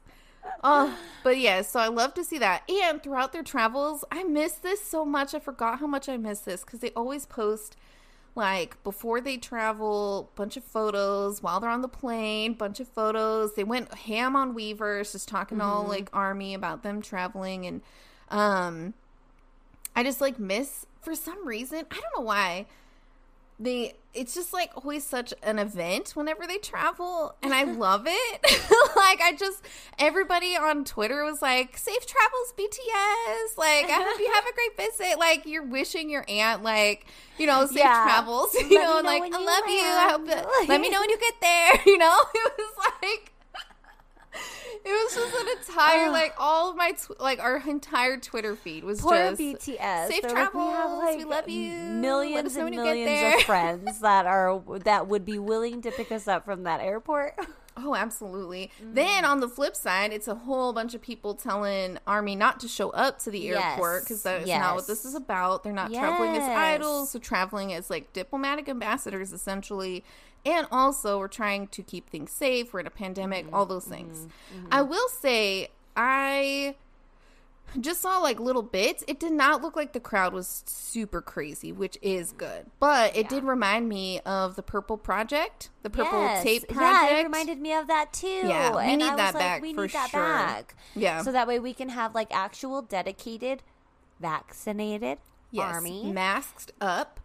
Oh, 0.62 0.96
but 1.22 1.38
yeah, 1.38 1.62
so 1.62 1.80
I 1.80 1.88
love 1.88 2.12
to 2.14 2.24
see 2.24 2.38
that. 2.38 2.68
And 2.70 3.02
throughout 3.02 3.32
their 3.32 3.42
travels, 3.42 4.04
I 4.12 4.24
miss 4.24 4.52
this 4.52 4.82
so 4.84 5.04
much. 5.04 5.34
I 5.34 5.38
forgot 5.38 5.78
how 5.80 5.86
much 5.86 6.08
I 6.08 6.16
miss 6.18 6.40
this 6.40 6.64
because 6.64 6.80
they 6.80 6.90
always 6.90 7.24
post 7.26 7.76
like 8.34 8.82
before 8.82 9.20
they 9.20 9.36
travel, 9.36 10.30
bunch 10.34 10.56
of 10.56 10.64
photos 10.64 11.42
while 11.42 11.60
they're 11.60 11.70
on 11.70 11.82
the 11.82 11.88
plane, 11.88 12.54
bunch 12.54 12.80
of 12.80 12.88
photos. 12.88 13.54
They 13.54 13.64
went 13.64 13.94
ham 13.94 14.34
on 14.34 14.54
Weverse, 14.54 15.12
just 15.12 15.28
talking 15.28 15.60
all 15.60 15.84
like 15.84 16.08
army 16.12 16.54
about 16.54 16.82
them 16.82 17.00
traveling 17.00 17.66
and 17.66 17.80
um 18.30 18.94
I 19.94 20.02
just 20.02 20.20
like 20.20 20.38
miss 20.38 20.86
for 21.00 21.14
some 21.14 21.46
reason, 21.46 21.84
I 21.90 21.94
don't 21.94 22.16
know 22.16 22.24
why. 22.24 22.66
They 23.58 23.94
it's 24.12 24.32
just 24.34 24.52
like 24.52 24.70
always 24.76 25.04
such 25.04 25.34
an 25.42 25.58
event 25.58 26.10
whenever 26.14 26.46
they 26.46 26.58
travel 26.58 27.34
and 27.42 27.52
i 27.54 27.62
love 27.84 28.04
it. 28.06 28.40
Like 28.96 29.20
i 29.20 29.32
just 29.38 29.62
everybody 29.98 30.56
on 30.56 30.84
twitter 30.84 31.24
was 31.24 31.42
like 31.42 31.76
safe 31.76 32.06
travels 32.06 32.54
bts 32.56 33.58
like 33.58 33.86
i 33.86 34.02
hope 34.08 34.18
you 34.20 34.30
have 34.32 34.44
a 34.46 34.52
great 34.76 34.76
visit. 34.88 35.18
Like 35.18 35.44
you're 35.46 35.64
wishing 35.64 36.08
your 36.10 36.24
aunt 36.28 36.62
like 36.62 37.06
you 37.38 37.46
know 37.46 37.66
safe 37.66 37.78
Yeah. 37.78 38.02
travels 38.04 38.54
you 38.54 38.62
Let 38.70 38.70
know 38.84 39.00
like 39.04 39.22
i 39.22 39.38
love 39.38 39.68
you. 39.68 39.80
I 39.80 40.08
hope 40.12 40.26
that 40.28 40.46
let 40.68 40.80
me 40.80 40.90
know 40.90 41.00
when 41.00 41.10
you 41.10 41.18
get 41.18 41.34
there. 41.40 41.72
You 41.86 41.98
know 41.98 42.16
it 42.34 42.52
was 42.56 42.86
like 43.02 43.32
it 44.84 44.88
was 44.90 45.14
just 45.14 45.34
an 45.40 45.58
entire 45.58 46.10
like 46.10 46.34
all 46.38 46.70
of 46.70 46.76
my 46.76 46.92
tw- 46.92 47.20
like 47.20 47.40
our 47.40 47.62
entire 47.66 48.16
twitter 48.18 48.56
feed 48.56 48.84
was 48.84 49.00
Poor 49.00 49.14
just 49.14 49.40
BTS. 49.40 50.08
safe 50.08 50.22
They're 50.22 50.32
like, 50.34 50.52
we 50.54 50.60
have 50.60 50.74
travels, 50.74 51.02
like 51.04 51.18
we 51.18 51.24
love 51.24 51.48
you, 51.48 51.72
millions 51.72 52.54
and 52.56 52.64
when 52.64 52.72
you 52.72 52.82
get 52.84 52.96
millions 52.96 53.34
of 53.36 53.42
friends 53.46 54.00
that 54.00 54.26
are 54.26 54.60
that 54.84 55.06
would 55.08 55.24
be 55.24 55.38
willing 55.38 55.82
to 55.82 55.90
pick 55.90 56.10
us 56.12 56.26
up 56.28 56.44
from 56.44 56.64
that 56.64 56.80
airport. 56.80 57.34
Oh, 57.76 57.96
absolutely. 57.96 58.70
Mm. 58.80 58.94
Then 58.94 59.24
on 59.24 59.40
the 59.40 59.48
flip 59.48 59.74
side, 59.74 60.12
it's 60.12 60.28
a 60.28 60.36
whole 60.36 60.72
bunch 60.72 60.94
of 60.94 61.02
people 61.02 61.34
telling 61.34 61.98
Army 62.06 62.36
not 62.36 62.60
to 62.60 62.68
show 62.68 62.90
up 62.90 63.18
to 63.24 63.32
the 63.32 63.40
Yes. 63.40 63.72
airport 63.72 64.04
because 64.04 64.22
that 64.22 64.42
is 64.42 64.48
not 64.48 64.76
what 64.76 64.86
this 64.86 65.04
is 65.04 65.16
about. 65.16 65.64
They're 65.64 65.72
not 65.72 65.92
traveling 65.92 66.36
as 66.36 66.44
idols, 66.48 67.12
they're 67.12 67.20
traveling 67.20 67.72
as 67.72 67.90
like 67.90 68.12
diplomatic 68.12 68.68
ambassadors 68.68 69.32
essentially. 69.32 70.04
And 70.46 70.66
also, 70.70 71.18
we're 71.18 71.28
trying 71.28 71.68
to 71.68 71.82
keep 71.82 72.10
things 72.10 72.30
safe. 72.30 72.72
We're 72.72 72.80
in 72.80 72.86
a 72.86 72.90
pandemic, 72.90 73.46
Mm-hmm. 73.46 73.54
all 73.54 73.66
those 73.66 73.84
things. 73.86 74.26
I 74.70 74.82
will 74.82 75.08
say, 75.08 75.68
I 75.96 76.74
just 77.80 78.02
saw 78.02 78.18
like 78.18 78.38
little 78.38 78.62
bits. 78.62 79.02
It 79.08 79.18
did 79.18 79.32
not 79.32 79.62
look 79.62 79.74
like 79.74 79.92
the 79.94 80.00
crowd 80.00 80.32
was 80.32 80.62
super 80.66 81.20
crazy, 81.20 81.72
which 81.72 81.98
is 82.02 82.30
good. 82.32 82.66
But 82.78 83.16
it 83.16 83.28
did 83.28 83.42
remind 83.42 83.88
me 83.88 84.20
of 84.20 84.54
the 84.54 84.62
Purple 84.62 84.96
Project, 84.98 85.70
the 85.82 85.90
Purple 85.90 86.20
Yes. 86.20 86.42
Tape 86.44 86.68
Project. 86.68 87.10
Yeah, 87.10 87.18
it 87.18 87.22
reminded 87.24 87.58
me 87.60 87.72
of 87.72 87.86
that 87.88 88.12
too. 88.12 88.26
Yeah, 88.44 88.76
we 88.76 88.82
and 88.82 88.98
need 89.00 89.06
I 89.06 89.10
was 89.10 89.16
that 89.16 89.34
like, 89.34 89.42
back 89.42 89.62
We 89.62 89.74
for 89.74 89.82
need 89.82 89.92
that 89.92 90.10
sure. 90.10 90.20
back. 90.22 90.76
Yeah. 90.94 91.22
So 91.22 91.32
that 91.32 91.48
way 91.48 91.58
we 91.58 91.72
can 91.74 91.88
have 91.88 92.14
like 92.14 92.28
actual 92.32 92.82
dedicated, 92.82 93.62
vaccinated 94.20 95.18
yes, 95.50 95.74
army. 95.74 96.12
masked 96.12 96.72
up 96.80 97.18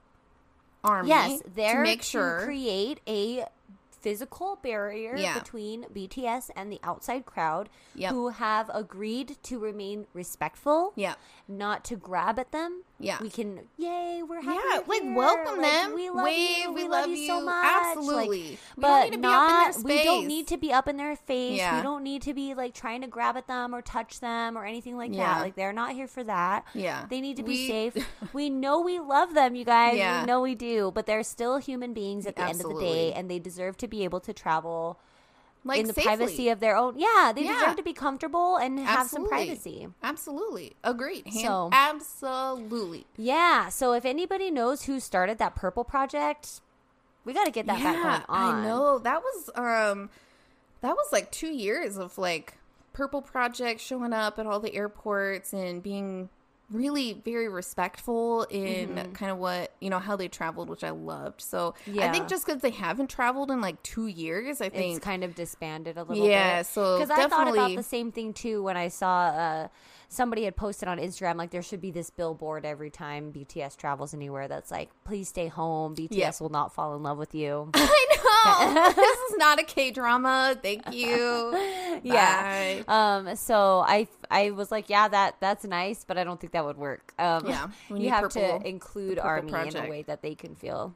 army. 0.84 1.10
yes, 1.10 1.42
there 1.56 1.78
to 1.78 1.84
make 1.84 2.02
sure. 2.04 2.42
create 2.44 3.00
a 3.08 3.46
physical 3.92 4.58
barrier 4.62 5.16
Yeah. 5.18 5.38
between 5.38 5.84
BTS 5.94 6.50
and 6.56 6.72
the 6.72 6.80
outside 6.84 7.26
crowd 7.26 7.68
Yep. 7.96 8.12
who 8.14 8.30
have 8.30 8.70
agreed 8.74 9.38
to 9.44 9.60
remain 9.60 10.08
respectful. 10.14 10.94
yeah, 10.96 11.16
Not 11.48 11.84
to 11.86 11.96
grab 11.98 12.40
at 12.40 12.52
them. 12.52 12.84
Yeah. 13.00 13.18
We 13.22 13.30
can, 13.30 13.62
yay, 13.78 14.22
we're 14.28 14.42
happy. 14.42 14.60
yeah, 14.72 14.82
like 14.86 15.02
here. 15.04 15.16
welcome 15.16 15.62
Like, 15.62 15.72
them. 15.72 15.96
We 15.96 16.10
love 16.10 16.28
you. 16.28 16.74
we, 16.74 16.84
We, 16.84 16.90
love, 16.90 17.08
you 17.08 17.16
you 17.16 17.28
so 17.28 17.42
much. 17.42 17.66
Absolutely. 17.66 18.58
but 18.78 19.12
don't 19.12 19.12
need 19.12 19.12
to 19.12 19.18
be 19.18 19.22
not, 19.22 19.40
up 19.42 19.48
in 19.48 19.64
their 19.64 19.74
space. 19.74 19.84
we 20.00 20.04
don't 20.04 20.28
need 20.28 20.48
to 20.48 20.58
be 20.58 20.74
up 20.74 20.88
in 20.88 20.98
their 20.98 21.16
face. 21.16 21.58
Yeah. 21.58 21.78
We 21.78 21.82
don't 21.84 22.04
need 22.04 22.22
to 22.24 22.34
be 22.34 22.54
like 22.54 22.74
trying 22.74 23.02
to 23.02 23.08
grab 23.08 23.38
at 23.38 23.48
them 23.48 23.74
or 23.74 23.82
touch 23.82 24.20
them 24.20 24.58
or 24.58 24.66
anything 24.66 24.98
like 24.98 25.14
Yeah. 25.14 25.36
that. 25.36 25.42
Like 25.42 25.56
they're 25.56 25.74
not 25.74 25.94
here 25.94 26.08
for 26.08 26.24
that. 26.26 26.66
Yeah. 26.74 27.06
They 27.10 27.22
need 27.22 27.38
to 27.38 27.44
be 27.44 27.52
We- 27.54 27.68
safe. 27.68 28.10
we 28.34 28.50
know 28.50 28.82
we 28.82 29.00
love 29.00 29.34
them, 29.34 29.56
you 29.56 29.66
guys. 29.66 29.98
Yeah. 29.98 30.22
We 30.22 30.28
know 30.28 30.42
we 30.42 30.56
do, 30.56 30.92
but 30.94 31.06
they're 31.06 31.24
still 31.24 31.58
human 31.58 31.94
beings 31.94 32.26
at 32.26 32.36
the 32.36 32.44
end 32.44 32.62
of 32.62 32.68
the 32.68 32.80
day 32.80 33.14
and 33.14 33.30
they 33.32 33.40
deserve 33.40 33.78
to 33.78 33.88
be 33.88 34.04
able 34.04 34.20
to 34.22 34.34
travel 34.34 35.00
like 35.64 35.80
in 35.82 35.88
the 35.88 35.94
safely. 35.94 36.08
privacy 36.08 36.50
of 36.50 36.60
their 36.60 36.76
own. 36.78 36.96
Yeah, 36.98 37.32
they 37.36 37.44
Yeah. 37.44 37.54
deserve 37.60 37.76
to 37.78 37.84
be 37.84 37.94
comfortable 37.94 38.56
and 38.58 38.80
have 38.80 39.08
some 39.10 39.28
privacy. 39.28 39.88
Absolutely, 40.02 40.76
agreed. 40.84 41.28
Hand- 41.28 41.46
So- 41.46 41.70
absolutely. 41.74 43.06
Yeah. 43.18 43.70
So 43.70 43.94
if 43.94 44.06
anybody 44.06 44.52
knows 44.52 44.84
who 44.84 45.00
started 45.00 45.38
that 45.40 45.56
purple 45.56 45.84
project, 45.84 46.62
we 47.26 47.34
got 47.34 47.46
to 47.46 47.52
get 47.52 47.66
that 47.68 47.82
back 47.82 48.26
on. 48.30 48.56
I 48.56 48.64
know 48.66 48.98
that 49.00 49.22
was 49.22 49.50
um 49.56 50.10
that 50.82 50.96
was 50.96 51.08
like 51.12 51.32
two 51.32 51.52
years 51.52 51.98
of 51.98 52.18
like 52.18 52.56
Purple 52.94 53.22
Project 53.22 53.80
showing 53.80 54.14
up 54.14 54.40
at 54.40 54.46
all 54.48 54.60
the 54.60 54.74
airports 54.76 55.54
and 55.54 55.82
being 55.84 56.30
really 56.72 57.14
very 57.14 57.50
respectful 57.50 58.44
in 58.50 59.12
kind 59.14 59.32
of 59.32 59.38
what 59.38 59.74
you 59.80 59.90
know 59.90 60.00
how 60.00 60.16
they 60.16 60.28
traveled, 60.28 60.70
which 60.70 60.84
I 60.84 60.92
loved. 60.92 61.42
So 61.42 61.76
yeah. 61.86 62.08
I 62.08 62.12
think 62.12 62.28
just 62.28 62.46
because 62.46 62.62
they 62.62 62.70
haven't 62.70 63.10
traveled 63.10 63.52
in 63.52 63.62
like 63.62 63.82
two 63.84 64.08
years, 64.08 64.62
I 64.62 64.70
think 64.70 64.98
It's 64.98 65.06
kind 65.06 65.24
of 65.24 65.36
disbanded 65.36 65.98
a 65.98 66.04
little 66.04 66.24
bit. 66.24 66.32
Yeah, 66.32 66.62
so 66.62 67.00
because 67.00 67.12
I 67.12 67.28
thought 67.28 67.48
about 67.52 67.76
the 67.76 67.84
same 67.84 68.12
thing 68.12 68.34
too 68.34 68.64
when 68.64 68.78
I 68.78 68.88
saw 68.90 69.28
uh, 69.28 69.68
somebody 70.10 70.44
had 70.44 70.56
posted 70.56 70.90
on 70.90 70.98
Instagram 70.98 71.36
like 71.36 71.52
there 71.52 71.62
should 71.62 71.80
be 71.82 71.92
this 71.92 72.10
billboard 72.10 72.66
every 72.66 72.90
time 72.90 73.32
BTS 73.32 73.78
travels 73.78 74.14
anywhere 74.14 74.48
that's 74.48 74.72
like, 74.72 74.90
please 75.06 75.30
stay 75.30 75.48
home. 75.48 75.96
BTS 75.96 76.10
Yep. 76.18 76.42
will 76.42 76.50
not 76.50 76.74
fall 76.74 76.96
in 76.96 77.04
love 77.04 77.18
with 77.18 77.34
you. 77.36 77.70
I 77.76 78.66
know 78.76 78.94
this 78.94 79.20
is 79.32 79.38
not 79.38 79.60
a 79.60 79.64
K 79.64 79.92
drama. 79.92 80.58
Thank 80.62 80.92
you. 80.94 81.52
yeah. 82.04 82.82
Um. 82.88 83.36
So 83.36 83.84
I 83.86 84.08
I 84.32 84.52
was 84.52 84.72
like, 84.72 84.90
yeah, 84.90 85.08
that 85.08 85.36
that's 85.40 85.64
nice, 85.66 86.04
but 86.06 86.18
I 86.18 86.24
don't 86.24 86.40
think 86.40 86.54
that 86.54 86.66
would 86.66 86.78
work. 86.78 87.14
Um, 87.20 87.48
Yeah, 87.48 87.68
you 87.90 88.10
have 88.10 88.24
purple- 88.24 88.60
to 88.60 88.68
include 88.68 89.20
Army 89.20 89.52
in 89.52 89.76
a 89.76 89.90
way 89.90 90.02
that 90.04 90.22
they 90.22 90.36
can 90.36 90.56
feel. 90.56 90.96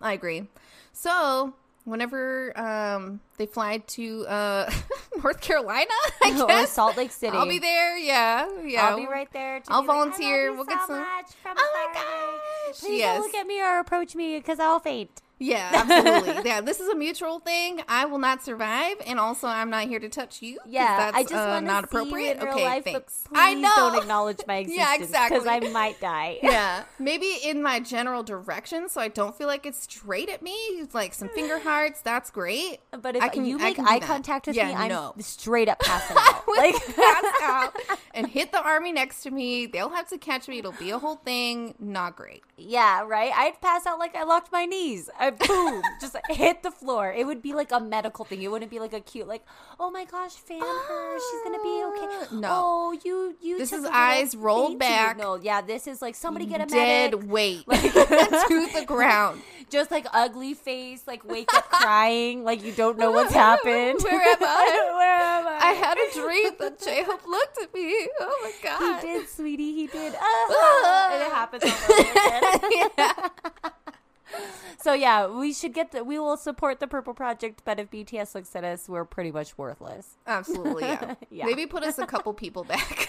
I 0.00 0.12
agree. 0.12 0.48
So 0.92 1.54
whenever 1.84 2.52
um 2.58 3.20
they 3.38 3.46
fly 3.46 3.78
to 3.78 4.26
uh 4.26 4.70
North 5.22 5.40
Carolina, 5.40 5.90
I 6.22 6.38
or 6.42 6.46
guess 6.46 6.72
Salt 6.72 6.96
Lake 6.96 7.12
City. 7.12 7.36
I'll 7.36 7.48
be 7.48 7.58
there. 7.58 7.96
Yeah, 7.98 8.48
yeah. 8.64 8.88
I'll 8.88 8.96
be 8.96 9.06
right 9.06 9.28
there. 9.32 9.60
To 9.60 9.72
I'll 9.72 9.82
be 9.82 9.88
like, 9.88 9.96
volunteer. 9.96 10.52
We'll 10.52 10.64
so 10.64 10.70
get 10.70 10.86
some- 10.86 11.04
Oh 11.46 11.70
my 11.74 11.94
gosh, 11.94 12.80
Please 12.80 12.98
yes. 12.98 13.16
don't 13.16 13.26
look 13.26 13.34
at 13.34 13.46
me 13.46 13.60
or 13.60 13.78
approach 13.78 14.14
me 14.14 14.38
because 14.38 14.58
I'll 14.60 14.80
faint. 14.80 15.20
Yeah, 15.38 15.70
absolutely. 15.90 16.48
yeah, 16.48 16.60
this 16.60 16.78
is 16.78 16.88
a 16.88 16.94
mutual 16.94 17.40
thing. 17.40 17.82
I 17.88 18.04
will 18.04 18.18
not 18.18 18.44
survive, 18.44 18.98
and 19.04 19.18
also 19.18 19.48
I'm 19.48 19.70
not 19.70 19.88
here 19.88 19.98
to 19.98 20.08
touch 20.08 20.40
you. 20.40 20.60
Yeah, 20.68 20.96
that's, 20.96 21.16
I 21.16 21.22
just 21.22 21.34
uh, 21.34 21.48
want 21.48 21.66
not 21.66 21.82
appropriate. 21.82 22.40
okay, 22.40 22.64
life, 22.64 22.84
thanks. 22.84 23.24
I 23.34 23.54
know. 23.54 23.72
don't 23.74 23.96
acknowledge 24.02 24.38
my 24.46 24.56
existence. 24.58 24.78
Yeah, 24.78 24.94
exactly. 24.94 25.40
Because 25.40 25.48
I 25.48 25.58
might 25.70 26.00
die. 26.00 26.38
yeah, 26.44 26.84
maybe 27.00 27.26
in 27.44 27.60
my 27.60 27.80
general 27.80 28.22
direction, 28.22 28.88
so 28.88 29.00
I 29.00 29.08
don't 29.08 29.36
feel 29.36 29.48
like 29.48 29.66
it's 29.66 29.82
straight 29.82 30.28
at 30.28 30.42
me. 30.42 30.84
Like 30.92 31.12
some 31.12 31.28
finger 31.30 31.58
hearts, 31.64 32.02
that's 32.02 32.30
great. 32.30 32.78
But 32.92 33.16
if 33.16 33.22
I 33.24 33.28
can- 33.32 33.44
you 33.44 33.58
make 33.58 33.78
eye 33.78 33.98
contact 34.00 34.46
with 34.46 34.56
Yeah, 34.56 34.68
me, 34.68 34.74
I'm 34.74 35.20
straight 35.20 35.68
up 35.68 35.80
passing 35.80 36.16
out. 36.20 36.42
like, 36.48 36.74
pass 36.96 37.24
out 37.42 37.74
and 38.14 38.26
hit 38.26 38.52
the 38.52 38.62
army 38.62 38.92
next 38.92 39.22
to 39.22 39.30
me. 39.30 39.66
They'll 39.66 39.90
have 39.90 40.08
to 40.08 40.18
catch 40.18 40.48
me. 40.48 40.58
It'll 40.58 40.72
be 40.72 40.90
a 40.90 40.98
whole 40.98 41.16
thing. 41.16 41.74
Not 41.78 42.16
great. 42.16 42.42
yeah, 42.56 43.02
right. 43.02 43.32
I'd 43.34 43.60
pass 43.60 43.86
out 43.86 43.98
like 43.98 44.14
I 44.16 44.24
locked 44.24 44.52
my 44.52 44.64
knees. 44.66 45.08
I 45.18 45.30
boom, 45.30 45.82
just 46.00 46.16
hit 46.30 46.62
the 46.62 46.70
floor. 46.70 47.12
It 47.12 47.26
would 47.26 47.42
be 47.42 47.52
like 47.52 47.72
a 47.72 47.80
medical 47.80 48.24
thing. 48.24 48.42
It 48.42 48.50
wouldn't 48.50 48.70
be 48.70 48.78
like 48.78 48.92
a 48.92 49.00
cute, 49.00 49.26
like, 49.28 49.44
oh 49.80 49.90
my 49.90 50.04
gosh, 50.04 50.32
fan 50.34 50.60
her. 50.60 51.18
She's 51.18 51.42
gonna 51.44 51.62
be 51.62 51.84
okay. 51.84 52.06
Ah, 52.10 52.26
no. 52.32 52.48
Oh, 52.52 52.98
you, 53.04 53.36
you. 53.42 53.58
This 53.58 53.72
is 53.72 53.84
eyes 53.84 54.34
rolled 54.36 54.78
back. 54.78 55.16
No, 55.16 55.36
yeah, 55.36 55.60
this 55.60 55.86
is 55.86 56.00
like 56.02 56.14
somebody 56.14 56.46
get 56.46 56.60
a 56.60 56.66
Dead 56.66 57.12
medic. 57.12 57.30
weight 57.30 57.64
to 57.68 58.68
the 58.74 58.84
ground. 58.86 59.40
Just 59.70 59.90
like 59.90 60.06
ugly 60.12 60.52
face, 60.54 61.06
like 61.06 61.24
wake 61.26 61.52
up 61.54 61.68
crying, 61.70 62.44
like 62.44 62.62
you 62.64 62.72
don't 62.72 62.98
know 62.98 63.11
what's 63.14 63.34
happened. 63.34 64.00
Where 64.02 64.20
am 64.22 64.36
I? 64.42 64.90
Where 64.96 65.20
am 65.20 65.46
I? 65.46 65.58
I 65.62 65.72
had 65.72 65.96
a 65.98 66.12
dream 66.14 66.52
that 66.60 66.80
J 66.80 67.02
Hope 67.04 67.26
looked 67.26 67.58
at 67.62 67.72
me. 67.74 68.08
Oh 68.20 68.38
my 68.42 68.52
god. 68.62 69.00
He 69.02 69.06
did, 69.08 69.28
sweetie. 69.28 69.72
He 69.74 69.86
did. 69.86 70.14
Ah. 70.18 71.10
and 71.12 71.22
it 71.22 71.32
happens 71.32 71.64
all 71.64 71.94
over 71.94 72.66
again. 72.66 73.30
So 74.80 74.94
yeah, 74.94 75.26
we 75.28 75.52
should 75.52 75.74
get 75.74 75.92
the. 75.92 76.02
We 76.02 76.18
will 76.18 76.36
support 76.38 76.80
the 76.80 76.86
Purple 76.88 77.12
Project, 77.14 77.62
but 77.64 77.78
if 77.78 77.90
BTS 77.90 78.34
looks 78.34 78.56
at 78.56 78.64
us, 78.64 78.88
we're 78.88 79.04
pretty 79.04 79.30
much 79.30 79.56
worthless. 79.58 80.16
Absolutely, 80.26 80.84
yeah. 80.84 81.14
Yeah. 81.30 81.44
Maybe 81.46 81.66
put 81.66 81.84
us 81.84 81.98
a 81.98 82.06
couple 82.06 82.32
people 82.32 82.64
back. 82.64 83.08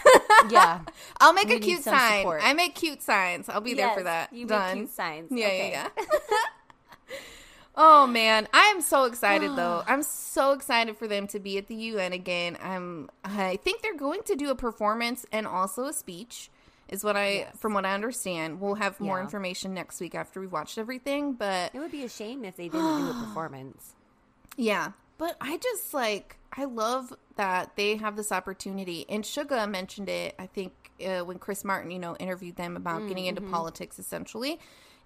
Yeah, 0.50 0.82
I'll 1.22 1.32
make 1.34 1.48
We 1.48 1.56
a 1.56 1.60
cute 1.60 1.84
sign. 1.84 2.20
support. 2.20 2.42
I 2.44 2.54
make 2.54 2.76
cute 2.76 3.02
signs. 3.02 3.48
I'll 3.50 3.62
be 3.62 3.74
there 3.74 3.94
for 3.94 4.04
that. 4.04 4.34
You 4.34 4.42
make 4.42 4.50
Done. 4.50 4.76
cute 4.76 4.92
signs. 4.92 5.30
Yeah, 5.32 5.46
Okay. 5.48 5.72
yeah, 5.72 5.88
yeah. 5.98 6.06
Oh 7.76 8.08
man, 8.08 8.48
I 8.54 8.66
am 8.76 8.82
so 8.82 9.06
excited 9.06 9.52
though. 9.56 9.84
I'm 9.88 10.04
so 10.04 10.52
excited 10.54 10.98
for 10.98 11.08
them 11.08 11.28
to 11.28 11.40
be 11.40 11.58
at 11.58 11.68
the 11.68 11.76
UN 11.76 12.14
again. 12.14 12.58
I'm. 12.62 13.10
I 13.24 13.58
think 13.58 13.82
they're 13.82 13.96
going 13.98 14.24
to 14.24 14.36
do 14.36 14.50
a 14.50 14.56
performance 14.56 15.26
and 15.32 15.46
also 15.48 15.86
a 15.86 15.94
speech. 15.94 16.50
Is 16.90 17.04
what 17.04 17.16
I, 17.16 17.30
Yes. 17.32 17.56
from 17.58 17.74
what 17.74 17.86
I 17.86 17.94
understand, 17.94 18.60
we'll 18.62 18.76
have 18.76 19.00
more 19.00 19.18
Yeah. 19.18 19.24
information 19.24 19.74
next 19.74 20.00
week 20.00 20.14
after 20.14 20.40
we've 20.40 20.52
watched 20.52 20.78
everything. 20.78 21.34
But 21.34 21.74
It 21.74 21.80
would 21.80 21.92
be 21.92 22.04
a 22.04 22.10
shame 22.10 22.44
if 22.46 22.56
they 22.58 22.68
didn't 22.68 22.98
do 23.00 23.10
a 23.10 23.14
performance. 23.26 23.94
Yeah, 24.58 24.92
but 25.18 25.36
I 25.42 25.58
just 25.58 25.94
like 25.94 26.38
I 26.56 26.66
love 26.66 27.14
that 27.38 27.76
they 27.78 27.96
have 27.96 28.16
this 28.16 28.32
opportunity. 28.32 29.06
And 29.10 29.24
Suga 29.24 29.68
mentioned 29.68 30.08
it. 30.10 30.36
I 30.38 30.46
think 30.46 30.74
uh, 31.04 31.22
when 31.22 31.40
Chris 31.40 31.64
Martin, 31.64 31.90
you 31.90 31.98
know, 31.98 32.16
interviewed 32.18 32.58
them 32.58 32.78
about 32.78 33.08
getting 33.08 33.26
into 33.26 33.42
politics, 33.42 33.98
essentially, 33.98 34.60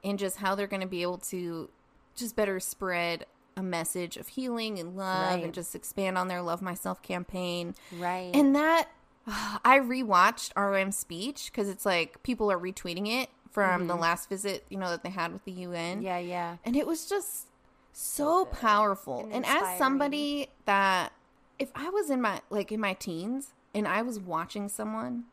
and 0.04 0.20
just 0.20 0.38
how 0.38 0.56
they're 0.56 0.68
going 0.68 0.82
to 0.82 0.88
be 0.88 1.04
able 1.04 1.20
to 1.20 1.70
just 2.18 2.36
better 2.36 2.60
spread 2.60 3.26
a 3.56 3.64
message 3.64 4.18
of 4.18 4.28
healing 4.28 4.78
and 4.80 4.96
love, 4.98 5.32
Right. 5.36 5.44
and 5.44 5.54
just 5.54 5.74
expand 5.76 6.18
on 6.18 6.28
their 6.28 6.42
"Love 6.42 6.62
Myself" 6.62 7.02
campaign. 7.02 7.74
Right. 7.98 8.32
And 8.34 8.56
that 8.56 8.90
I 9.28 9.80
rewatched 9.80 10.52
RM's 10.56 10.98
speech 10.98 11.50
because 11.52 11.70
it's 11.70 11.86
like 11.86 12.22
people 12.24 12.52
are 12.52 12.60
retweeting 12.60 13.08
it 13.08 13.30
from 13.52 13.88
the 13.88 13.96
last 13.96 14.30
visit, 14.30 14.66
you 14.70 14.78
know, 14.78 14.90
that 14.90 15.02
they 15.04 15.10
had 15.10 15.34
with 15.34 15.44
the 15.46 15.52
UN. 15.52 16.02
Yeah, 16.04 16.20
yeah. 16.20 16.58
And 16.64 16.76
it 16.76 16.86
was 16.86 17.08
just 17.10 17.48
so 17.92 18.46
powerful. 18.46 19.22
and 19.32 19.34
And, 19.34 19.46
as 19.46 19.78
somebody 19.80 20.50
that 20.66 21.12
if 21.58 21.72
I 21.74 21.90
was 21.90 22.12
in 22.12 22.22
my 22.22 22.42
like 22.52 22.72
in 22.72 22.80
my 22.80 22.94
teens 22.94 23.54
and 23.74 23.88
I 23.88 24.04
was 24.04 24.20
watching 24.20 24.70
someone, 24.70 25.24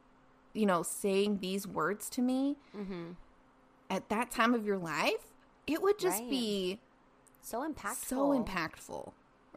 you 0.55 0.65
know, 0.65 0.83
saying 0.83 1.39
these 1.41 1.67
words 1.67 2.09
to 2.11 2.23
me 2.23 2.57
Mm-hmm. 2.75 3.11
at 3.91 4.09
that 4.09 4.31
time 4.31 4.55
of 4.55 4.65
your 4.65 4.79
life, 4.79 5.34
it 5.67 5.83
would 5.83 5.99
just 5.99 6.21
Right. 6.21 6.31
be 6.31 6.81
So 7.43 7.61
impactful. 7.69 8.07
so 8.07 8.17
impactful. 8.31 9.13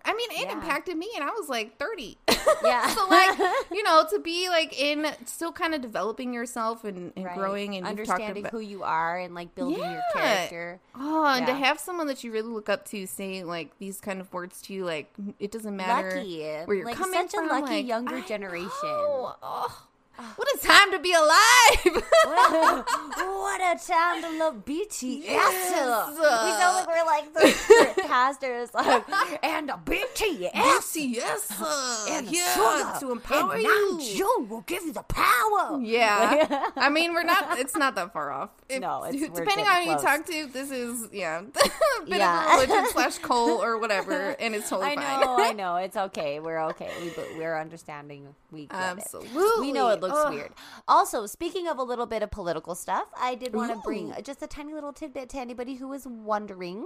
I 0.05 0.13
mean, 0.13 0.31
it 0.31 0.41
Yeah. 0.47 0.53
impacted 0.53 0.95
me 0.95 1.09
and 1.15 1.23
I 1.23 1.31
was 1.31 1.49
like 1.49 1.77
30. 1.77 2.17
Yeah. 2.63 2.87
so 2.89 3.05
like, 3.07 3.37
you 3.71 3.83
know, 3.83 4.05
to 4.09 4.19
be 4.19 4.47
like 4.47 4.79
in 4.79 5.05
still 5.25 5.51
kind 5.51 5.75
of 5.75 5.81
developing 5.81 6.33
yourself 6.33 6.85
and, 6.85 7.11
and 7.17 7.25
Right. 7.25 7.35
growing 7.35 7.75
and 7.75 7.85
understanding 7.85 8.43
about- 8.45 8.51
who 8.53 8.59
you 8.59 8.83
are 8.83 9.17
and 9.17 9.35
like 9.35 9.53
building 9.53 9.79
your 9.79 10.01
character. 10.13 10.79
Oh, 10.95 11.25
and 11.25 11.45
to 11.45 11.53
have 11.53 11.77
someone 11.79 12.07
that 12.07 12.23
you 12.23 12.31
really 12.31 12.47
look 12.49 12.69
up 12.69 12.85
to 12.89 13.05
say 13.05 13.43
like 13.43 13.77
these 13.79 13.99
kind 13.99 14.21
of 14.21 14.31
words 14.31 14.61
to 14.63 14.73
you, 14.73 14.85
like 14.85 15.13
it 15.39 15.51
doesn't 15.51 15.75
matter 15.75 16.15
Lucky. 16.17 16.41
where 16.65 16.73
you're 16.77 16.85
Like, 16.85 16.95
coming 16.95 17.27
such 17.27 17.33
a 17.33 17.45
lucky 17.45 17.73
like, 17.77 17.87
younger 17.87 18.15
I 18.17 18.21
generation. 18.21 18.69
know. 18.83 19.35
Oh, 19.43 19.86
what 20.35 20.47
a 20.55 20.57
time 20.65 20.91
to 20.91 20.99
be 20.99 21.13
alive! 21.13 22.03
what 22.25 23.61
a 23.61 23.79
time 23.87 24.21
to 24.23 24.37
love 24.39 24.65
BTS. 24.65 25.23
Yes. 25.23 25.69
We 25.69 26.25
sound 26.25 26.75
like 26.75 26.87
we're 26.87 27.05
like 27.05 27.33
the 27.33 28.01
pastors, 28.03 28.71
like, 28.73 29.05
and 29.43 29.69
BTS. 29.69 30.51
BTS, 30.53 31.61
uh, 31.61 32.05
And 32.09 32.27
yeah, 32.29 32.53
sugar 32.53 32.99
to 32.99 33.11
empower 33.11 33.53
and 33.53 33.63
you. 33.63 33.99
June 34.15 34.49
will 34.49 34.61
give 34.61 34.83
you 34.83 34.93
the 34.93 35.03
power. 35.03 35.79
Yeah, 35.81 36.69
I 36.75 36.89
mean 36.89 37.13
we're 37.13 37.23
not. 37.23 37.59
It's 37.59 37.75
not 37.75 37.95
that 37.95 38.13
far 38.13 38.31
off. 38.31 38.49
If- 38.69 38.81
No, 38.81 39.05
depending 39.11 39.67
on 39.67 39.83
who 39.83 39.91
you 39.91 39.97
talk 39.97 40.25
to. 40.25 40.47
This 40.47 40.71
is 40.71 41.09
yeah, 41.11 41.39
a 41.41 42.05
bit 42.05 42.17
Yeah. 42.17 42.45
of 42.55 42.61
religion 42.67 42.85
slash 42.91 43.17
cult 43.19 43.61
or 43.61 43.77
whatever, 43.77 44.35
and 44.39 44.55
it's 44.55 44.69
totally 44.69 44.91
I 44.91 44.95
fine. 44.95 45.21
know, 45.21 45.37
I 45.39 45.51
know. 45.53 45.75
It's 45.77 45.97
okay. 45.97 46.39
We're 46.39 46.61
okay. 46.69 46.91
We 47.01 47.37
we're 47.37 47.57
understanding. 47.57 48.33
We 48.51 48.65
get 48.67 48.75
it. 48.75 49.01
Absolutely. 49.03 49.67
We 49.67 49.71
know 49.73 49.89
it 49.89 49.99
looks 50.07 50.25
Ugh. 50.25 50.33
weird. 50.33 50.51
Also, 50.87 51.25
speaking 51.25 51.67
of 51.67 51.77
a 51.77 51.83
little 51.83 52.05
bit 52.05 52.23
of 52.23 52.31
political 52.31 52.75
stuff, 52.75 53.07
I 53.19 53.35
did 53.35 53.53
want 53.53 53.73
to 53.73 53.79
bring 53.79 54.13
just 54.23 54.41
a 54.41 54.47
tiny 54.47 54.73
little 54.73 54.93
tidbit 54.93 55.29
to 55.29 55.39
anybody 55.39 55.75
who 55.75 55.91
is 55.93 56.07
wondering. 56.07 56.85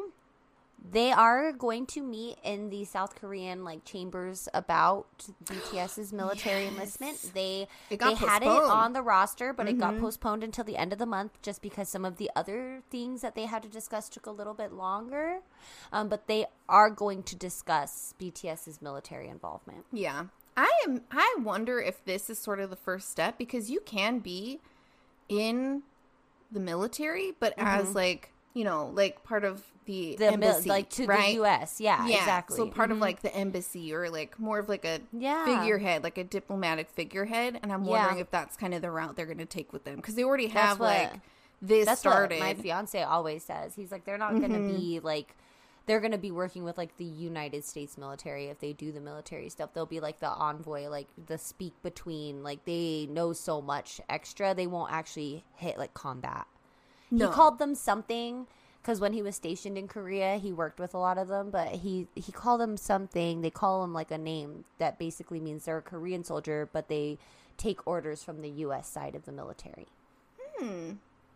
They 0.89 1.11
are 1.11 1.51
going 1.51 1.85
to 1.87 2.01
meet 2.01 2.39
in 2.43 2.71
the 2.71 2.85
South 2.85 3.15
Korean 3.15 3.63
like 3.63 3.85
chambers 3.85 4.49
about 4.51 5.05
BTS's 5.45 6.11
military 6.13 6.67
enlistment. 6.67 7.19
They 7.35 7.67
they 7.89 8.15
had 8.15 8.41
it 8.41 8.47
on 8.47 8.93
the 8.93 9.03
roster, 9.03 9.53
but 9.53 9.69
it 9.69 9.77
got 9.77 9.99
postponed 9.99 10.43
until 10.43 10.63
the 10.63 10.77
end 10.77 10.91
of 10.91 10.97
the 10.97 11.05
month 11.05 11.39
just 11.43 11.61
because 11.61 11.87
some 11.87 12.03
of 12.03 12.17
the 12.17 12.31
other 12.35 12.81
things 12.89 13.21
that 13.21 13.35
they 13.35 13.45
had 13.45 13.61
to 13.61 13.69
discuss 13.69 14.09
took 14.09 14.25
a 14.25 14.31
little 14.31 14.55
bit 14.55 14.73
longer. 14.73 15.41
Um, 15.93 16.09
but 16.09 16.25
they 16.25 16.47
are 16.67 16.89
going 16.89 17.21
to 17.23 17.35
discuss 17.35 18.15
BTS's 18.19 18.81
military 18.81 19.27
involvement. 19.27 19.85
Yeah. 19.93 20.25
I 20.63 20.71
am 20.85 21.01
I 21.11 21.35
wonder 21.39 21.79
if 21.79 22.03
this 22.05 22.29
is 22.29 22.37
sort 22.37 22.59
of 22.59 22.69
the 22.69 22.75
first 22.75 23.09
step 23.09 23.37
because 23.37 23.69
you 23.71 23.79
can 23.79 24.19
be 24.19 24.59
in 25.29 25.83
the 26.51 26.59
military 26.59 27.33
but 27.39 27.53
as 27.57 27.95
like, 27.95 28.31
you 28.53 28.63
know, 28.63 28.91
like 28.93 29.23
part 29.23 29.43
of 29.43 29.57
the, 29.57 29.65
Mm-hmm. 29.91 30.17
The 30.17 30.37
mil- 30.37 30.49
embassy, 30.49 30.69
like 30.69 30.89
to 30.91 31.05
right? 31.07 31.27
the 31.29 31.33
U.S. 31.35 31.81
Yeah, 31.81 32.05
Yeah, 32.07 32.17
exactly. 32.19 32.55
So 32.57 32.67
part 32.67 32.91
of 32.91 32.97
Mhm. 32.97 33.01
like 33.01 33.21
the 33.23 33.35
embassy 33.35 33.93
or 33.93 34.09
like 34.09 34.39
more 34.39 34.59
of 34.59 34.69
like 34.69 34.85
a 34.85 34.99
Yeah. 35.11 35.43
figurehead, 35.43 36.03
like 36.03 36.17
a 36.19 36.23
diplomatic 36.23 36.89
figurehead, 36.91 37.59
and 37.63 37.73
I'm 37.73 37.83
Yeah. 37.83 37.89
wondering 37.89 38.19
if 38.19 38.29
that's 38.29 38.55
kind 38.55 38.73
of 38.75 38.81
the 38.83 38.91
route 38.91 39.15
they're 39.15 39.25
going 39.25 39.39
to 39.39 39.45
take 39.45 39.73
with 39.73 39.83
them 39.83 39.95
because 39.95 40.13
they 40.15 40.23
already 40.23 40.47
have 40.47 40.79
what- 40.79 40.87
like 40.87 41.13
this 41.63 41.87
That's 41.87 41.99
started. 41.99 42.39
what 42.39 42.45
my 42.45 42.53
fiance 42.53 43.01
always 43.01 43.43
says. 43.43 43.73
He's 43.75 43.91
like, 43.91 44.05
they're 44.05 44.17
not 44.19 44.31
going 44.39 44.53
to 44.53 44.77
be 44.79 44.99
like, 45.01 45.35
they're 45.85 45.99
going 45.99 46.11
to 46.11 46.17
be 46.17 46.31
working 46.31 46.63
with 46.63 46.77
like 46.77 46.97
the 46.97 47.05
United 47.05 47.65
States 47.65 47.97
military 47.97 48.47
if 48.47 48.59
they 48.59 48.73
do 48.73 48.91
the 48.91 49.01
military 49.01 49.49
stuff. 49.49 49.73
They'll 49.73 49.85
be 49.85 49.99
like 49.99 50.19
the 50.19 50.29
envoy, 50.29 50.87
like 50.87 51.07
the 51.27 51.37
speak 51.37 51.73
between. 51.81 52.43
Like 52.43 52.65
they 52.65 53.07
know 53.09 53.33
so 53.33 53.61
much 53.61 53.99
extra. 54.07 54.53
They 54.53 54.67
won't 54.67 54.91
actually 54.91 55.43
hit 55.55 55.77
like 55.77 55.93
combat. 55.93 56.45
No. 57.09 57.27
He 57.27 57.33
called 57.33 57.59
them 57.59 57.75
something 57.75 58.47
because 58.81 58.99
when 58.99 59.13
he 59.13 59.21
was 59.21 59.35
stationed 59.35 59.77
in 59.77 59.87
Korea, 59.87 60.37
he 60.37 60.53
worked 60.53 60.79
with 60.79 60.93
a 60.93 60.97
lot 60.97 61.17
of 61.17 61.27
them. 61.27 61.49
But 61.49 61.69
he 61.69 62.07
he 62.15 62.31
called 62.31 62.61
them 62.61 62.77
something. 62.77 63.41
They 63.41 63.49
call 63.49 63.81
them 63.81 63.93
like 63.93 64.11
a 64.11 64.17
name 64.17 64.65
that 64.77 64.99
basically 64.99 65.39
means 65.39 65.65
they're 65.65 65.79
a 65.79 65.81
Korean 65.81 66.23
soldier, 66.23 66.69
but 66.71 66.89
they 66.89 67.17
take 67.57 67.85
orders 67.87 68.23
from 68.23 68.41
the 68.41 68.49
U.S. 68.49 68.87
side 68.87 69.15
of 69.15 69.25
the 69.25 69.31
military. 69.31 69.87
Hmm. 70.57 70.93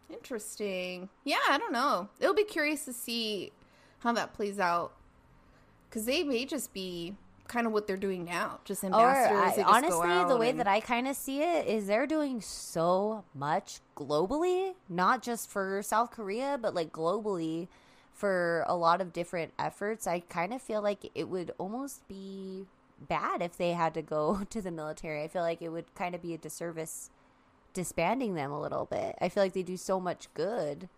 Interesting. 0.10 1.10
Yeah, 1.24 1.38
I 1.50 1.58
don't 1.58 1.74
know. 1.74 2.10
It'll 2.20 2.36
be 2.36 2.44
curious 2.44 2.86
to 2.86 2.94
see 2.94 3.52
how 4.06 4.14
that 4.14 4.34
plays 4.34 4.60
out 4.60 4.94
because 5.90 6.06
they 6.06 6.24
may 6.24 6.46
just 6.46 6.74
be 6.74 7.16
kind 7.48 7.68
of 7.68 7.74
what 7.74 7.88
they're 7.88 7.98
doing 7.98 8.24
now, 8.26 8.60
just 8.64 8.84
Or 8.84 8.88
ambassadors. 8.88 9.40
I, 9.42 9.56
they 9.56 9.62
just 9.64 9.74
honestly, 9.76 10.24
the 10.30 10.38
way 10.38 10.50
and- 10.52 10.60
that 10.60 10.68
I 10.68 10.80
kind 10.80 11.08
of 11.08 11.16
see 11.16 11.42
it 11.42 11.68
is 11.68 11.88
they're 11.88 12.08
doing 12.08 12.40
so 12.42 13.24
much 13.34 13.80
globally, 13.96 14.74
not 14.90 15.22
just 15.22 15.50
for 15.50 15.82
South 15.84 16.12
Korea, 16.12 16.58
but 16.62 16.74
like 16.74 16.92
globally 16.92 17.68
for 18.14 18.64
a 18.68 18.76
lot 18.76 19.02
of 19.02 19.12
different 19.14 19.54
efforts. 19.60 20.08
I 20.08 20.22
kind 20.22 20.54
of 20.54 20.62
feel 20.62 20.82
like 20.82 21.12
it 21.14 21.28
would 21.30 21.52
almost 21.58 22.08
be 22.08 22.66
bad 23.08 23.42
if 23.42 23.58
they 23.58 23.74
had 23.74 23.94
to 23.96 24.02
go 24.02 24.42
to 24.50 24.62
the 24.62 24.72
military. 24.72 25.24
I 25.24 25.28
feel 25.28 25.42
like 25.44 25.62
it 25.62 25.70
would 25.70 25.94
kind 25.96 26.16
of 26.16 26.22
be 26.22 26.34
a 26.34 26.38
disservice 26.38 27.10
disbanding 27.74 28.36
them 28.36 28.52
a 28.52 28.62
little 28.62 28.86
bit. 28.86 29.16
I 29.22 29.30
feel 29.30 29.44
like 29.44 29.54
they 29.54 29.64
do 29.64 29.78
so 29.78 30.00
much 30.00 30.34
good 30.34 30.90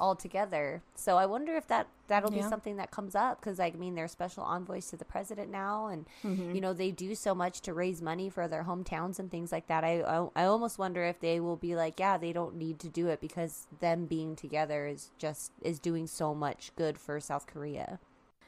all 0.00 0.16
together. 0.16 0.82
So 0.96 1.18
I 1.18 1.26
wonder 1.26 1.54
if 1.56 1.68
that 1.68 1.86
that'll 2.08 2.30
be 2.30 2.40
something 2.48 2.76
that 2.78 2.90
comes 2.90 3.14
up 3.14 3.40
because 3.40 3.60
I 3.60 3.70
mean 3.72 3.94
they're 3.94 4.08
special 4.08 4.42
envoys 4.42 4.88
to 4.90 4.96
the 4.96 5.04
president 5.04 5.50
now, 5.50 5.86
and 5.86 6.06
Mm-hmm. 6.24 6.54
you 6.54 6.60
know 6.60 6.72
they 6.72 6.90
do 6.90 7.14
so 7.14 7.34
much 7.34 7.60
to 7.62 7.74
raise 7.74 8.02
money 8.02 8.28
for 8.30 8.48
their 8.48 8.64
hometowns 8.64 9.18
and 9.18 9.30
things 9.30 9.52
like 9.52 9.66
that. 9.68 9.84
I, 9.84 10.00
I 10.02 10.28
I 10.34 10.44
almost 10.46 10.78
wonder 10.78 11.04
if 11.04 11.20
they 11.20 11.38
will 11.40 11.56
be 11.56 11.76
like, 11.76 12.00
yeah, 12.00 12.16
they 12.18 12.32
don't 12.32 12.56
need 12.56 12.78
to 12.80 12.88
do 12.88 13.08
it 13.08 13.20
because 13.20 13.66
them 13.80 14.06
being 14.06 14.34
together 14.36 14.86
is 14.86 15.10
just 15.18 15.52
is 15.62 15.78
doing 15.78 16.06
so 16.06 16.34
much 16.34 16.72
good 16.76 16.98
for 16.98 17.20
South 17.20 17.46
Korea. 17.46 18.00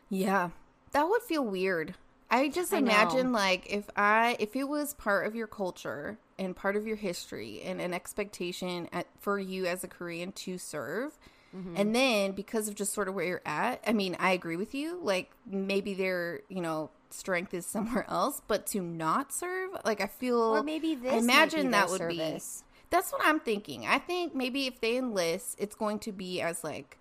Yeah, 0.08 0.50
that 0.92 1.08
would 1.08 1.22
feel 1.22 1.44
weird. 1.44 1.94
I 2.30 2.48
just 2.48 2.72
I 2.72 2.78
imagine 2.78 3.32
like 3.32 3.66
if 3.70 3.90
I 3.94 4.36
if 4.40 4.56
it 4.56 4.64
was 4.64 4.94
part 4.94 5.26
of 5.26 5.34
your 5.34 5.46
culture 5.46 6.18
and 6.38 6.56
part 6.56 6.76
of 6.76 6.86
your 6.86 6.96
history 6.96 7.60
and 7.62 7.80
an 7.80 7.92
expectation 7.92 8.88
at, 8.92 9.06
for 9.20 9.38
you 9.38 9.66
as 9.66 9.84
a 9.84 9.88
Korean 9.88 10.32
to 10.32 10.56
serve. 10.58 11.18
Mm-hmm. 11.56 11.74
And 11.76 11.94
then 11.94 12.32
because 12.32 12.68
of 12.68 12.74
just 12.74 12.92
sort 12.94 13.08
of 13.08 13.14
where 13.14 13.24
you're 13.24 13.42
at, 13.44 13.82
I 13.86 13.92
mean, 13.92 14.16
I 14.18 14.32
agree 14.32 14.56
with 14.56 14.74
you. 14.74 14.98
Like 15.02 15.30
maybe 15.46 15.94
their, 15.94 16.40
you 16.48 16.60
know, 16.60 16.90
strength 17.10 17.52
is 17.54 17.66
somewhere 17.76 18.06
else, 18.08 18.40
but 18.48 18.66
to 18.68 18.80
not 18.80 19.32
serve, 19.32 19.70
like 19.84 20.00
I 20.00 20.06
feel 20.06 20.38
Or 20.38 20.62
maybe 20.62 20.94
this 20.94 21.12
I 21.12 21.16
imagine 21.18 21.70
that 21.72 21.88
would 21.90 21.98
service. 21.98 22.64
be 22.66 22.84
That's 22.90 23.12
what 23.12 23.20
I'm 23.24 23.38
thinking. 23.40 23.86
I 23.86 23.98
think 23.98 24.34
maybe 24.34 24.66
if 24.66 24.80
they 24.80 24.96
enlist, 24.96 25.56
it's 25.58 25.74
going 25.74 25.98
to 26.00 26.12
be 26.12 26.40
as 26.40 26.64
like 26.64 26.98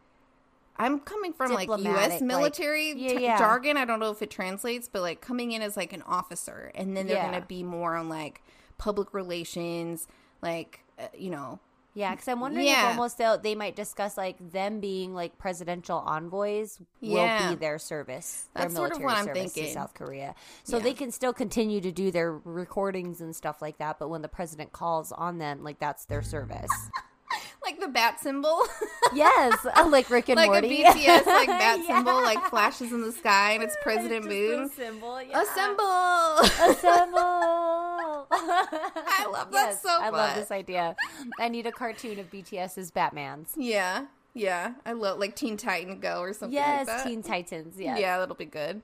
I'm 0.78 0.99
coming 0.99 1.32
from 1.32 1.54
like 1.54 1.70
US 1.70 2.10
like- 2.10 2.22
military 2.22 2.93
Yeah, 2.93 3.18
t- 3.18 3.24
yeah. 3.24 3.38
jargon. 3.38 3.78
I 3.78 3.86
don't 3.86 3.99
know 3.99 4.10
if 4.12 4.22
it 4.22 4.32
translates, 4.32 4.89
but 4.91 5.02
like 5.02 5.22
coming 5.22 5.52
in 5.52 5.62
as 5.62 5.78
like 5.78 5.93
an 5.93 6.02
officer, 6.04 6.72
and 6.76 6.97
then 6.97 7.08
they're 7.08 7.18
Yeah. 7.18 7.30
going 7.30 7.39
to 7.41 7.47
be 7.47 7.62
more 7.64 7.95
on 7.95 8.10
like 8.10 8.41
public 8.78 9.14
relations, 9.14 10.08
like 10.41 10.80
uh, 10.99 11.08
you 11.16 11.30
know, 11.30 11.60
Yeah, 11.93 12.11
because 12.11 12.27
I'm 12.29 12.39
wondering 12.39 12.65
Yeah. 12.67 12.91
if 12.91 12.97
almost 12.97 13.17
they'll, 13.17 13.37
they 13.37 13.53
might 13.53 13.75
discuss 13.75 14.15
like 14.17 14.37
them 14.51 14.79
being 14.79 15.13
like 15.13 15.37
presidential 15.37 15.97
envoys 15.99 16.79
will 17.01 17.49
be 17.49 17.55
their 17.55 17.77
service, 17.79 18.47
That's 18.53 18.73
their 18.73 18.75
sort 18.77 18.91
of 18.93 18.99
military 18.99 19.05
what 19.05 19.17
I'm 19.17 19.25
service 19.25 19.53
thinking. 19.53 19.65
to 19.65 19.79
South 19.79 19.93
Korea. 19.93 20.35
So 20.63 20.77
Yeah. 20.77 20.83
they 20.83 20.93
can 20.93 21.11
still 21.11 21.33
continue 21.33 21.81
to 21.81 21.91
do 21.91 22.09
their 22.09 22.31
recordings 22.31 23.19
and 23.19 23.35
stuff 23.35 23.61
like 23.61 23.77
that. 23.79 23.99
But 23.99 24.07
when 24.09 24.21
the 24.21 24.29
president 24.29 24.71
calls 24.71 25.11
on 25.11 25.37
them, 25.37 25.63
like 25.63 25.79
that's 25.79 26.05
their 26.05 26.21
service. 26.21 26.71
like 27.63 27.79
the 27.79 27.87
bat 27.87 28.19
symbol, 28.19 28.61
yes, 29.13 29.65
uh, 29.75 29.87
like 29.89 30.09
Rick 30.09 30.29
and 30.29 30.37
like 30.37 30.49
Morty. 30.49 30.83
a 30.83 30.91
BTS 30.93 31.25
like 31.25 31.47
bat 31.61 31.79
Yeah. 31.79 31.95
symbol, 31.97 32.21
like 32.23 32.43
flashes 32.49 32.91
in 32.93 33.01
the 33.01 33.11
sky, 33.11 33.51
and 33.51 33.63
it's 33.63 33.75
President 33.81 34.25
Moon. 34.25 34.69
symbol. 34.69 35.17
Assemble! 35.17 36.39
Assemble. 36.39 37.40
I 39.07 39.27
love 39.31 39.51
that 39.51 39.67
Yes, 39.69 39.81
so 39.81 39.89
I 39.89 40.09
love 40.09 40.35
this 40.35 40.51
idea. 40.51 40.95
I 41.39 41.49
need 41.49 41.65
a 41.67 41.71
cartoon 41.71 42.19
of 42.19 42.29
BTS's 42.31 42.91
Batman's. 42.91 43.53
Yeah, 43.57 44.05
yeah. 44.33 44.73
I 44.85 44.93
love 44.93 45.19
like 45.19 45.35
Teen 45.35 45.57
Titan 45.57 45.99
Go 45.99 46.19
or 46.21 46.33
something 46.33 46.53
Yes, 46.53 46.87
like 46.87 46.97
that. 46.97 47.07
Teen 47.07 47.21
Titans. 47.23 47.75
Yes. 47.77 47.99
Yeah, 47.99 48.19
that'll 48.19 48.35
be 48.35 48.45
good. 48.45 48.81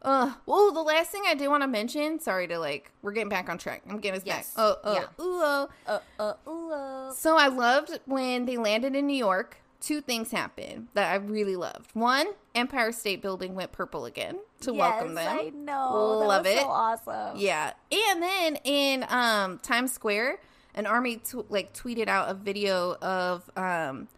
Uh, 0.00 0.32
well, 0.46 0.70
the 0.72 0.80
last 0.82 1.10
thing 1.10 1.22
I 1.26 1.34
did 1.34 1.48
want 1.48 1.62
to 1.62 1.66
mention. 1.66 2.20
Sorry 2.20 2.46
to 2.48 2.58
like, 2.58 2.92
we're 3.02 3.12
getting 3.12 3.28
back 3.28 3.48
on 3.48 3.58
track. 3.58 3.82
I'm 3.90 3.98
getting 3.98 4.20
us 4.20 4.26
Yes. 4.26 4.54
back. 4.54 4.64
Oh, 4.64 4.76
oh, 4.84 4.94
Yeah. 4.94 5.00
ooh, 5.24 5.40
oh. 5.42 5.68
Uh, 5.86 5.98
uh, 6.20 6.34
ooh, 6.48 6.72
uh. 6.72 7.12
So 7.12 7.36
I 7.36 7.48
loved 7.48 7.98
when 8.06 8.46
they 8.46 8.56
landed 8.56 8.94
in 8.94 9.06
New 9.06 9.16
York. 9.16 9.56
Two 9.80 10.00
things 10.00 10.32
happened 10.32 10.88
that 10.94 11.12
I 11.12 11.16
really 11.16 11.54
loved. 11.54 11.90
One, 11.94 12.26
Empire 12.54 12.90
State 12.90 13.22
Building 13.22 13.54
went 13.54 13.70
purple 13.70 14.06
again 14.06 14.38
to 14.62 14.72
welcome 14.72 15.14
Yes, 15.14 15.24
them. 15.26 15.38
I 15.38 15.50
know. 15.50 16.18
Love 16.26 16.44
was 16.44 16.52
it. 16.52 16.58
So 16.60 16.66
awesome. 16.68 17.36
Yeah, 17.36 17.72
and 17.92 18.22
then 18.22 18.56
in 18.64 19.06
um 19.08 19.58
Times 19.58 19.92
Square, 19.92 20.40
an 20.74 20.86
army 20.86 21.16
t- 21.16 21.38
like 21.48 21.72
tweeted 21.74 22.08
out 22.08 22.28
a 22.28 22.34
video 22.34 22.96
of 22.96 23.48
um 23.56 24.08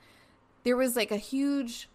there 0.64 0.76
was 0.76 0.96
like 0.96 1.10
a 1.10 1.16
huge 1.18 1.88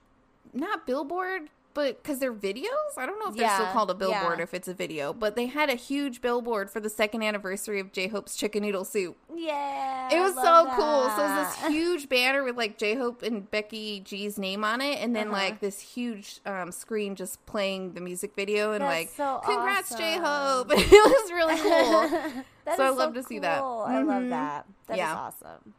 not 0.53 0.86
billboard 0.86 1.49
but 1.76 2.01
because 2.01 2.17
they're 2.17 2.34
videos 2.34 2.97
i 2.97 3.05
don't 3.05 3.19
know 3.19 3.28
if 3.30 3.36
they're 3.36 3.53
still 3.53 3.67
called 3.67 3.91
a 3.91 3.93
billboard 3.93 4.23
yeah. 4.23 4.39
or 4.39 4.41
if 4.41 4.53
it's 4.55 4.67
a 4.67 4.73
video 4.73 5.13
but 5.13 5.36
they 5.36 5.45
had 5.45 5.69
a 5.69 5.76
huge 5.76 6.19
billboard 6.21 6.71
for 6.71 6.80
the 6.80 6.89
second 6.89 7.21
anniversary 7.21 7.80
of 7.80 7.91
j-hope's 7.91 8.36
chicken 8.36 8.63
noodle 8.63 8.84
soup 8.86 9.15
Yeah. 9.36 10.09
it 10.11 10.19
was 10.19 10.34
so 10.34 10.41
love 10.41 10.67
cool. 10.76 11.09
So 11.15 11.23
it 11.23 11.28
was 11.28 11.55
this 11.57 11.67
huge 11.71 12.09
banner 12.09 12.43
with 12.43 12.57
like 12.57 12.78
J 12.80 12.95
Hope 12.95 13.21
and 13.21 13.49
Becky 13.51 13.99
G's 13.99 14.39
name 14.39 14.63
on 14.63 14.82
it, 14.82 14.99
and 15.03 15.15
then 15.15 15.28
Uh-huh. 15.28 15.36
like 15.38 15.59
this 15.59 15.80
huge 15.80 16.39
um, 16.45 16.71
screen 16.71 17.15
just 17.15 17.45
playing 17.45 17.93
the 17.93 18.01
music 18.01 18.34
video 18.36 18.71
and 18.71 18.82
That's 18.82 18.93
like, 18.95 19.09
so 19.09 19.41
"Congrats, 19.45 19.93
J 19.95 20.17
Hope!" 20.17 20.71
it 20.71 20.78
was 20.91 21.32
really 21.32 21.57
cool. 21.57 22.43
So 22.76 22.84
I 22.84 22.89
love 22.89 23.13
to 23.13 23.21
see 23.23 23.38
that. 23.39 23.59
I 23.61 24.01
love 24.01 24.23
Mhm. 24.23 24.30
that. 24.30 24.65
That 24.88 24.93
is 24.93 24.97
Yeah. 24.97 25.15
awesome. 25.15 25.73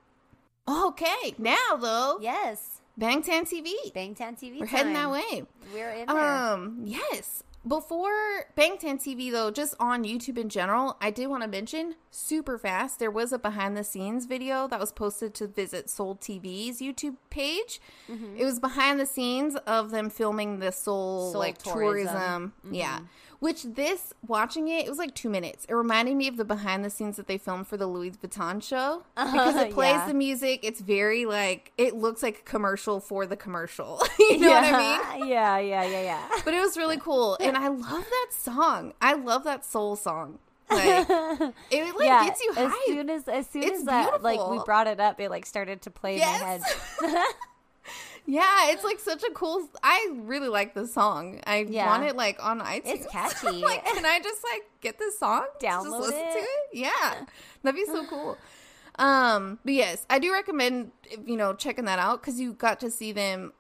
okay, 0.69 1.35
now 1.39 1.77
though, 1.81 2.19
Yes. 2.21 2.76
Bangtan 2.99 3.43
TV, 3.43 3.73
Bangtan 3.95 4.39
TV. 4.41 4.61
we're 4.61 4.67
heading 4.67 4.95
that 4.95 5.11
way. 5.11 5.45
We're 5.75 5.91
in 5.91 6.07
there. 6.07 6.17
Um, 6.17 6.81
yes. 6.85 7.43
Before 7.67 8.45
Bangtan 8.57 8.95
TV, 8.95 9.31
though, 9.33 9.51
just 9.51 9.75
on 9.81 10.05
YouTube 10.05 10.39
in 10.39 10.49
general, 10.49 10.97
I 11.01 11.11
did 11.11 11.27
want 11.27 11.43
to 11.43 11.49
mention 11.49 11.97
super 12.13 12.59
fast. 12.59 13.01
There 13.01 13.11
was 13.11 13.33
a 13.33 13.39
behind 13.39 13.77
the 13.77 13.83
scenes 13.83 14.25
video 14.27 14.69
that 14.69 14.79
was 14.79 14.93
posted 14.93 15.35
to 15.35 15.49
visit 15.49 15.91
Seoul 15.91 16.15
TV's 16.17 16.81
YouTube 16.81 17.17
page. 17.29 17.81
Mm-hmm. 18.09 18.37
It 18.39 18.45
was 18.45 18.61
behind 18.61 19.01
the 19.01 19.07
scenes 19.07 19.57
of 19.67 19.91
them 19.91 20.11
filming 20.11 20.61
the 20.61 20.71
Seoul, 20.71 21.33
Seoul 21.33 21.41
like 21.41 21.59
tourism. 21.59 21.83
tourism. 22.15 22.53
Mm-hmm. 22.65 22.75
Yeah. 22.75 23.01
Which 23.39 23.63
this 23.65 24.13
watching 24.27 24.69
it, 24.69 24.87
it 24.87 24.89
was 24.89 24.99
like 24.99 25.15
two 25.15 25.29
minutes. 25.29 25.67
It 25.69 25.75
reminded 25.75 26.17
me 26.17 26.27
of 26.29 26.37
the 26.37 26.45
behind 26.45 26.85
the 26.85 26.91
scenes 26.91 27.17
that 27.17 27.27
they 27.27 27.37
filmed 27.39 27.67
for 27.69 27.77
the 27.77 27.87
Louis 27.87 28.11
Vuitton 28.13 28.63
show 28.63 29.03
uh-huh, 29.17 29.31
because 29.33 29.57
it 29.57 29.73
plays 29.73 29.95
Yeah. 29.97 30.07
the 30.09 30.15
music. 30.15 30.61
It's 30.63 30.81
very 30.81 31.27
like 31.27 31.73
it 31.77 31.95
looks 31.95 32.23
like 32.23 32.39
a 32.39 32.43
commercial 32.43 32.99
for 33.01 33.27
the 33.27 33.37
commercial. 33.37 34.03
you 34.19 34.39
know 34.39 34.51
what 34.51 34.65
I 34.75 34.79
mean? 35.21 35.29
Yeah, 35.29 35.59
yeah, 35.59 35.85
yeah, 35.85 36.03
yeah. 36.03 36.29
but 36.45 36.55
it 36.55 36.61
was 36.61 36.77
really 36.77 36.99
cool 36.99 37.37
and 37.41 37.57
i 37.57 37.69
love 37.69 38.05
that 38.05 38.29
song 38.31 38.93
i 39.01 39.15
love 39.15 39.45
that 39.45 39.65
soul 39.65 39.97
song 39.97 40.39
like 40.71 41.07
it 41.71 41.97
like 41.97 42.07
yeah, 42.07 42.25
gets 42.27 42.41
you 42.43 42.51
as 42.57 42.71
hyped 42.73 42.85
soon 42.87 43.11
as 43.11 43.29
as 43.29 43.47
soon 43.49 43.63
It's 43.65 43.79
as 43.81 43.85
that 43.85 44.23
like 44.23 44.41
we 44.51 44.59
brought 44.65 44.87
it 44.87 45.01
up, 45.01 45.21
it 45.21 45.31
like 45.31 45.47
started 45.47 45.83
to 45.83 45.91
play 45.91 46.19
Yes. 46.19 46.63
in 47.03 47.09
my 47.11 47.19
head. 47.19 47.27
Yeah 48.27 48.71
it's 48.71 48.83
like 48.85 48.99
such 48.99 49.23
a 49.23 49.31
cool 49.33 49.69
i 49.83 50.09
really 50.15 50.49
like 50.49 50.75
this 50.75 50.93
song 50.93 51.41
i 51.47 51.59
Yeah. 51.69 51.87
want 51.87 52.03
it 52.05 52.17
like 52.17 52.43
on 52.45 52.61
itunes 52.61 52.83
It's 52.85 53.07
catchy. 53.13 53.51
like 53.63 53.85
can 53.85 54.05
i 54.05 54.19
just 54.21 54.43
like 54.45 54.63
get 54.81 54.99
this 54.99 55.19
song 55.19 55.47
Just 55.61 55.87
Download 55.87 56.01
listen 56.01 56.15
to 56.15 56.39
it. 56.39 56.43
it 56.43 56.49
yeah 56.73 57.25
that'd 57.63 57.77
be 57.77 57.85
so 57.87 58.05
cool 58.07 58.37
um 58.99 59.59
but 59.65 59.75
yes 59.75 60.05
i 60.11 60.19
do 60.19 60.33
recommend 60.33 60.91
you 61.25 61.37
know 61.37 61.55
checking 61.55 61.85
that 61.85 61.99
out 61.99 62.21
because 62.21 62.41
you 62.41 62.53
got 62.53 62.81
to 62.81 62.91
see 62.91 63.13
them 63.13 63.53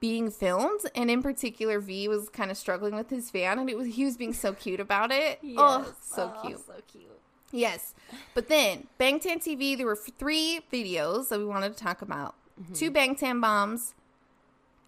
being 0.00 0.30
filmed 0.30 0.80
and 0.94 1.10
in 1.10 1.22
particular 1.22 1.78
v 1.80 2.08
was 2.08 2.28
kind 2.28 2.50
of 2.50 2.56
struggling 2.56 2.94
with 2.94 3.10
his 3.10 3.30
fan 3.30 3.58
and 3.58 3.68
it 3.68 3.76
was 3.76 3.86
he 3.94 4.04
was 4.04 4.16
being 4.16 4.32
so 4.32 4.52
cute 4.52 4.80
about 4.80 5.10
it 5.12 5.38
oh 5.56 5.92
so 6.02 6.32
Oh, 6.36 6.46
cute 6.46 6.58
So 6.66 6.72
cute. 6.90 7.04
Yes. 7.50 7.94
But 8.34 8.48
then, 8.48 8.88
Bangtan 9.00 9.36
TV, 9.42 9.74
there 9.74 9.86
were 9.86 9.96
three 9.96 10.60
videos 10.70 11.30
that 11.30 11.38
we 11.38 11.46
wanted 11.46 11.74
to 11.74 11.82
talk 11.82 12.02
about. 12.02 12.34
Mm-hmm. 12.60 12.74
Two 12.74 12.90
Bangtan 12.90 13.40
bombs. 13.40 13.94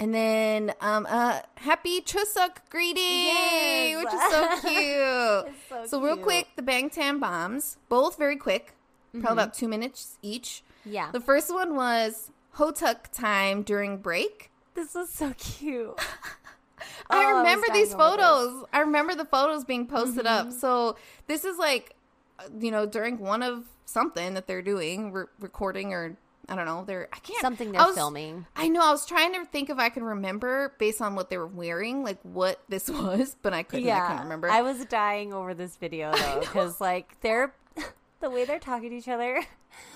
And 0.00 0.14
then 0.14 0.72
um 0.80 1.06
uh 1.08 1.40
happy 1.56 2.00
Chuseok 2.00 2.56
greeting, 2.70 3.04
Yes. 3.04 3.96
which 4.02 4.14
is 4.14 4.20
so 4.30 4.68
cute. 5.78 5.88
So 5.90 6.00
real 6.02 6.14
cute. 6.16 6.24
quick, 6.24 6.46
the 6.56 6.62
Bangtan 6.62 7.20
bombs, 7.20 7.76
both 7.88 8.16
very 8.16 8.36
quick, 8.36 8.74
probably 9.12 9.32
about 9.32 9.54
two 9.54 9.68
minutes 9.68 10.16
each. 10.22 10.62
Mm-hmm. 10.80 10.92
Yeah. 10.94 11.10
The 11.12 11.20
first 11.20 11.52
one 11.52 11.76
was 11.76 12.30
hotteok 12.56 13.12
time 13.12 13.62
during 13.62 13.98
break. 13.98 14.50
This 14.74 14.94
was 14.94 15.10
so 15.10 15.34
cute. 15.36 15.98
I 17.10 17.24
Oh, 17.24 17.38
remember 17.38 17.66
dying 17.68 17.80
these 17.84 17.92
photos. 17.92 18.64
I 18.72 18.80
remember 18.80 19.14
the 19.14 19.24
photos 19.26 19.64
being 19.64 19.86
posted 19.86 20.26
up. 20.26 20.46
Mm-hmm. 20.46 20.58
So 20.58 20.96
this 21.26 21.44
is 21.44 21.58
like, 21.58 21.94
uh, 22.38 22.44
you 22.58 22.70
know, 22.70 22.86
during 22.86 23.18
one 23.18 23.42
of 23.42 23.64
something 23.84 24.32
that 24.34 24.46
they're 24.46 24.62
doing, 24.62 25.12
re- 25.12 25.24
recording 25.40 25.92
or 25.92 26.16
I 26.50 26.56
don't 26.56 26.66
know. 26.66 26.84
They're 26.84 27.08
I 27.12 27.18
can't 27.20 27.40
Something 27.40 27.72
they're 27.72 27.80
was- 27.86 27.94
filming. 27.94 28.44
I 28.56 28.68
know. 28.68 28.82
I 28.82 28.90
was 28.90 29.06
trying 29.06 29.32
to 29.34 29.44
think 29.46 29.70
if 29.70 29.78
I 29.78 29.88
could 29.88 30.02
remember 30.02 30.74
based 30.78 31.00
on 31.00 31.14
what 31.14 31.30
they 31.30 31.38
were 31.38 31.46
wearing, 31.46 32.02
like 32.02 32.18
what 32.22 32.60
this 32.68 32.88
was, 32.90 33.36
but 33.40 33.54
I 33.54 33.62
couldn't. 33.62 33.88
I 33.88 34.06
couldn't 34.08 34.22
remember. 34.24 34.50
I 34.50 34.62
was 34.62 34.84
dying 34.86 35.32
over 35.32 35.54
this 35.54 35.76
video 35.76 36.12
though 36.16 36.40
because 36.40 36.80
like 36.80 37.20
they're 37.20 37.54
the 38.20 38.28
way 38.30 38.44
they're 38.44 38.58
talking 38.58 38.90
to 38.90 38.96
each 38.96 39.08
other. 39.08 39.40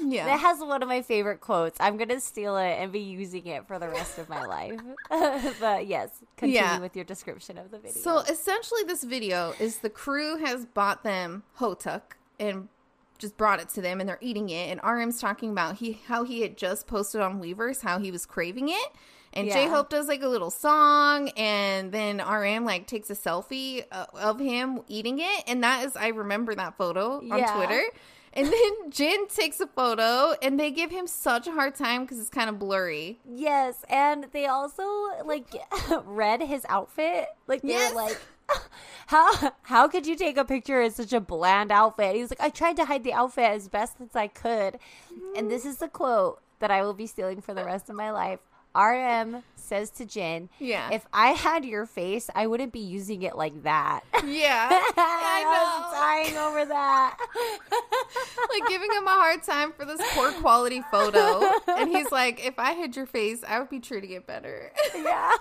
yeah. 0.01 0.27
That 0.27 0.39
has 0.39 0.61
one 0.61 0.81
of 0.83 0.89
my 0.89 1.03
favorite 1.03 1.41
quotes. 1.41 1.77
I'm 1.81 1.97
gonna 1.97 2.21
steal 2.21 2.57
it 2.57 2.77
and 2.79 2.93
be 2.93 3.01
using 3.01 3.47
it 3.49 3.67
for 3.67 3.81
the 3.81 3.89
rest 3.89 4.19
of 4.19 4.29
my 4.29 4.45
life. 4.45 4.81
but 5.61 5.87
yes, 5.89 6.11
continue 6.37 6.61
Yeah. 6.61 6.79
with 6.79 6.95
your 6.95 7.05
description 7.05 7.59
of 7.59 7.73
the 7.73 7.79
video. 7.79 8.01
So 8.01 8.19
essentially, 8.21 8.85
this 8.87 9.03
video 9.03 9.53
is 9.59 9.79
the 9.79 9.91
crew 9.91 10.37
has 10.39 10.65
bought 10.65 11.03
them 11.03 11.43
hotteok 11.59 12.03
and 12.39 12.69
just 13.19 13.37
brought 13.37 13.61
it 13.61 13.69
to 13.71 13.81
them, 13.81 14.01
and 14.01 14.09
they're 14.09 14.19
eating 14.21 14.49
it. 14.51 14.71
And 14.71 14.81
RM's 14.83 15.21
talking 15.21 15.51
about 15.51 15.77
he 15.77 16.01
how 16.09 16.25
he 16.25 16.41
had 16.43 16.57
just 16.57 16.87
posted 16.87 17.21
on 17.21 17.41
Weverse 17.41 17.83
how 17.83 17.99
he 17.99 18.11
was 18.11 18.27
craving 18.27 18.69
it, 18.69 18.89
and 19.33 19.47
Yeah. 19.47 19.55
J 19.55 19.69
Hope 19.69 19.89
does 19.91 20.09
like 20.09 20.23
a 20.23 20.29
little 20.29 20.51
song, 20.51 21.29
and 21.37 21.93
then 21.93 22.19
RM 22.21 22.65
like 22.65 22.87
takes 22.87 23.11
a 23.11 23.15
selfie 23.15 23.85
uh, 23.93 24.07
of 24.15 24.39
him 24.41 24.81
eating 24.89 25.19
it, 25.21 25.45
and 25.47 25.63
that 25.65 25.85
is 25.85 25.97
I 25.97 26.09
remember 26.09 26.55
that 26.55 26.77
photo 26.77 27.19
on 27.19 27.39
Yeah. 27.39 27.55
Twitter. 27.55 27.83
And 28.37 28.49
then 28.49 28.73
Jin 28.91 29.29
takes 29.29 29.61
a 29.61 29.67
photo, 29.69 30.35
and 30.43 30.59
they 30.59 30.73
give 30.73 30.91
him 30.91 31.07
such 31.07 31.47
a 31.47 31.53
hard 31.53 31.77
time 31.77 32.03
because 32.03 32.19
it's 32.19 32.31
kind 32.31 32.51
of 32.51 32.59
blurry. 32.59 33.21
yes, 33.25 33.85
and 33.89 34.27
they 34.33 34.47
also 34.47 34.83
like 35.25 35.47
read 36.05 36.43
his 36.43 36.67
outfit. 36.69 37.27
Like 37.47 37.63
they're 37.63 37.71
Yes. 37.71 37.95
like. 37.95 38.21
How 39.09 39.53
how 39.63 39.87
could 39.89 40.07
you 40.07 40.17
take 40.17 40.37
a 40.39 40.45
picture 40.47 40.81
in 40.81 40.91
such 40.91 41.13
a 41.13 41.21
bland 41.21 41.71
outfit? 41.71 42.17
He's 42.17 42.31
like, 42.31 42.41
I 42.41 42.49
tried 42.49 42.77
to 42.77 42.87
hide 42.87 43.05
the 43.05 43.13
outfit 43.13 43.45
as 43.51 43.69
best 43.69 44.01
as 44.01 44.17
I 44.17 44.29
could. 44.29 44.79
And 45.37 45.51
this 45.51 45.67
is 45.67 45.77
the 45.77 45.89
quote 45.89 46.41
that 46.61 46.71
I 46.71 46.83
will 46.83 46.95
be 46.95 47.07
stealing 47.07 47.43
for 47.43 47.53
the 47.53 47.65
rest 47.65 47.91
of 47.91 47.97
my 47.97 48.11
life. 48.11 48.41
RM 48.75 49.43
says 49.57 49.91
to 49.91 50.05
Jin, 50.05 50.49
Yeah. 50.59 50.89
if 50.91 51.07
I 51.13 51.29
had 51.29 51.65
your 51.65 51.87
face, 51.87 52.29
I 52.35 52.47
wouldn't 52.49 52.73
be 52.73 52.81
using 52.81 53.23
it 53.23 53.37
like 53.37 53.63
that. 53.63 54.01
Yeah, 54.25 54.69
I 54.73 55.45
I 55.47 55.85
was 55.85 55.93
dying 56.33 56.37
over 56.39 56.65
that. 56.65 57.17
like 58.51 58.69
giving 58.69 58.91
him 58.91 59.07
a 59.07 59.11
hard 59.11 59.43
time 59.43 59.73
for 59.73 59.85
this 59.85 60.01
poor 60.15 60.33
quality 60.33 60.83
photo. 60.91 61.43
And 61.69 61.91
he's 61.91 62.11
like, 62.11 62.45
if 62.45 62.59
I 62.59 62.73
had 62.73 62.97
your 62.97 63.07
face, 63.07 63.45
I 63.47 63.59
would 63.61 63.69
be 63.71 63.81
treating 63.81 64.11
it 64.13 64.27
better. 64.27 64.73
yeah. 64.97 65.33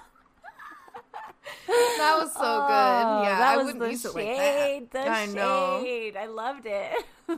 That 1.67 2.17
was 2.19 2.33
so 2.33 2.39
Oh, 2.41 2.67
good. 2.67 3.25
Yeah, 3.25 3.39
I 3.41 3.57
wouldn't 3.63 3.91
use 3.91 4.05
it 4.05 4.13
shade. 4.13 4.81
like 4.81 4.91
The 4.91 4.97
that. 4.99 5.07
I 5.09 5.25
know. 5.27 5.81
shade. 5.83 6.17
I 6.17 6.25
loved 6.25 6.65
it. 6.65 7.05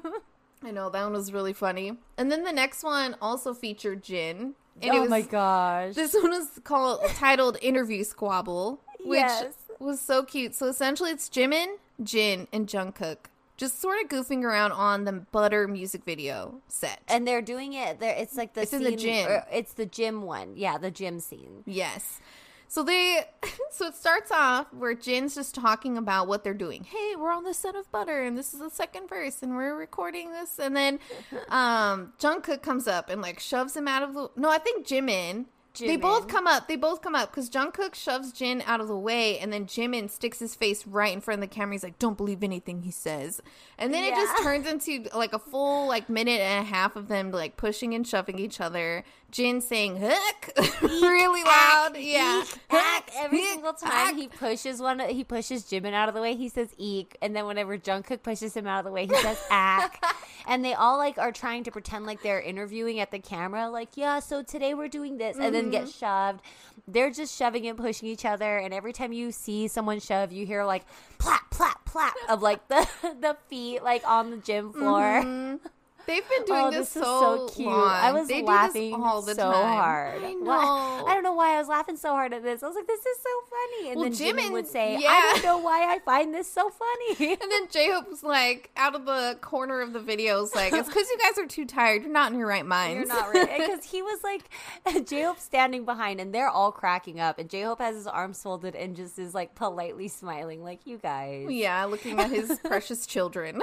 I 0.64 0.72
know 0.72 0.90
that 0.90 1.04
one 1.04 1.14
was 1.14 1.32
really 1.32 1.54
funny. 1.54 1.98
And 2.18 2.32
then 2.32 2.44
the 2.44 2.52
next 2.54 2.84
one 2.84 3.16
also 3.22 3.54
featured 3.54 4.04
Jin. 4.04 4.56
And 4.82 4.92
oh 4.92 4.98
it 4.98 5.02
was, 5.02 5.10
my 5.10 5.22
gosh. 5.22 5.94
This 5.96 6.14
one 6.14 6.32
was 6.32 6.60
called 6.64 7.02
titled 7.16 7.58
"Interview 7.62 8.04
Squabble," 8.04 8.80
which 9.04 9.20
Yes. 9.20 9.54
was 9.80 10.02
so 10.02 10.24
cute. 10.24 10.54
So 10.56 10.66
essentially, 10.68 11.12
it's 11.12 11.30
Jimin, 11.30 11.76
Jin, 12.04 12.48
and 12.52 12.68
Jungkook 12.68 13.18
just 13.58 13.80
sort 13.80 14.02
of 14.04 14.10
goofing 14.10 14.44
around 14.44 14.74
on 14.74 15.06
the 15.06 15.14
Butter 15.14 15.66
music 15.66 16.04
video 16.04 16.56
set. 16.68 17.00
and 17.08 17.26
they're 17.26 17.42
doing 17.42 17.72
it. 17.72 18.00
There, 18.02 18.14
it's 18.18 18.36
like 18.36 18.54
the 18.54 18.64
It's 18.64 18.74
in 18.74 18.84
the 18.84 18.98
gym. 18.98 19.30
It's 19.50 19.72
the 19.72 19.86
gym 19.86 20.24
one. 20.24 20.58
Yeah, 20.58 20.78
the 20.78 20.92
gym 20.92 21.22
scene. 21.22 21.64
Yes. 21.66 22.20
So 22.68 22.84
they 22.84 23.22
so 23.72 23.88
it 23.88 23.96
starts 23.96 24.32
off 24.32 24.74
where 24.74 24.94
Jin's 24.94 25.36
just 25.36 25.56
talking 25.56 25.98
about 25.98 26.28
what 26.28 26.44
they're 26.44 26.54
doing. 26.54 26.84
Hey, 26.84 27.16
we're 27.16 27.32
on 27.32 27.44
the 27.44 27.54
set 27.54 27.76
of 27.76 27.92
Butter 27.92 28.24
and 28.24 28.38
this 28.38 28.54
is 28.54 28.60
the 28.60 28.70
second 28.70 29.08
verse 29.10 29.42
and 29.42 29.56
we're 29.56 29.76
recording 29.76 30.32
this 30.32 30.60
and 30.60 30.76
then 30.76 31.00
um 31.50 32.14
Jungkook 32.20 32.62
comes 32.62 32.88
up 32.88 33.10
and 33.10 33.22
like 33.22 33.40
shoves 33.40 33.76
him 33.76 33.88
out 33.88 34.04
of 34.04 34.14
the 34.14 34.30
No, 34.36 34.50
I 34.50 34.58
think 34.58 34.86
Jimin 34.86 35.46
they 35.80 35.98
both 35.98 36.28
come 36.28 36.48
up. 36.48 36.68
They 36.68 36.76
both 36.76 37.02
come 37.02 37.16
up 37.16 37.32
because 37.32 37.50
Jungkook 37.50 37.96
shoves 37.96 38.32
Jin 38.32 38.64
out 38.66 38.80
of 38.80 38.88
the 38.88 38.98
way, 38.98 39.40
and 39.40 39.52
then 39.52 39.66
Jimin 39.66 40.10
sticks 40.10 40.40
his 40.40 40.56
face 40.56 40.86
right 40.88 41.14
in 41.14 41.22
front 41.22 41.44
of 41.44 41.50
the 41.50 41.54
camera. 41.54 41.74
He's 41.74 41.84
like, 41.84 42.00
"Don't 42.00 42.18
believe 42.18 42.44
anything 42.44 42.84
he 42.84 42.92
says," 42.92 43.42
and 43.78 43.94
then 43.94 44.04
it 44.04 44.16
just 44.16 44.44
turns 44.44 44.68
into 44.68 45.08
like 45.16 45.34
a 45.34 45.40
full 45.40 45.88
like 45.88 46.10
minute 46.10 46.40
and 46.40 46.66
a 46.66 46.70
half 46.70 46.96
of 46.96 47.08
them 47.08 47.32
like 47.32 47.58
pushing 47.58 47.94
and 47.94 48.08
shoving 48.08 48.40
each 48.40 48.62
other. 48.62 49.04
Jin 49.36 49.60
saying 49.60 49.98
"hook" 49.98 50.50
really 50.82 51.44
loud, 51.44 51.98
yeah, 51.98 52.42
Eek, 52.44 52.58
hack. 52.70 53.10
Every 53.18 53.40
Eek, 53.40 53.50
single 53.50 53.74
time 53.74 53.92
hack. 53.92 54.16
he 54.16 54.28
pushes 54.30 54.80
one, 54.80 55.00
he 55.02 55.26
pushes 55.26 55.64
Jimin 55.66 55.94
out 55.94 56.08
of 56.08 56.16
the 56.16 56.22
way. 56.22 56.36
He 56.36 56.48
says 56.48 56.70
"eek," 56.78 57.18
and 57.22 57.36
then 57.36 57.46
whenever 57.46 57.78
Jungkook 57.78 58.24
pushes 58.24 58.56
him 58.56 58.66
out 58.66 58.80
of 58.80 58.86
the 58.86 58.92
way, 58.92 59.06
he 59.08 59.16
says 59.16 59.38
"ack." 59.52 60.02
and 60.48 60.64
they 60.64 60.74
all 60.74 60.98
like 60.98 61.18
are 61.18 61.34
trying 61.34 61.66
to 61.66 61.72
pretend 61.72 62.06
like 62.06 62.22
they're 62.22 62.40
interviewing 62.40 63.02
at 63.02 63.12
the 63.12 63.20
camera, 63.20 63.68
like, 63.70 63.98
"Yeah, 63.98 64.20
so 64.20 64.42
today 64.42 64.74
we're 64.74 64.88
doing 64.88 65.18
this," 65.18 65.36
and 65.38 65.54
then 65.54 65.64
Mm-hmm. 65.66 65.72
get 65.72 65.90
shoved. 65.90 66.40
They're 66.88 67.12
just 67.12 67.36
shoving 67.38 67.68
and 67.68 67.78
pushing 67.78 68.08
each 68.08 68.24
other, 68.24 68.58
and 68.58 68.74
every 68.74 68.94
time 68.94 69.12
you 69.12 69.34
see 69.34 69.68
someone 69.68 70.00
shove, 70.00 70.32
you 70.32 70.46
hear 70.46 70.64
like 70.64 70.86
"plap, 71.18 71.52
plap, 71.52 71.84
plap" 71.84 72.14
of 72.30 72.42
like 72.42 72.66
the 72.70 72.88
the 73.20 73.36
feet 73.50 73.84
like 73.84 74.08
on 74.08 74.32
the 74.32 74.38
gym 74.38 74.72
floor. 74.72 75.02
Mm-hmm. 75.24 75.68
They've 76.08 76.28
been 76.30 76.46
doing 76.46 76.66
Oh, 76.66 76.72
this, 76.72 76.90
this, 76.94 76.96
is 76.98 77.02
so, 77.04 77.48
so 77.48 77.54
cute. 77.56 77.68
long. 77.68 77.90
I 77.90 78.12
was 78.12 78.28
they 78.28 78.42
laughing 78.44 78.92
do 78.92 78.98
this 78.98 79.06
all 79.06 79.22
the 79.22 79.36
so 79.36 79.52
time. 79.52 79.64
hard. 79.64 80.24
I 80.24 80.34
know. 80.34 80.40
Why- 80.44 81.04
I 81.08 81.14
don't 81.14 81.24
know 81.24 81.34
why 81.34 81.56
I 81.56 81.60
was 81.60 81.68
laughing 81.68 81.98
so 81.98 82.10
hard 82.12 82.34
at 82.34 82.44
this. 82.44 82.64
I 82.64 82.68
was 82.68 82.76
like, 82.76 82.88
"This 82.88 83.06
is 83.06 83.18
so 83.22 83.30
funny," 83.50 83.90
and 83.90 83.96
Well, 84.00 84.10
then 84.10 84.14
Jim 84.14 84.38
Jimin 84.38 84.52
would 84.52 84.68
say, 84.68 84.98
yeah. 85.00 85.10
"I 85.10 85.32
don't 85.34 85.44
know 85.46 85.58
why 85.60 85.94
I 85.94 86.00
find 86.00 86.34
this 86.34 86.50
so 86.52 86.70
funny." 86.70 87.38
And 87.42 87.52
then 87.52 87.68
J 87.70 87.92
Hope's 87.92 88.24
like 88.24 88.72
out 88.78 88.96
of 88.96 89.06
the 89.06 89.38
corner 89.42 89.82
of 89.82 89.94
the 89.94 90.00
videos, 90.00 90.54
like 90.56 90.74
it's 90.74 90.88
because 90.88 91.08
you 91.10 91.18
guys 91.18 91.38
are 91.38 91.48
too 91.48 91.66
tired. 91.66 92.04
You're 92.04 92.12
not 92.12 92.32
in 92.32 92.38
your 92.40 92.48
right 92.48 92.66
minds. 92.66 92.96
You're 92.98 93.08
not 93.08 93.34
right 93.34 93.50
because 93.58 93.84
he 93.86 94.02
was 94.02 94.20
like 94.24 95.06
J 95.08 95.24
Hope 95.24 95.40
standing 95.40 95.86
behind, 95.86 96.20
and 96.20 96.34
they're 96.34 96.50
all 96.50 96.72
cracking 96.72 97.20
up, 97.20 97.40
and 97.40 97.50
J 97.50 97.62
Hope 97.64 97.80
has 97.80 97.96
his 97.96 98.08
arms 98.08 98.42
folded 98.42 98.76
and 98.76 98.96
just 98.96 99.18
is 99.20 99.34
like 99.34 99.56
politely 99.56 100.08
smiling, 100.08 100.64
like 100.64 100.86
you 100.86 100.98
guys. 100.98 101.48
yeah, 101.50 101.86
looking 101.86 102.20
at 102.20 102.30
his 102.32 102.60
precious 102.60 103.06
children. 103.06 103.62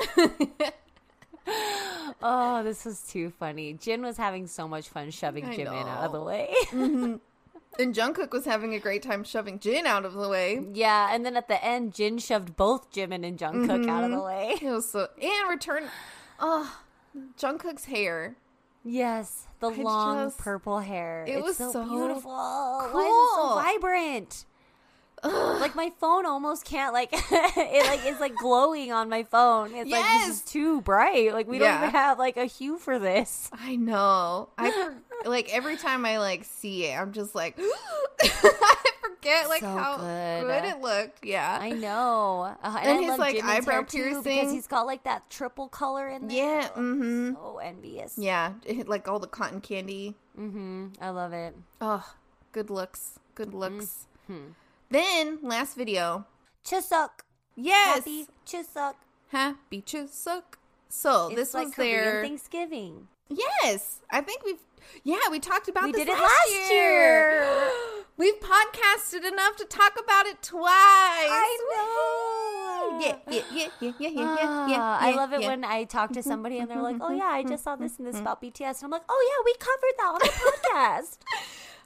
Oh, 2.24 2.62
this 2.62 2.84
was 2.84 3.00
too 3.02 3.30
funny. 3.30 3.72
Jin 3.72 4.02
was 4.02 4.16
having 4.16 4.46
so 4.46 4.68
much 4.68 4.88
fun 4.88 5.10
shoving 5.10 5.44
I 5.44 5.56
Jimin 5.56 5.88
out 5.88 6.04
of 6.04 6.12
the 6.12 6.18
know. 6.18 6.24
way. 6.24 6.54
and 7.80 7.94
Jungkook 7.94 8.30
was 8.30 8.44
having 8.44 8.74
a 8.74 8.78
great 8.78 9.02
time 9.02 9.24
shoving 9.24 9.58
Jin 9.58 9.86
out 9.86 10.04
of 10.04 10.12
the 10.12 10.28
way. 10.28 10.60
yeah, 10.72 11.12
and 11.12 11.26
then 11.26 11.36
at 11.36 11.48
the 11.48 11.62
end, 11.64 11.94
Jin 11.94 12.18
shoved 12.18 12.54
both 12.56 12.92
Jimin 12.92 13.26
and 13.26 13.38
Jungkook 13.38 13.88
out 13.88 14.04
of 14.04 14.10
Mm-hmm. 14.10 14.14
the 14.16 14.22
way. 14.22 14.54
It 14.62 14.70
was 14.70 14.88
so 14.90 15.08
and 15.20 15.50
return. 15.50 15.84
Oh, 16.38 16.76
Jungkook's 17.38 17.86
hair. 17.86 18.36
Yes, 18.84 19.46
the 19.60 19.70
I 19.70 19.74
long 19.76 20.26
just- 20.26 20.38
purple 20.38 20.78
hair. 20.80 21.24
it 21.26 21.32
it's 21.38 21.42
was 21.44 21.56
so, 21.56 21.72
so 21.72 21.84
beautiful. 21.88 22.30
Why 22.30 22.84
is 22.84 22.90
it 22.90 22.92
cool. 22.92 23.48
so 23.48 23.62
vibrant? 23.64 24.44
Like 25.24 25.76
my 25.76 25.90
phone 26.00 26.26
almost 26.26 26.64
can't 26.64 26.92
like 26.92 27.10
it 27.12 27.86
like 27.86 28.00
it's 28.04 28.20
like 28.20 28.34
glowing 28.34 28.90
on 28.92 29.08
my 29.08 29.22
phone. 29.22 29.72
It's 29.74 29.90
like 29.90 30.04
this 30.04 30.28
is 30.36 30.42
too 30.42 30.80
bright. 30.80 31.32
Like 31.32 31.46
we 31.46 31.58
don't 31.58 31.76
even 31.78 31.90
have 31.90 32.18
like 32.18 32.36
a 32.36 32.46
hue 32.46 32.78
for 32.78 32.98
this. 32.98 33.48
I 33.52 33.76
know. 33.76 34.48
I 34.58 34.90
like 35.24 35.54
every 35.54 35.76
time 35.76 36.04
I 36.04 36.18
like 36.18 36.44
see 36.44 36.86
it, 36.86 36.98
I'm 36.98 37.12
just 37.12 37.34
like 37.36 37.56
I 38.22 38.74
forget 39.00 39.48
like 39.48 39.60
So 39.60 39.66
how 39.68 39.96
good. 39.98 40.44
good. 40.46 40.64
it 40.64 40.80
looked. 40.80 41.24
Yeah. 41.24 41.58
I 41.60 41.70
know. 41.70 42.56
Uh, 42.62 42.76
and 42.80 42.88
And 42.88 42.98
I 42.98 43.00
his, 43.02 43.08
love 43.10 43.18
like, 43.20 43.36
Jimin's 43.36 43.44
eyebrow 43.44 43.82
too, 43.82 44.22
because 44.22 44.50
he's 44.52 44.66
got 44.66 44.86
like 44.86 45.04
that 45.04 45.30
triple 45.30 45.68
color 45.68 46.08
in 46.08 46.26
there. 46.28 46.36
yeah. 46.36 46.68
Oh, 46.74 46.80
Mm-hmm. 46.80 47.34
So 47.34 47.58
envious. 47.58 48.18
Yeah. 48.18 48.54
It 48.64 48.88
like 48.88 49.06
all 49.06 49.18
the 49.20 49.28
cotton 49.28 49.60
candy. 49.60 50.16
Mm-hmm. 50.38 50.86
I 51.00 51.10
love 51.10 51.32
it. 51.32 51.54
Oh, 51.80 52.04
good 52.52 52.70
looks. 52.70 53.18
Good 53.34 53.52
Mm-hmm. 53.52 54.52
Then 54.92 55.38
last 55.40 55.74
video. 55.74 56.26
Chuseok. 56.66 57.24
Yes. 57.56 57.96
Happy 57.96 58.26
Chuseok. 58.46 58.94
Happy 59.28 59.80
Chuseok. 59.80 60.42
So 60.90 61.28
It's 61.28 61.36
this 61.36 61.54
like 61.54 61.68
was 61.68 61.74
Korean 61.74 62.04
their 62.04 62.22
Thanksgiving. 62.22 63.08
Yes, 63.30 64.00
I 64.10 64.20
think 64.20 64.44
we've. 64.44 64.58
Yeah, 65.04 65.18
we 65.30 65.38
talked 65.38 65.68
about 65.68 65.84
We 65.84 65.92
this 65.92 66.02
did 66.02 66.08
it 66.08 66.12
last, 66.12 66.22
last 66.22 66.70
year. 66.70 66.90
year. 66.90 67.70
we've 68.16 68.40
podcasted 68.40 69.26
enough 69.26 69.56
to 69.56 69.64
talk 69.64 69.92
about 70.02 70.26
it 70.26 70.42
twice. 70.42 70.70
I 70.70 71.58
know. 71.72 73.00
Yeah, 73.00 73.16
yeah, 73.28 73.42
yeah, 73.52 73.68
yeah, 73.80 73.92
yeah, 73.98 74.08
yeah, 74.08 74.08
yeah, 74.10 74.68
yeah. 74.68 74.76
Ah, 74.80 74.98
I 75.00 75.14
love 75.14 75.32
it 75.32 75.40
yeah. 75.42 75.48
when 75.48 75.64
I 75.64 75.84
talk 75.84 76.12
to 76.12 76.20
mm-hmm, 76.20 76.28
somebody 76.28 76.58
and 76.58 76.68
they're 76.68 76.76
mm-hmm, 76.76 76.84
like, 76.84 76.96
"Oh 77.00 77.08
mm-hmm, 77.08 77.18
yeah, 77.18 77.26
I 77.26 77.42
just 77.42 77.64
saw 77.64 77.76
this 77.76 77.98
and 77.98 78.06
this 78.06 78.18
about 78.18 78.42
BTS," 78.42 78.82
and 78.82 78.84
I'm 78.84 78.90
like, 78.90 79.02
"Oh 79.08 79.30
yeah, 79.30 79.44
we 79.44 79.54
covered 79.58 79.94
that 79.98 80.10
on 80.12 80.18
the 80.20 80.28
podcast." 81.00 81.18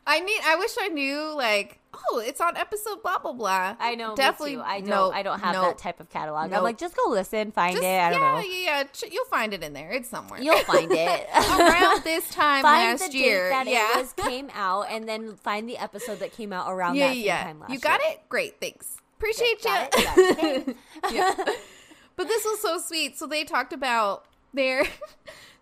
I 0.07 0.21
need. 0.21 0.41
I 0.45 0.57
wish 0.57 0.71
I 0.81 0.89
knew. 0.89 1.35
Like, 1.35 1.81
oh, 1.93 2.23
it's 2.25 2.41
on 2.41 2.57
episode 2.57 3.03
blah 3.03 3.19
blah 3.19 3.33
blah. 3.33 3.77
I 3.79 3.97
know, 3.97 4.15
Definitely. 4.15 4.59
I 4.59 4.81
don't. 4.81 4.89
nope, 4.89 5.13
I 5.15 5.23
don't 5.23 5.41
have 5.41 5.55
nope. 5.55 5.65
that 5.65 5.79
type 5.79 5.99
of 5.99 6.09
catalog. 6.11 6.51
Nope. 6.51 6.59
I'm 6.59 6.65
like, 6.65 6.79
just 6.79 6.97
go 6.97 7.11
listen, 7.11 7.51
find 7.51 7.73
Just, 7.75 7.85
it. 7.85 8.01
I 8.01 8.11
don't 8.11 8.21
yeah, 8.21 8.35
know. 8.35 8.41
yeah, 8.41 8.79
yeah. 8.79 8.83
Ch- 8.85 9.11
You'll 9.11 9.25
find 9.27 9.53
it 9.53 9.65
in 9.65 9.73
there. 9.73 9.91
It's 9.91 10.09
somewhere. 10.09 10.41
You'll 10.41 10.59
find 10.61 10.91
it 10.93 11.29
around 11.35 12.05
this 12.05 12.29
time 12.31 12.63
find 12.63 12.86
last 12.91 13.13
the 13.13 13.19
year. 13.19 13.45
date 13.45 13.51
that 13.51 13.67
yeah. 13.67 13.99
it 13.99 14.01
was 14.01 14.13
came 14.29 14.51
out, 14.55 14.87
and 14.91 15.09
then 15.09 15.37
find 15.37 15.69
the 15.69 15.79
episode 15.79 16.19
that 16.21 16.33
came 16.33 16.53
out 16.53 16.71
around 16.71 16.97
yeah, 16.97 17.09
that 17.09 17.17
yeah. 17.17 17.45
time 17.45 17.61
last 17.61 17.71
year. 17.71 17.77
You 17.77 17.81
got 17.81 18.01
year. 18.03 18.13
it. 18.13 18.29
Great. 18.29 18.61
Thanks. 18.61 18.97
Appreciate 19.19 19.65
you. 19.65 19.71
it? 19.73 19.93
Got 19.93 20.19
it. 20.19 20.69
Okay. 20.69 20.75
yeah. 21.13 21.35
But 22.17 22.29
this 22.29 22.45
was 22.45 22.61
so 22.61 22.79
sweet. 22.79 23.19
So 23.19 23.27
they 23.27 23.45
talked 23.45 23.73
about 23.73 24.27
their. 24.53 24.85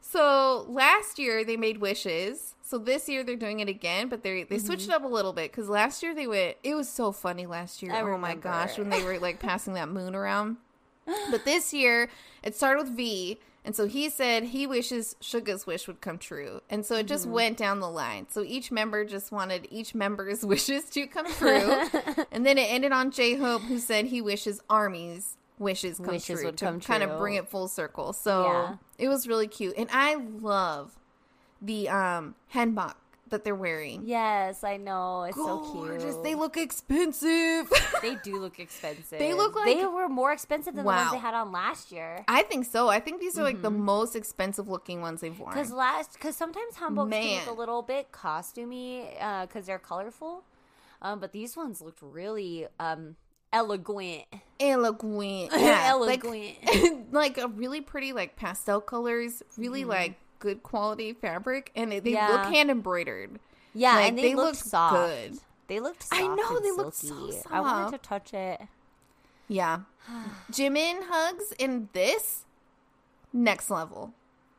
so 0.01 0.67
last 0.69 1.19
year 1.19 1.45
they 1.45 1.57
made 1.57 1.79
wishes. 1.79 2.55
So 2.63 2.79
this 2.79 3.09
year 3.09 3.23
they're 3.23 3.37
doing 3.37 3.61
it 3.61 3.69
again, 3.69 4.09
but 4.09 4.23
they 4.23 4.45
they 4.45 4.59
switched 4.59 4.83
mm-hmm. 4.85 4.93
it 4.93 4.97
up 4.97 5.05
a 5.05 5.09
little 5.09 5.33
bit 5.33 5.51
because 5.51 5.69
last 5.69 6.03
year 6.03 6.15
they 6.15 6.27
went. 6.27 6.57
It 6.63 6.75
was 6.75 6.89
so 6.89 7.13
funny 7.13 7.47
last 7.47 7.83
year. 7.83 7.93
I 7.93 8.01
oh 8.01 8.19
my 8.19 8.35
gosh, 8.35 8.79
when 8.79 8.89
they 8.89 9.03
were 9.03 9.19
like 9.19 9.39
passing 9.39 9.75
that 9.75 9.89
moon 9.89 10.15
around. 10.15 10.57
But 11.31 11.45
this 11.45 11.75
year 11.75 12.09
it 12.43 12.57
started 12.57 12.85
with 12.85 12.97
V. 12.97 13.39
And 13.65 13.75
so 13.75 13.87
he 13.87 14.11
said 14.11 14.45
he 14.45 14.67
wishes 14.67 15.17
Suga's 15.21 15.67
wish 15.67 15.87
would 15.87 16.01
come 16.03 16.19
true. 16.19 16.61
And 16.69 16.85
so 16.85 16.97
it 16.97 17.07
just 17.07 17.27
went 17.27 17.57
down 17.57 17.81
the 17.81 17.89
line. 17.89 18.27
So 18.31 18.43
each 18.43 18.71
member 18.71 19.05
just 19.07 19.33
wanted 19.33 19.67
each 19.71 19.95
member's 19.95 20.45
wishes 20.45 20.85
to 20.91 21.07
come 21.07 21.27
true. 21.33 21.87
and 22.31 22.45
then 22.45 22.59
it 22.59 22.71
ended 22.71 22.93
on 22.93 23.11
J 23.11 23.35
Hope, 23.37 23.63
who 23.63 23.79
said 23.79 24.07
he 24.07 24.21
wishes 24.21 24.61
Army's 24.69 25.37
wishes 25.59 25.99
come 25.99 26.09
Wishes 26.09 26.41
true 26.41 26.47
would 26.47 26.59
to 26.59 26.65
come 26.67 26.81
kind 26.81 27.03
of 27.03 27.19
bring 27.19 27.35
it 27.35 27.49
full 27.49 27.69
circle. 27.69 28.13
So 28.13 28.45
Yeah. 28.45 28.77
it 28.99 29.09
was 29.09 29.27
really 29.27 29.47
cute. 29.49 29.75
And 29.79 29.89
I 29.93 30.17
love 30.17 30.99
the 31.63 31.89
um 31.89 32.35
hanbok 32.53 32.95
that 33.31 33.43
they're 33.45 33.55
wearing. 33.55 34.03
Yes, 34.05 34.63
I 34.65 34.77
know. 34.77 35.23
It's 35.25 35.37
so 35.37 35.61
Gorgeous. 35.73 36.03
cute. 36.15 36.25
They 36.25 36.35
look 36.35 36.57
expensive. 36.57 37.71
They 38.03 38.17
do 38.17 38.37
look 38.39 38.59
expensive. 38.61 39.19
They 39.19 39.33
look 39.33 39.55
like- 39.57 39.65
they 39.79 39.87
were 39.87 40.09
more 40.11 40.31
expensive 40.33 40.75
than 40.75 40.85
the 40.85 40.91
ones 40.91 41.11
they 41.11 41.17
had 41.19 41.33
on 41.33 41.53
last 41.53 41.91
year. 41.91 42.23
I 42.29 42.43
think 42.43 42.67
so. 42.67 42.89
I 42.89 43.01
think 43.01 43.19
these 43.21 43.39
are 43.39 43.43
like 43.43 43.63
the 43.63 43.71
most 43.71 44.15
expensive 44.15 44.69
looking 44.69 45.01
ones 45.01 45.23
they've 45.23 45.39
worn. 45.39 45.55
Because 45.55 45.73
last, 45.73 46.13
because 46.13 46.37
sometimes 46.37 46.75
hanboks 46.75 47.11
can 47.11 47.35
look 47.47 47.57
a 47.57 47.59
little 47.59 47.81
bit 47.81 48.13
costumey 48.13 49.09
because 49.43 49.65
they're 49.67 49.79
colorful, 49.79 50.45
um, 51.01 51.19
but 51.19 51.33
these 51.33 51.57
ones 51.57 51.81
looked 51.81 52.03
really 52.03 52.67
um, 52.79 53.17
elegant. 53.53 54.25
eloquent. 54.61 55.51
Yeah, 55.57 55.85
Eloquent. 55.89 56.57
Like, 56.65 56.95
like 57.13 57.39
a 57.39 57.49
really 57.49 57.81
pretty 57.81 58.13
like 58.13 58.37
pastel 58.37 58.81
colors, 58.83 59.43
really 59.57 59.85
like 59.85 60.17
good 60.39 60.63
quality 60.63 61.13
fabric, 61.13 61.71
and 61.77 61.91
they 61.93 61.99
Mm-hmm. 62.01 62.09
Yeah. 62.09 62.29
look 62.29 62.47
hand 62.53 62.71
embroidered. 62.71 63.39
Yeah, 63.75 63.95
Like, 63.97 64.09
and 64.11 64.19
they, 64.19 64.23
they 64.23 64.35
look 64.35 64.55
soft. 64.55 64.95
good. 64.95 65.39
They 65.67 65.81
looked 65.81 66.03
soft. 66.03 66.23
I 66.23 66.27
know, 66.35 66.61
they 66.61 66.71
looked 66.71 66.97
so 66.97 67.09
silky. 67.31 67.39
I 67.51 67.61
wanted 67.61 67.93
to 67.93 67.99
touch 68.07 68.33
it. 68.35 68.61
Yeah, 69.49 69.81
Jimin 70.53 71.01
hugs 71.09 71.53
in 71.59 71.89
this 71.93 72.45
next 73.33 73.71
level. 73.71 74.13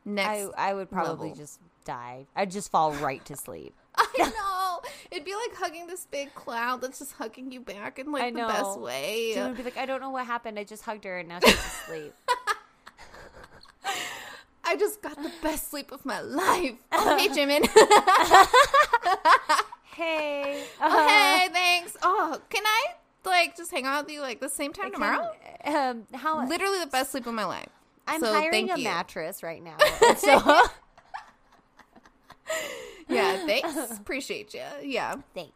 I, 0.06 0.08
Next, 0.08 0.50
I 0.56 0.72
would 0.74 0.88
probably 0.90 1.30
level. 1.30 1.42
just 1.44 1.58
die. 1.84 2.26
I'd 2.36 2.50
just 2.52 2.70
fall 2.70 2.92
right 2.92 3.24
to 3.24 3.34
sleep. 3.36 3.74
I 3.96 4.30
know 4.30 4.80
it'd 5.10 5.24
be 5.24 5.34
like 5.34 5.54
hugging 5.56 5.86
this 5.88 6.06
big 6.10 6.32
cloud 6.34 6.80
that's 6.80 6.98
just 7.00 7.12
hugging 7.14 7.50
you 7.50 7.60
back 7.60 7.98
in 7.98 8.12
like 8.12 8.22
I 8.22 8.30
the 8.30 8.36
best 8.46 8.78
way. 8.78 9.32
Jim 9.34 9.48
would 9.48 9.56
be 9.56 9.62
like, 9.64 9.76
I 9.76 9.84
don't 9.86 10.00
know 10.00 10.10
what 10.10 10.26
happened. 10.26 10.58
I 10.60 10.64
just 10.64 10.84
hugged 10.84 11.04
her 11.04 11.18
and 11.18 11.28
now 11.28 11.38
she's 11.40 11.54
asleep. 11.54 12.14
I 14.66 14.76
just 14.76 15.00
got 15.02 15.16
the 15.22 15.30
best 15.42 15.70
sleep 15.70 15.92
of 15.92 16.04
my 16.04 16.20
life. 16.20 16.74
Oh, 16.92 17.16
hey, 17.18 17.28
Jimin. 17.28 17.66
hey. 19.94 20.64
Oh, 20.80 21.08
hey, 21.08 21.48
thanks. 21.52 21.96
Oh, 22.02 22.40
can 22.50 22.62
I 22.66 22.84
like 23.24 23.56
just 23.56 23.70
hang 23.70 23.86
out 23.86 24.04
with 24.06 24.12
you 24.14 24.20
like 24.20 24.40
the 24.40 24.48
same 24.48 24.72
time 24.72 24.92
tomorrow? 24.92 25.30
Um, 25.64 26.04
how 26.14 26.46
Literally 26.46 26.78
the 26.80 26.86
best 26.86 27.12
sleep 27.12 27.26
of 27.26 27.34
my 27.34 27.44
life. 27.44 27.68
I'm 28.06 28.20
So, 28.20 28.32
hiring 28.32 28.50
thank 28.68 28.72
a 28.72 28.78
you. 28.78 28.84
mattress 28.84 29.42
right 29.42 29.62
now. 29.62 29.76
so 30.16 30.62
Yeah, 33.08 33.46
thanks. 33.46 33.98
Appreciate 33.98 34.52
you. 34.54 34.62
Yeah. 34.82 35.16
thanks. 35.34 35.52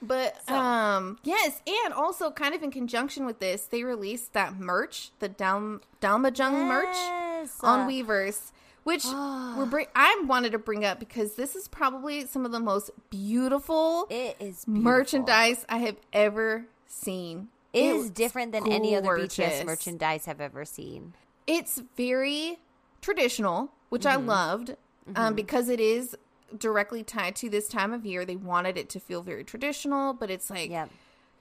But 0.00 0.48
um 0.50 1.18
yes, 1.22 1.60
and 1.66 1.94
also 1.94 2.30
kind 2.32 2.54
of 2.56 2.62
in 2.62 2.70
conjunction 2.72 3.24
with 3.24 3.38
this, 3.38 3.66
they 3.66 3.84
released 3.84 4.32
that 4.32 4.58
merch, 4.58 5.10
the 5.20 5.28
Dal 5.28 5.78
Dalmajung 6.00 6.66
merch 6.66 6.96
Yes. 7.42 7.60
on 7.62 7.88
Weverse, 7.88 8.52
which 8.84 9.04
we're 9.04 9.66
bring- 9.66 9.86
I 9.94 10.22
wanted 10.26 10.52
to 10.52 10.58
bring 10.58 10.84
up 10.84 10.98
because 10.98 11.34
this 11.34 11.54
is 11.56 11.68
probably 11.68 12.26
some 12.26 12.44
of 12.44 12.52
the 12.52 12.60
most 12.60 12.90
beautiful 13.10 14.06
It 14.10 14.36
is 14.40 14.64
beautiful. 14.64 14.82
merchandise 14.82 15.64
I 15.68 15.78
have 15.78 15.96
ever 16.12 16.66
seen. 16.86 17.48
It 17.72 17.84
It 17.86 17.96
is 17.96 18.10
different 18.10 18.52
than 18.52 18.70
any 18.70 18.94
other 18.94 19.16
BTS 19.16 19.64
merchandise 19.64 20.28
I've 20.28 20.40
ever 20.40 20.64
seen. 20.64 21.14
It's 21.46 21.80
very 21.96 22.58
traditional, 23.00 23.72
which 23.88 24.02
Mm-hmm. 24.02 24.28
I 24.30 24.32
loved 24.34 24.76
um, 25.16 25.34
because 25.34 25.68
it 25.68 25.80
is 25.80 26.16
directly 26.56 27.02
tied 27.02 27.34
to 27.36 27.48
this 27.48 27.66
time 27.66 27.92
of 27.92 28.04
year. 28.04 28.24
They 28.24 28.36
wanted 28.36 28.76
it 28.76 28.88
to 28.90 29.00
feel 29.00 29.22
very 29.22 29.42
traditional, 29.42 30.12
but 30.12 30.30
it's 30.30 30.50
like 30.50 30.70
Yep. 30.70 30.90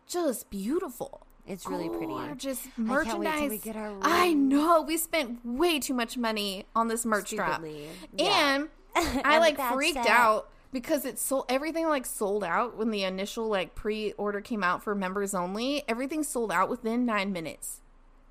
just 0.08 0.50
beautiful. 0.50 1.22
It's 1.48 1.68
really 1.68 1.90
pretty. 1.90 2.08
Gorgeous 2.08 2.68
I 2.68 2.70
can't 2.76 2.88
wait 2.90 3.04
till 3.06 3.20
merchandise. 3.20 3.68
our 3.76 3.98
I 4.04 4.34
know 4.34 4.82
we 4.82 4.98
spent 4.98 5.40
way 5.46 5.80
too 5.80 5.94
much 5.94 6.18
money 6.18 6.66
on 6.76 6.88
this 6.88 7.06
merch 7.06 7.32
drop, 7.32 7.64
Yeah. 8.18 8.56
and 8.56 8.70
I 9.26 9.40
like 9.40 9.60
freaked 9.74 9.96
set. 9.96 10.08
out 10.08 10.50
because 10.72 11.04
it 11.06 11.18
sold 11.20 11.46
everything 11.50 11.88
like 11.90 12.06
sold 12.06 12.44
out 12.44 12.78
when 12.78 12.92
the 12.92 13.04
initial 13.04 13.48
like 13.48 13.76
pre-order 13.76 14.42
came 14.42 14.64
out 14.64 14.84
for 14.84 14.94
members 14.96 15.34
only. 15.34 15.84
Everything 15.88 16.24
sold 16.24 16.52
out 16.52 16.70
within 16.70 17.06
nine 17.06 17.32
minutes. 17.34 17.82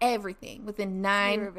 Everything 0.01 0.65
within 0.65 1.03
nine 1.03 1.53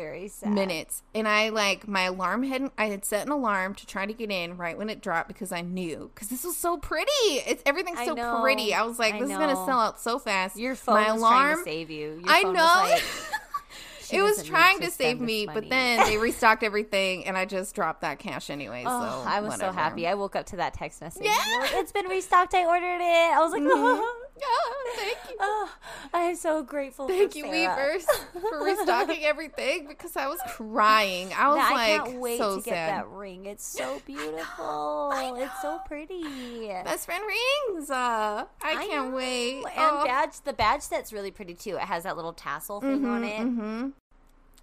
minutes. 0.45 1.03
And 1.13 1.27
I 1.27 1.49
like 1.49 1.87
my 1.87 2.03
alarm 2.03 2.43
hadn't 2.43 2.73
I 2.77 2.85
had 2.85 3.05
set 3.05 3.25
an 3.25 3.31
alarm 3.31 3.75
to 3.75 3.85
try 3.85 4.05
to 4.05 4.13
get 4.13 4.31
in 4.31 4.57
right 4.57 4.77
when 4.77 4.89
it 4.89 5.01
dropped 5.01 5.27
because 5.27 5.51
I 5.51 5.61
knew 5.61 6.11
because 6.13 6.29
this 6.29 6.43
was 6.43 6.57
so 6.57 6.77
pretty. 6.77 7.11
It's 7.11 7.61
everything's 7.65 7.99
I 7.99 8.05
so 8.05 8.13
know. 8.13 8.41
pretty. 8.41 8.73
I 8.73 8.83
was 8.83 8.99
like, 8.99 9.19
this 9.19 9.29
is 9.29 9.37
gonna 9.37 9.55
sell 9.65 9.79
out 9.79 9.99
so 9.99 10.19
fast. 10.19 10.57
Your 10.57 10.75
phone 10.75 10.95
my 10.95 11.07
alarm. 11.07 11.53
trying 11.53 11.57
to 11.57 11.63
save 11.63 11.91
you. 11.91 12.21
Your 12.23 12.23
I 12.27 12.41
know. 12.43 12.51
Was 12.51 12.91
like, 12.91 13.03
it 14.13 14.21
was 14.21 14.43
trying 14.43 14.79
to, 14.79 14.85
to 14.85 14.91
save 14.91 15.19
me, 15.19 15.45
but 15.45 15.69
then 15.69 16.05
they 16.05 16.17
restocked 16.17 16.63
everything, 16.63 17.25
and 17.25 17.37
I 17.37 17.45
just 17.45 17.73
dropped 17.75 18.01
that 18.01 18.19
cash 18.19 18.49
anyway. 18.49 18.83
Oh, 18.85 19.23
so 19.23 19.29
I 19.29 19.41
was 19.41 19.55
so 19.55 19.71
happy. 19.71 20.07
I 20.07 20.15
woke 20.15 20.35
up 20.35 20.47
to 20.47 20.57
that 20.57 20.73
text 20.73 21.01
message. 21.01 21.23
Yeah. 21.25 21.37
Like, 21.59 21.71
It's 21.73 21.91
been 21.91 22.07
restocked. 22.07 22.53
I 22.53 22.65
ordered 22.65 23.01
it. 23.01 23.33
I 23.33 23.39
was 23.39 23.51
like, 23.51 23.61
mm-hmm. 23.61 24.21
Yeah, 24.41 24.47
thank 24.95 25.17
you. 25.29 25.35
oh, 25.39 25.69
I'm 26.13 26.35
so 26.35 26.63
grateful. 26.63 27.07
Thank 27.07 27.33
for 27.33 27.37
you. 27.37 27.45
Weverse, 27.45 28.05
for 28.33 28.63
restocking 28.65 29.23
everything 29.23 29.87
because 29.87 30.15
I 30.17 30.27
was 30.27 30.39
crying. 30.49 31.31
I 31.37 31.47
was 31.49 31.57
Now, 31.57 31.71
like, 31.73 32.01
I 32.01 32.05
can't 32.05 32.19
wait 32.19 32.37
so 32.39 32.57
to 32.57 32.61
get 32.63 32.73
sad. 32.73 32.89
that 32.89 33.07
ring. 33.09 33.45
It's 33.45 33.63
so 33.77 34.01
beautiful. 34.05 35.11
It's 35.37 35.61
so 35.61 35.79
pretty. 35.85 36.67
Best 36.83 37.05
friend 37.05 37.23
rings. 37.25 37.89
Uh, 37.91 37.95
I, 37.95 38.45
I 38.63 38.87
can't 38.87 39.09
know. 39.11 39.15
wait. 39.15 39.57
And 39.57 39.73
Oh. 39.77 40.03
badge, 40.05 40.41
the 40.43 40.53
badge 40.53 40.81
set's 40.81 41.13
really 41.13 41.31
pretty 41.31 41.53
too. 41.53 41.75
It 41.75 41.81
has 41.83 42.03
that 42.03 42.15
little 42.15 42.33
tassel 42.33 42.81
thing 42.81 43.05
on 43.05 43.23
it. 43.23 43.39
Mm-hmm. 43.41 43.89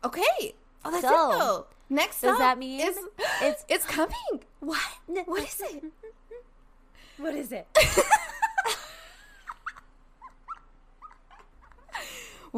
Okay. 0.04 0.54
Oh, 0.84 0.90
that's 0.90 1.02
So, 1.02 1.30
it 1.32 1.38
though. 1.38 1.66
Next 1.90 2.20
does 2.20 2.38
that 2.38 2.58
mean 2.58 2.80
is, 2.80 2.96
it's- 3.42 3.64
it's 3.68 3.84
coming? 3.84 4.42
What? 4.60 4.80
What 5.26 5.42
is 5.44 5.60
it? 5.60 5.84
What 7.18 7.34
is 7.34 7.50
it? 7.50 7.66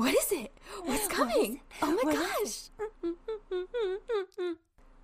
What 0.01 0.15
is 0.15 0.33
it? 0.33 0.51
What's 0.85 1.07
coming? 1.09 1.61
Oh 1.83 1.89
my 1.89 2.01
What 2.05 2.15
gosh. 2.15 2.71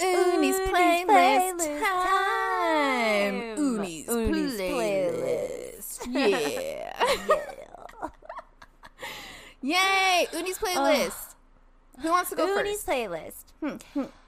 Uni's 0.01 0.57
Uni's 0.57 0.57
playlist, 0.71 1.07
playlist 1.07 1.81
time. 1.85 3.33
time. 3.33 3.59
Uni's, 3.59 4.07
Uni's 4.09 4.61
playlist. 4.61 6.07
Yeah. 6.15 6.93
Yay! 9.61 10.29
Uni's 10.33 10.59
playlist. 10.59 11.35
Who 12.01 12.09
wants 12.11 12.31
to 12.31 12.37
go 12.37 12.47
Uni's 12.57 12.83
first? 12.83 12.87
playlist. 12.87 13.45
Hmm. 13.61 13.77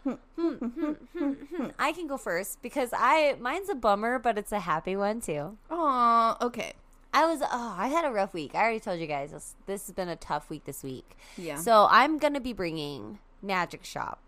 Hmm, 0.05 0.15
hmm, 0.37 0.93
hmm, 1.17 1.67
I 1.79 1.93
can 1.93 2.07
go 2.07 2.17
first 2.19 2.61
because 2.61 2.91
I 2.93 3.37
mine's 3.41 3.69
a 3.71 3.75
bummer, 3.75 4.19
but 4.19 4.37
it's 4.37 4.53
a 4.53 4.61
happy 4.61 4.97
one 4.97 5.21
too. 5.23 5.57
Aw, 5.71 6.45
okay. 6.45 6.73
I 7.13 7.27
was 7.27 7.41
oh, 7.43 7.75
I 7.79 7.89
had 7.89 8.05
a 8.05 8.11
rough 8.11 8.35
week. 8.35 8.55
I 8.55 8.59
already 8.59 8.81
told 8.81 9.01
you 9.01 9.07
guys 9.07 9.33
this, 9.33 9.55
this 9.67 9.87
has 9.87 9.95
been 9.95 10.09
a 10.09 10.17
tough 10.17 10.51
week 10.51 10.65
this 10.65 10.83
week. 10.83 11.17
Yeah. 11.37 11.57
So 11.57 11.89
I'm 11.91 12.19
gonna 12.19 12.41
be 12.41 12.53
bringing 12.53 13.19
Magic 13.43 13.85
Shop. 13.85 14.21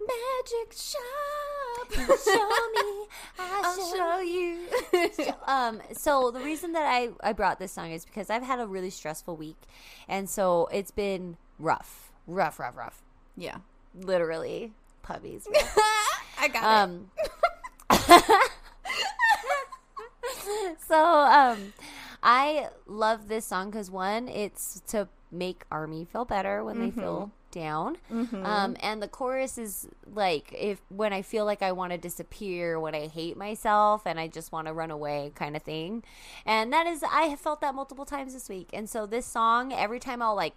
Magic 0.00 0.72
shop. 0.72 1.92
show 2.24 2.70
me, 2.74 3.06
I'll 3.38 3.94
show 3.94 4.20
you. 4.20 4.66
um 5.46 5.80
so 5.92 6.30
the 6.30 6.40
reason 6.40 6.72
that 6.72 6.86
I 6.86 7.10
I 7.22 7.32
brought 7.32 7.58
this 7.58 7.72
song 7.72 7.90
is 7.92 8.04
because 8.04 8.30
I've 8.30 8.42
had 8.42 8.60
a 8.60 8.66
really 8.66 8.90
stressful 8.90 9.36
week 9.36 9.56
and 10.08 10.28
so 10.28 10.68
it's 10.72 10.90
been 10.90 11.36
rough. 11.58 12.12
Rough, 12.26 12.58
rough, 12.58 12.76
rough. 12.76 13.02
yeah. 13.36 13.58
Literally 13.94 14.72
puppies. 15.02 15.46
I 16.38 16.48
got 16.48 16.62
it. 16.62 16.64
um 16.64 17.10
so 20.88 21.04
um 21.04 21.72
I 22.22 22.68
love 22.86 23.28
this 23.28 23.46
song 23.46 23.70
cuz 23.72 23.90
one 23.90 24.28
it's 24.28 24.80
to 24.88 25.08
make 25.32 25.64
army 25.70 26.04
feel 26.04 26.24
better 26.24 26.62
when 26.64 26.80
they 26.80 26.90
feel 26.90 27.30
down. 27.52 27.96
Um 28.44 28.76
and 28.80 29.02
the 29.02 29.08
chorus 29.08 29.58
is 29.58 29.88
like 30.12 30.52
if 30.52 30.80
when 30.88 31.12
I 31.12 31.22
feel 31.22 31.44
like 31.44 31.62
I 31.62 31.72
want 31.72 31.92
to 31.92 31.98
disappear, 31.98 32.78
when 32.78 32.94
I 32.94 33.06
hate 33.06 33.36
myself 33.36 34.06
and 34.06 34.20
I 34.20 34.28
just 34.28 34.52
want 34.52 34.66
to 34.66 34.72
run 34.72 34.90
away 34.90 35.32
kind 35.34 35.56
of 35.56 35.62
thing. 35.62 36.02
And 36.44 36.72
that 36.72 36.86
is 36.86 37.02
I 37.02 37.22
have 37.22 37.40
felt 37.40 37.60
that 37.60 37.74
multiple 37.74 38.04
times 38.04 38.34
this 38.34 38.48
week. 38.48 38.70
And 38.72 38.88
so 38.88 39.06
this 39.06 39.26
song 39.26 39.72
every 39.72 39.98
time 40.00 40.20
I'll 40.22 40.36
like 40.36 40.54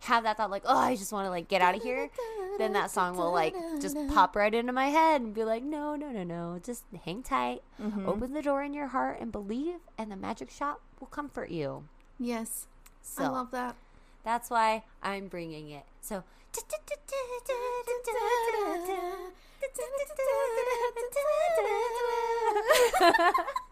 have 0.00 0.24
that 0.24 0.36
thought 0.36 0.50
like, 0.50 0.62
"Oh, 0.64 0.76
I 0.76 0.96
just 0.96 1.12
want 1.12 1.26
to 1.26 1.30
like 1.30 1.48
get 1.48 1.62
out 1.62 1.74
of 1.74 1.82
here." 1.82 2.10
Then 2.58 2.72
that 2.72 2.90
song 2.90 3.16
will 3.16 3.32
like 3.32 3.54
just 3.80 3.96
pop 4.08 4.36
right 4.36 4.54
into 4.54 4.72
my 4.72 4.86
head 4.86 5.20
and 5.20 5.34
be 5.34 5.44
like, 5.44 5.62
"No, 5.62 5.96
no, 5.96 6.10
no, 6.10 6.22
no. 6.22 6.60
Just 6.62 6.84
hang 7.04 7.22
tight. 7.22 7.62
Mm-hmm. 7.82 8.08
Open 8.08 8.32
the 8.32 8.42
door 8.42 8.62
in 8.62 8.74
your 8.74 8.88
heart 8.88 9.18
and 9.20 9.32
believe 9.32 9.76
and 9.98 10.10
the 10.10 10.16
magic 10.16 10.50
shop 10.50 10.80
will 11.00 11.08
comfort 11.08 11.50
you." 11.50 11.84
yes. 12.18 12.66
So 13.02 13.24
I 13.24 13.28
love 13.28 13.50
that. 13.52 13.76
that's 14.24 14.50
why 14.50 14.82
I'm 15.02 15.28
bringing 15.28 15.70
it. 15.70 15.84
So 16.00 16.24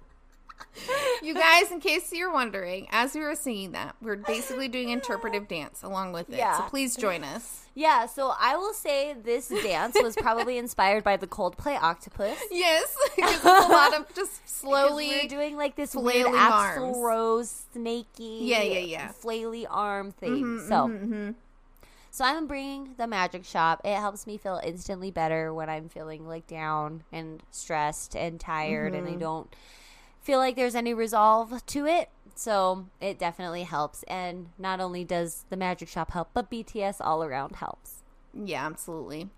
You 1.23 1.33
guys, 1.33 1.71
in 1.71 1.81
case 1.81 2.13
you're 2.13 2.33
wondering, 2.33 2.87
as 2.91 3.15
we 3.15 3.21
were 3.21 3.35
singing 3.35 3.73
that, 3.73 3.97
we're 4.03 4.17
basically 4.17 4.69
doing 4.69 4.91
interpretive 4.91 5.49
dance 5.49 5.83
along 5.83 6.13
with 6.13 6.29
it. 6.31 6.39
So 6.39 6.63
please 6.69 6.97
join 6.97 7.25
us. 7.25 7.65
Yeah, 7.75 8.05
so 8.07 8.33
I 8.39 8.57
will 8.57 8.75
say 8.75 9.15
this 9.25 9.49
dance 9.49 9.97
was 10.03 10.15
probably 10.17 10.59
inspired 10.59 11.03
by 11.03 11.17
the 11.17 11.27
Coldplay 11.27 11.81
Octopus. 11.81 12.39
Yes, 12.51 12.95
it's 13.17 13.43
a 13.45 13.49
lot 13.49 13.95
of 13.95 14.15
just 14.15 14.47
slowly. 14.49 15.09
we're 15.09 15.29
doing 15.29 15.57
like 15.57 15.77
this 15.77 15.95
weird 15.95 16.27
Axl. 16.27 17.03
Rose 17.03 17.63
snaky, 17.73 18.41
Yeah, 18.43 18.63
yeah, 18.63 18.79
yeah. 18.81 19.09
flaily 19.13 19.65
arm 19.71 20.11
thing. 20.13 20.43
Mhm, 20.45 20.69
so, 20.69 20.75
mhm, 20.89 21.09
mhm. 21.09 21.35
so 22.11 22.25
I'm 22.25 22.47
bringing 22.47 22.91
the 22.99 23.07
Magic 23.07 23.45
Shop. 23.47 23.81
It 23.83 23.97
helps 23.97 24.27
me 24.27 24.37
feel 24.37 24.61
instantly 24.63 25.11
better 25.11 25.55
when 25.55 25.71
I'm 25.71 25.89
feeling 25.89 26.29
like 26.29 26.47
down 26.47 27.03
and 27.11 27.43
stressed 27.51 28.15
and 28.15 28.39
tired, 28.39 28.95
and 28.95 29.07
Mm-hmm. 29.07 29.17
I 29.17 29.21
don't 29.21 29.57
feel 30.25 30.39
like 30.41 30.57
there's 30.57 30.75
any 30.75 30.93
resolve 30.93 31.65
to 31.67 31.87
it. 31.87 32.09
So 32.35 32.87
it 33.01 33.19
definitely 33.19 33.63
helps. 33.63 34.03
And 34.05 34.49
not 34.59 34.81
only 34.81 35.05
does 35.05 35.45
the 35.51 35.57
Magic 35.57 35.89
Shop 35.89 36.11
help, 36.11 36.31
but 36.35 36.51
BTS 36.51 36.97
all 37.01 37.23
around 37.23 37.57
helps. 37.57 38.03
Yeah, 38.35 38.67
absolutely. 38.67 39.29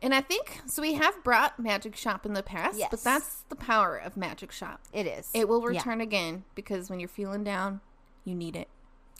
And 0.00 0.14
I 0.14 0.20
think 0.20 0.60
so. 0.66 0.82
We 0.82 0.94
have 0.94 1.22
brought 1.24 1.58
Magic 1.58 1.96
Shop 1.96 2.24
in 2.26 2.32
the 2.34 2.42
past, 2.42 2.80
but 2.90 3.02
that's 3.02 3.42
the 3.48 3.56
power 3.56 3.96
of 3.96 4.16
Magic 4.16 4.52
Shop. 4.52 4.80
It 4.92 5.06
is. 5.06 5.30
It 5.34 5.48
will 5.48 5.60
Yeah. 5.62 5.78
return 5.78 6.00
again 6.00 6.44
because 6.54 6.90
when 6.90 7.00
you're 7.00 7.08
feeling 7.08 7.42
down, 7.44 7.80
you 8.24 8.34
need 8.34 8.54
it. 8.56 8.68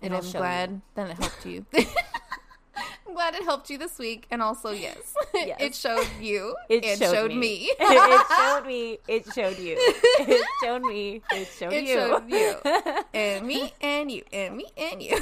And 0.02 0.12
It'll 0.12 0.24
I'm 0.26 0.32
glad 0.32 0.70
you. 0.70 0.82
that 0.94 1.10
it 1.10 1.18
helped 1.18 1.46
you. 1.46 1.66
I'm 3.12 3.16
glad 3.16 3.34
it 3.34 3.42
helped 3.44 3.68
you 3.68 3.76
this 3.76 3.98
week, 3.98 4.26
and 4.30 4.40
also 4.40 4.70
yes, 4.70 4.96
Yes. 5.34 5.58
it 5.60 5.74
showed 5.74 6.06
you. 6.18 6.56
It 6.70 6.82
and 6.82 6.98
showed, 6.98 7.12
showed 7.14 7.30
me. 7.30 7.36
me. 7.36 7.70
it 7.78 8.26
showed 8.38 8.66
me. 8.66 8.98
It 9.06 9.26
showed 9.34 9.58
you. 9.58 9.76
It 9.78 10.46
showed 10.64 10.80
me. 10.82 11.20
It 11.30 11.48
showed 11.58 11.72
It 11.74 11.84
you. 11.84 11.94
showed 11.94 12.30
you. 12.30 13.02
and 13.12 13.46
me 13.46 13.74
and 13.82 14.10
you 14.10 14.22
and 14.32 14.56
me 14.56 14.64
and 14.78 15.02
you 15.02 15.18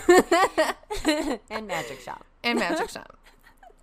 and 1.50 1.66
Magic 1.66 2.00
Shop. 2.00 2.24
and 2.44 2.60
Magic 2.60 2.90
Shop. 2.90 3.18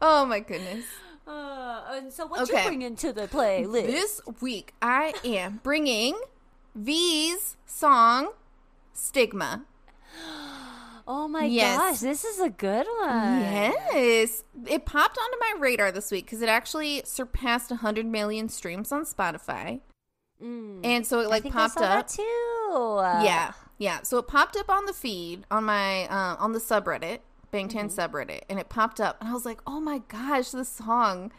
Oh 0.01 0.25
my 0.25 0.39
goodness. 0.39 0.85
Uh, 1.27 1.81
and 1.91 2.13
so 2.13 2.27
what 2.27 2.39
Okay. 2.43 2.61
you 2.63 2.67
bringing 2.69 2.95
to 2.95 3.11
the 3.11 3.27
playlist? 3.27 3.87
This 3.87 4.21
week 4.39 4.73
I 4.81 5.15
am 5.25 5.59
bringing 5.63 6.17
V's 6.73 7.57
song 7.65 8.29
Stigma. 8.93 9.65
Oh 11.07 11.27
my 11.27 11.45
Yes. 11.45 11.77
gosh, 11.77 11.99
this 11.99 12.23
is 12.25 12.39
a 12.39 12.49
good 12.49 12.85
one. 12.99 13.39
Yes. 13.41 14.43
It 14.67 14.85
popped 14.85 15.17
onto 15.17 15.37
my 15.39 15.53
radar 15.59 15.91
this 15.91 16.11
week 16.11 16.25
because 16.25 16.41
it 16.41 16.49
actually 16.49 17.01
surpassed 17.05 17.69
100 17.71 18.05
million 18.05 18.49
streams 18.49 18.91
on 18.91 19.03
Spotify. 19.05 19.81
Mm. 20.43 20.81
And 20.83 21.07
so 21.07 21.19
it 21.19 21.29
like 21.29 21.43
popped 21.51 21.77
up. 21.77 21.83
that 21.83 22.07
too. 22.09 22.97
Yeah. 23.23 23.53
Yeah. 23.77 24.01
So 24.03 24.17
it 24.19 24.27
popped 24.27 24.55
up 24.57 24.69
on 24.69 24.85
the 24.85 24.93
feed 24.93 25.45
on 25.49 25.63
my 25.63 26.05
uh, 26.07 26.35
on 26.39 26.51
the 26.53 26.59
subreddit, 26.59 27.19
Bangtan 27.53 27.89
Mm-hmm. 27.89 27.99
subreddit, 27.99 28.41
and 28.49 28.59
it 28.59 28.69
popped 28.69 28.99
up 29.01 29.17
and 29.19 29.29
I 29.29 29.33
was 29.33 29.45
like, 29.45 29.61
"Oh 29.65 29.79
my 29.79 29.99
gosh, 30.09 30.51
this 30.51 30.69
song 30.69 31.31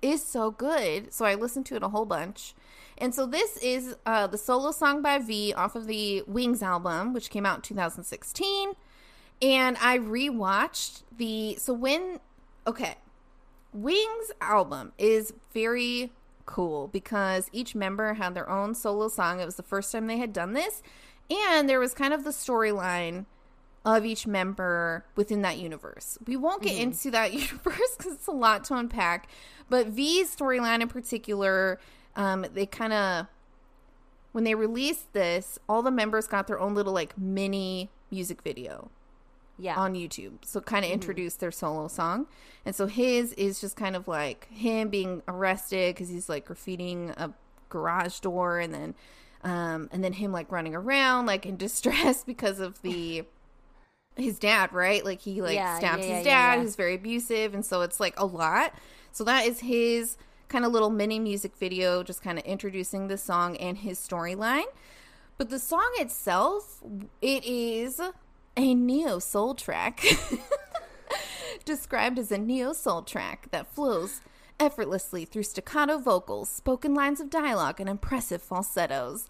is 0.00 0.24
so 0.24 0.50
good." 0.50 1.12
So 1.12 1.24
I 1.26 1.34
listened 1.34 1.66
to 1.66 1.76
it 1.76 1.82
a 1.82 1.88
whole 1.88 2.06
bunch. 2.06 2.54
And 2.98 3.14
so 3.14 3.26
this 3.26 3.58
is 3.58 3.94
uh, 4.06 4.26
the 4.26 4.38
solo 4.38 4.70
song 4.70 5.02
by 5.02 5.18
V 5.18 5.52
off 5.52 5.76
of 5.76 5.86
the 5.86 6.22
Wings 6.26 6.62
album, 6.62 7.12
which 7.12 7.28
came 7.28 7.44
out 7.44 7.56
in 7.56 7.62
2016. 7.62 8.72
And 9.42 9.76
I 9.80 9.98
rewatched 9.98 11.02
the 11.16 11.56
so 11.56 11.72
when 11.72 12.20
okay, 12.66 12.96
Wings 13.72 14.32
album 14.40 14.92
is 14.98 15.34
very 15.52 16.12
cool 16.46 16.88
because 16.88 17.50
each 17.52 17.74
member 17.74 18.14
had 18.14 18.34
their 18.34 18.48
own 18.48 18.74
solo 18.74 19.08
song. 19.08 19.40
It 19.40 19.44
was 19.44 19.56
the 19.56 19.62
first 19.62 19.92
time 19.92 20.06
they 20.06 20.16
had 20.16 20.32
done 20.32 20.52
this, 20.52 20.82
and 21.30 21.68
there 21.68 21.80
was 21.80 21.92
kind 21.92 22.14
of 22.14 22.24
the 22.24 22.30
storyline 22.30 23.26
of 23.84 24.04
each 24.04 24.26
member 24.26 25.04
within 25.14 25.42
that 25.42 25.58
universe. 25.58 26.18
We 26.26 26.36
won't 26.36 26.62
get 26.62 26.76
into 26.76 27.10
that 27.12 27.32
universe 27.32 27.96
because 27.96 28.14
it's 28.14 28.26
a 28.26 28.32
lot 28.32 28.64
to 28.64 28.74
unpack, 28.74 29.28
but 29.68 29.88
V's 29.88 30.34
storyline 30.34 30.80
in 30.80 30.88
particular, 30.88 31.78
um, 32.16 32.46
they 32.52 32.66
kind 32.66 32.92
of 32.92 33.26
when 34.32 34.44
they 34.44 34.54
released 34.54 35.12
this, 35.14 35.58
all 35.66 35.82
the 35.82 35.90
members 35.90 36.26
got 36.26 36.46
their 36.46 36.60
own 36.60 36.74
little 36.74 36.92
like 36.92 37.16
mini 37.16 37.90
music 38.10 38.42
video 38.42 38.90
Yeah. 39.58 39.72
Mm-hmm. 39.72 39.80
on 39.80 39.94
YouTube. 39.94 40.32
So 40.44 40.60
kind 40.60 40.84
of 40.84 40.90
introduce 40.90 41.34
their 41.34 41.50
solo 41.50 41.88
song. 41.88 42.26
And 42.64 42.74
so 42.74 42.86
his 42.86 43.32
is 43.34 43.60
just 43.60 43.76
kind 43.76 43.96
of 43.96 44.06
like 44.08 44.48
him 44.50 44.88
being 44.88 45.22
arrested 45.28 45.94
because 45.94 46.08
he's 46.08 46.28
like 46.28 46.46
graffitiing 46.46 47.10
a 47.16 47.32
garage 47.68 48.20
door 48.20 48.60
and 48.60 48.72
then 48.72 48.94
um 49.42 49.88
and 49.92 50.02
then 50.04 50.12
him 50.14 50.30
like 50.32 50.50
running 50.52 50.74
around 50.74 51.26
like 51.26 51.44
in 51.44 51.56
distress 51.66 52.22
because 52.24 52.60
of 52.60 52.80
the 52.82 53.24
his 54.16 54.38
dad, 54.38 54.72
right? 54.72 55.04
Like 55.04 55.20
he 55.20 55.42
like 55.42 55.54
Yeah, 55.54 55.78
stabs 55.78 56.06
yeah, 56.06 56.16
his 56.16 56.24
dad, 56.24 56.58
who's 56.60 56.76
very 56.76 56.94
abusive, 56.94 57.54
and 57.54 57.64
so 57.64 57.82
it's 57.82 58.00
like 58.00 58.18
a 58.18 58.26
lot. 58.26 58.72
So 59.12 59.24
that 59.24 59.46
is 59.46 59.60
his 59.60 60.16
kind 60.48 60.64
of 60.64 60.72
little 60.72 60.90
mini 60.90 61.18
music 61.18 61.56
video, 61.56 62.02
just 62.02 62.22
kind 62.22 62.38
of 62.38 62.44
introducing 62.44 63.08
the 63.08 63.18
song 63.18 63.56
and 63.56 63.78
his 63.78 63.98
storyline. 63.98 64.64
But 65.38 65.50
the 65.50 65.58
song 65.58 65.90
itself, 65.96 66.82
it 67.20 67.44
is 67.44 68.00
a 68.56 68.74
neo 68.74 69.18
soul 69.18 69.54
track, 69.54 70.04
described 71.64 72.18
as 72.18 72.32
a 72.32 72.38
neo 72.38 72.72
soul 72.72 73.02
track 73.02 73.48
that 73.50 73.72
flows 73.72 74.20
effortlessly 74.58 75.24
through 75.24 75.42
staccato 75.42 75.98
vocals, 75.98 76.48
spoken 76.48 76.94
lines 76.94 77.20
of 77.20 77.30
dialogue, 77.30 77.80
and 77.80 77.88
impressive 77.88 78.42
falsettos. 78.42 79.28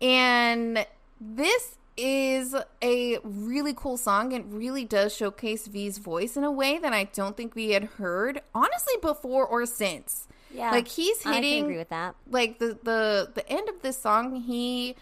And 0.00 0.86
this 1.20 1.76
is 1.96 2.56
a 2.82 3.18
really 3.22 3.74
cool 3.74 3.96
song. 3.96 4.32
It 4.32 4.44
really 4.46 4.84
does 4.84 5.14
showcase 5.14 5.66
V's 5.66 5.98
voice 5.98 6.36
in 6.36 6.44
a 6.44 6.50
way 6.50 6.78
that 6.78 6.92
I 6.92 7.04
don't 7.04 7.36
think 7.36 7.54
we 7.54 7.70
had 7.70 7.84
heard, 7.84 8.40
honestly, 8.54 8.94
before 9.02 9.46
or 9.46 9.66
since. 9.66 10.26
Yeah. 10.54 10.70
Like 10.70 10.88
he's 10.88 11.22
hitting 11.22 11.62
I 11.62 11.66
agree 11.66 11.78
with 11.78 11.88
that. 11.88 12.14
like 12.30 12.58
the 12.58 12.78
the 12.82 13.30
the 13.34 13.48
end 13.48 13.70
of 13.70 13.80
this 13.80 13.96
song 13.96 14.36
he 14.42 14.96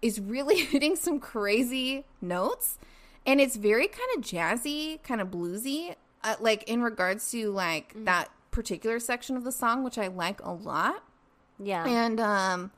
is 0.00 0.18
really 0.18 0.58
hitting 0.64 0.96
some 0.96 1.20
crazy 1.20 2.04
notes 2.22 2.78
and 3.26 3.40
it's 3.40 3.56
very 3.56 3.86
kind 3.88 4.08
of 4.16 4.22
jazzy 4.22 5.02
kind 5.02 5.20
of 5.20 5.28
bluesy 5.30 5.94
uh, 6.24 6.36
like 6.40 6.62
in 6.64 6.82
regards 6.82 7.30
to 7.30 7.50
like 7.50 7.90
Mm-hmm. 7.94 8.04
that 8.04 8.30
particular 8.50 8.98
section 8.98 9.36
of 9.36 9.44
the 9.44 9.52
song 9.52 9.84
which 9.84 9.96
i 9.98 10.08
like 10.08 10.40
a 10.42 10.52
lot 10.52 11.02
Yeah. 11.58 11.84
and 11.86 12.18
um 12.20 12.70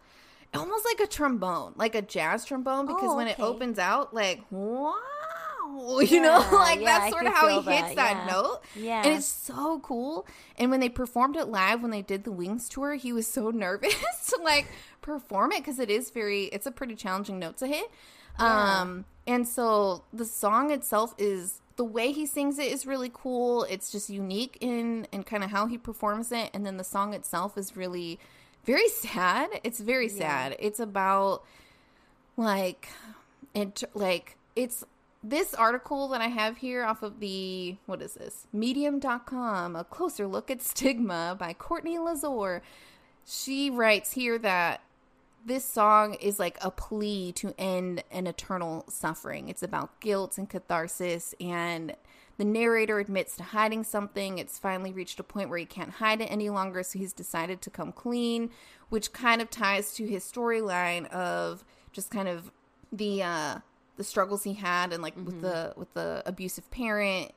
almost 0.55 0.85
like 0.85 1.01
a 1.01 1.07
trombone 1.07 1.73
like 1.77 1.95
a 1.95 2.03
jazz 2.03 2.45
trombone 2.45 2.87
because 2.87 3.11
Oh, 3.11 3.17
when 3.17 3.27
it 3.27 3.41
opens 3.41 3.79
out 3.79 4.13
like 4.13 4.43
wow 4.51 4.95
you 6.03 6.21
know 6.21 6.47
like 6.53 6.81
yeah, 6.81 6.99
that's 6.99 7.13
sort 7.13 7.25
of 7.25 7.33
how 7.33 7.49
he 7.49 7.55
feel 7.63 7.73
hits 7.73 7.89
that, 7.95 7.97
that 7.97 8.27
yeah. 8.27 8.33
note 8.33 8.61
Yeah. 8.77 9.03
and 9.03 9.15
it's 9.17 9.27
so 9.27 9.81
cool 9.81 10.27
and 10.59 10.71
when 10.71 10.81
they 10.81 10.91
performed 10.91 11.37
it 11.37 11.47
live 11.49 11.81
when 11.81 11.91
they 11.91 12.03
did 12.03 12.25
the 12.25 12.33
wings 12.33 12.69
tour 12.69 12.95
he 12.95 13.13
was 13.15 13.27
so 13.27 13.49
nervous 13.55 13.95
to 14.29 14.43
like 14.43 14.67
perform 15.01 15.53
it 15.53 15.61
because 15.61 15.79
it 15.79 15.89
is 15.91 16.11
very 16.11 16.45
it's 16.47 16.67
a 16.67 16.71
pretty 16.71 16.95
challenging 16.95 17.39
note 17.39 17.57
to 17.57 17.67
hit 17.67 17.87
um 18.39 19.05
and 19.27 19.47
so 19.47 20.05
the 20.13 20.25
song 20.25 20.71
itself 20.71 21.15
is 21.19 21.61
the 21.77 21.85
way 21.85 22.13
he 22.13 22.27
sings 22.27 22.59
it 22.59 22.71
is 22.71 22.87
really 22.87 23.11
cool. 23.13 23.65
It's 23.65 23.91
just 23.91 24.11
unique 24.11 24.59
in 24.61 25.07
and 25.13 25.25
kind 25.25 25.43
of 25.43 25.51
how 25.51 25.67
he 25.67 25.79
performs 25.79 26.33
it. 26.33 26.51
And 26.53 26.67
then 26.67 26.77
the 26.77 26.85
song 26.85 27.15
itself 27.15 27.57
is 27.57 27.77
really 27.77 28.19
very 28.65 28.89
sad. 28.89 29.51
It's 29.65 29.81
very 29.81 30.09
sad. 30.09 30.57
It's 30.59 30.81
about 30.81 31.45
like 32.37 32.89
it 33.55 33.83
like 33.95 34.37
it's 34.57 34.85
this 35.25 35.55
article 35.55 36.09
that 36.09 36.21
I 36.21 36.29
have 36.29 36.59
here 36.59 36.85
off 36.85 37.03
of 37.03 37.21
the 37.21 37.77
what 37.87 38.03
is 38.03 38.15
this? 38.15 38.47
Medium.com 38.53 39.77
a 39.77 39.85
closer 39.85 40.27
look 40.27 40.51
at 40.51 40.63
stigma 40.63 41.37
by 41.39 41.53
Courtney 41.53 41.97
Lazore 41.97 42.61
she 43.25 43.71
writes 43.71 44.13
here 44.13 44.39
that 44.39 44.81
this 45.45 45.65
song 45.65 46.15
is 46.15 46.39
like 46.39 46.59
a 46.63 46.71
plea 46.71 47.33
to 47.33 47.55
end 47.59 48.05
an 48.11 48.27
eternal 48.27 48.85
suffering. 48.89 49.49
It's 49.49 49.63
about 49.63 50.01
guilt 50.01 50.39
and 50.39 50.49
catharsis, 50.49 51.35
and 51.41 51.95
the 52.39 52.45
narrator 52.45 52.99
admits 52.99 53.37
to 53.37 53.43
hiding 53.43 53.85
something. 53.85 54.39
It's 54.39 54.59
finally 54.59 54.93
reached 54.93 55.21
a 55.21 55.25
point 55.25 55.49
where 55.49 55.59
he 55.59 55.67
can't 55.67 55.91
hide 55.91 56.21
it 56.21 56.27
any 56.27 56.51
longer, 56.51 56.83
so 56.83 56.99
he's 56.99 57.13
decided 57.13 57.61
to 57.63 57.71
come 57.71 57.93
clean, 57.93 58.51
which 58.89 59.13
kind 59.13 59.43
of 59.43 59.51
ties 59.51 59.93
to 59.95 60.07
his 60.07 60.25
storyline 60.25 61.07
of 61.11 61.65
just 61.93 62.11
kind 62.11 62.29
of 62.29 62.51
the 62.91 63.23
uh 63.23 63.59
the 63.97 64.05
struggles 64.05 64.43
he 64.43 64.55
had 64.55 64.93
and 64.93 65.03
like 65.03 65.15
with 65.17 65.41
the 65.43 65.73
with 65.77 65.93
the 65.95 66.23
abusive 66.25 66.71
parent 66.71 67.33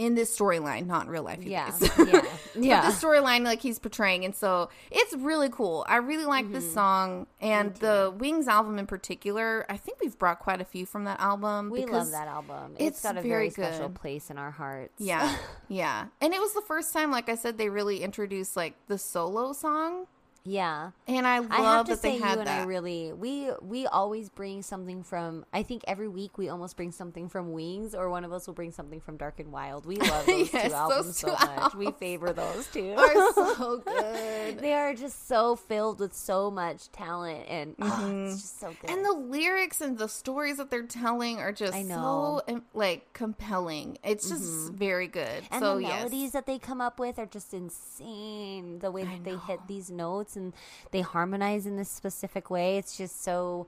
in 0.00 0.14
this 0.14 0.34
storyline, 0.36 0.86
not 0.86 1.04
in 1.04 1.10
real 1.12 1.22
life. 1.22 1.42
Yeah. 1.42 1.70
Yeah. 1.82 2.22
But 2.54 2.64
Yeah. 2.64 2.90
the 2.90 2.96
storyline 2.96 3.44
like 3.44 3.60
he's 3.60 3.78
portraying 3.78 4.24
and 4.24 4.34
so 4.34 4.70
it's 4.90 5.14
really 5.14 5.48
cool 5.50 5.84
i 5.88 5.96
really 5.96 6.24
like 6.24 6.44
Mm-hmm. 6.46 6.54
this 6.54 6.72
song 6.74 7.26
and 7.40 7.74
the 7.76 8.12
wings 8.18 8.48
album 8.48 8.78
in 8.78 8.86
particular 8.86 9.64
i 9.68 9.76
think 9.76 10.00
we've 10.00 10.18
brought 10.18 10.40
quite 10.40 10.60
a 10.60 10.64
few 10.64 10.84
from 10.84 11.04
that 11.04 11.20
album 11.20 11.70
We 11.70 11.84
love 11.84 12.10
that 12.10 12.26
album. 12.26 12.72
it's 12.78 12.96
it's 12.96 13.02
got 13.02 13.16
a 13.18 13.22
very 13.22 13.50
very, 13.50 13.72
special 13.72 13.88
place 13.90 14.30
in 14.30 14.36
our 14.38 14.50
hearts. 14.50 14.94
yeah 14.98 15.36
yeah 15.68 16.06
and 16.20 16.34
it 16.34 16.40
was 16.40 16.52
the 16.54 16.62
first 16.62 16.92
time 16.92 17.10
like 17.12 17.28
i 17.28 17.34
said 17.36 17.56
they 17.56 17.68
really 17.68 18.02
introduced 18.02 18.56
like 18.56 18.74
the 18.88 18.98
solo 18.98 19.52
song 19.52 20.06
yeah. 20.44 20.90
and 21.06 21.26
i 21.26 21.38
love 21.38 21.50
I 21.50 21.56
have 21.62 21.86
to 21.86 21.92
that 21.92 22.02
they 22.02 22.18
say, 22.18 22.18
you 22.18 22.24
and 22.24 22.46
that 22.46 22.62
I 22.62 22.64
really 22.64 23.12
we 23.12 23.50
we 23.60 23.86
always 23.86 24.28
bring 24.28 24.62
something 24.62 25.02
from. 25.02 25.44
I 25.52 25.62
think 25.62 25.82
every 25.86 26.08
week 26.08 26.38
we 26.38 26.48
almost 26.48 26.76
bring 26.76 26.92
something 26.92 27.28
from 27.28 27.52
Wings, 27.52 27.94
or 27.94 28.08
one 28.10 28.24
of 28.24 28.32
us 28.32 28.46
will 28.46 28.54
bring 28.54 28.72
something 28.72 29.00
from 29.00 29.16
Dark 29.16 29.40
and 29.40 29.52
Wild. 29.52 29.86
We 29.86 29.96
love 29.96 30.26
those 30.26 30.52
Yes, 30.52 30.64
two 30.64 30.68
those 30.68 30.72
albums 30.72 31.20
two 31.20 31.26
so 31.28 31.32
much. 31.32 31.74
We 31.74 31.90
favor 31.92 32.32
those 32.32 32.66
two. 32.68 32.92
are 32.98 33.32
so 33.32 33.78
good 33.86 34.58
they 34.58 34.72
are 34.74 34.94
just 34.94 35.28
so 35.28 35.56
filled 35.56 36.00
with 36.00 36.14
so 36.14 36.50
much 36.50 36.90
talent, 36.92 37.44
and 37.48 37.74
oh, 37.80 38.24
it's 38.26 38.40
just 38.40 38.60
so 38.60 38.68
good. 38.68 38.90
Mm-hmm. 38.90 38.96
and 38.96 39.04
the 39.04 39.12
lyrics 39.12 39.80
and 39.80 39.98
the 39.98 40.08
stories 40.08 40.56
that 40.58 40.70
they're 40.70 40.82
telling 40.82 41.38
are 41.38 41.52
just 41.52 41.74
I 41.74 41.82
know. 41.82 42.42
so 42.46 42.62
like 42.74 43.12
compelling 43.12 43.98
it's 44.04 44.28
just 44.28 44.72
very 44.72 45.06
good 45.06 45.42
And 45.50 45.62
so 45.62 45.76
the 45.76 45.82
yes. 45.82 45.92
melodies 45.92 46.32
that 46.32 46.46
they 46.46 46.58
come 46.58 46.80
up 46.80 46.98
with 46.98 47.18
are 47.18 47.26
just 47.26 47.52
insane. 47.54 48.78
The 48.78 48.90
way 48.90 49.04
that 49.04 49.24
they 49.24 49.36
hit 49.36 49.60
these 49.66 49.90
notes 49.90 50.29
and 50.36 50.52
they 50.90 51.02
harmonize 51.02 51.66
in 51.66 51.76
this 51.76 51.90
specific 51.90 52.50
way, 52.50 52.78
it's 52.78 52.96
just 52.96 53.22
so 53.22 53.66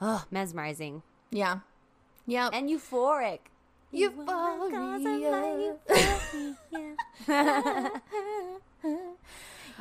oh, 0.00 0.24
mesmerizing 0.30 1.02
yeah 1.30 1.60
yeah 2.26 2.50
and 2.52 2.68
euphoric. 2.68 3.38
Euphoria. 3.92 5.76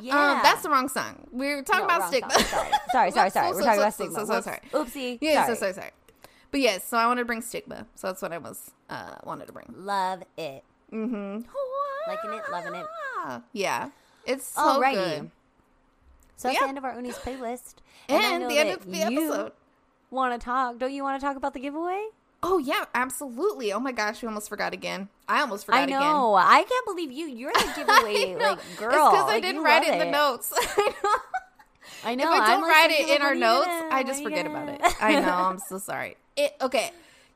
Yeah, 0.02 0.32
Um, 0.32 0.40
that's 0.42 0.64
the 0.64 0.70
wrong 0.70 0.88
song. 0.88 1.28
We 1.32 1.48
are 1.50 1.62
talking 1.62 1.88
No, 1.88 1.96
about 1.96 2.08
stigma. 2.08 2.32
song. 2.32 2.68
Sorry, 2.92 3.12
sorry, 3.12 3.14
sorry. 3.30 3.30
sorry. 3.32 3.52
We're 3.54 3.62
talking 3.64 3.80
about 3.82 3.94
stigma. 3.94 4.20
so, 4.20 4.26
so, 4.26 4.42
sorry. 4.42 4.60
Oopsie. 4.72 5.18
Yeah, 5.20 5.44
sorry. 5.46 5.58
so 5.58 5.66
so 5.68 5.72
sorry. 5.74 5.92
But 6.52 6.62
yes, 6.62 6.86
so 6.86 6.98
I 6.98 7.06
wanted 7.06 7.22
to 7.22 7.26
bring 7.26 7.42
stigma. 7.42 7.86
So 7.96 8.08
that's 8.08 8.22
what 8.22 8.32
I 8.32 8.38
was 8.38 8.72
uh 8.90 9.16
wanted 9.26 9.48
to 9.48 9.54
bring. 9.54 9.74
Love 9.76 10.24
it. 10.38 10.64
Mm-hmm. 10.94 11.42
Liking 12.08 12.34
it, 12.34 12.44
loving 12.52 12.76
it. 12.76 12.86
Yeah, 13.52 13.90
it's 14.26 14.48
so 14.48 14.62
Alrighty. 14.62 14.94
good. 15.20 15.32
So 16.40 16.48
that's 16.48 16.56
Yeah. 16.56 16.68
the 16.68 16.70
end 16.70 16.78
of 16.78 16.86
our 16.86 16.96
Uni's 16.96 17.18
playlist. 17.18 17.76
And, 18.08 18.44
know 18.44 18.48
the 18.50 18.58
end 18.60 18.70
of 18.70 18.90
the 18.90 19.02
episode. 19.02 19.52
Want 20.10 20.40
to 20.40 20.44
talk? 20.44 20.78
Don't 20.80 20.94
you 20.94 21.04
want 21.04 21.20
to 21.20 21.26
talk 21.26 21.36
about 21.36 21.54
the 21.54 21.60
giveaway? 21.60 22.08
Oh 22.42 22.58
yeah, 22.60 22.86
absolutely. 22.96 23.74
Oh 23.74 23.80
my 23.82 23.92
gosh, 23.92 24.22
we 24.22 24.28
almost 24.30 24.48
forgot 24.48 24.72
again. 24.72 25.10
I 25.28 25.42
almost 25.42 25.66
forgot 25.66 25.82
I 25.82 25.86
know. 25.86 26.36
I 26.36 26.64
can't 26.64 26.86
believe 26.86 27.12
you. 27.12 27.26
You're 27.28 27.52
the 27.52 27.74
giveaway 27.76 28.16
again. 28.36 28.40
Like 28.40 28.60
girl. 28.78 28.92
It's 28.92 29.12
because 29.12 29.30
I 29.30 29.34
Like, 29.34 29.44
didn't 29.44 29.64
write 29.64 29.84
it 29.84 29.92
in 29.94 30.00
the 30.00 30.06
notes. 30.10 30.54
I 30.56 30.96
know. 31.04 31.12
I 32.06 32.16
know. 32.16 32.34
If 32.34 32.42
I 32.42 32.48
don't 32.52 32.62
like, 32.62 32.72
write 32.72 32.92
some 32.98 33.10
it 33.10 33.16
in 33.18 33.22
our 33.22 33.36
notes, 33.36 33.68
I 33.92 34.04
just 34.04 34.24
forget 34.24 34.46
about 34.46 34.70
it. 34.70 34.80
I 35.02 35.20
know. 35.20 35.28
I'm 35.34 35.60
so 35.60 35.78
sorry. 35.78 36.16
It 36.38 36.56
okay. 36.62 36.92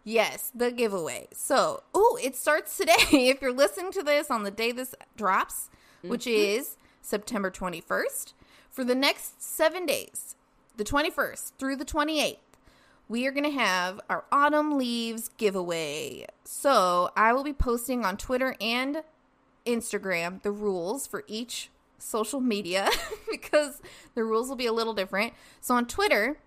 Yes, 0.05 0.51
the 0.55 0.71
giveaway. 0.71 1.27
So, 1.33 1.83
oh, 1.93 2.17
it 2.23 2.35
starts 2.37 2.77
today. 2.77 2.93
If 3.11 3.41
you're 3.41 3.53
listening 3.53 3.91
to 3.93 4.03
this 4.03 4.31
on 4.31 4.43
the 4.43 4.51
day 4.51 4.71
this 4.71 4.95
drops, 5.17 5.69
which 6.01 6.23
Mm-hmm. 6.25 6.59
is 6.59 6.77
September 7.01 7.51
21st, 7.51 8.31
for 8.73 8.83
the 8.83 8.95
next 8.95 9.41
seven 9.41 9.85
days, 9.85 10.35
the 10.75 10.83
21st 10.83 11.53
through 11.57 11.77
the 11.77 11.85
28th, 11.85 12.37
we 13.07 13.25
are 13.27 13.31
going 13.31 13.43
to 13.43 13.57
have 13.57 14.01
our 14.09 14.25
autumn 14.31 14.77
leaves 14.77 15.29
giveaway. 15.37 16.25
So, 16.43 17.11
I 17.15 17.31
will 17.33 17.43
be 17.43 17.53
posting 17.53 18.03
on 18.03 18.17
Twitter 18.17 18.55
and 18.59 19.03
Instagram 19.65 20.41
the 20.41 20.51
rules 20.51 21.07
for 21.07 21.23
each 21.27 21.69
social 21.97 22.41
media 22.41 22.89
because 23.31 23.81
the 24.15 24.23
rules 24.23 24.49
will 24.49 24.55
be 24.55 24.65
a 24.65 24.73
little 24.73 24.93
different. 24.93 25.33
So 25.61 25.75
on 25.75 25.85
Twitter, 25.87 26.37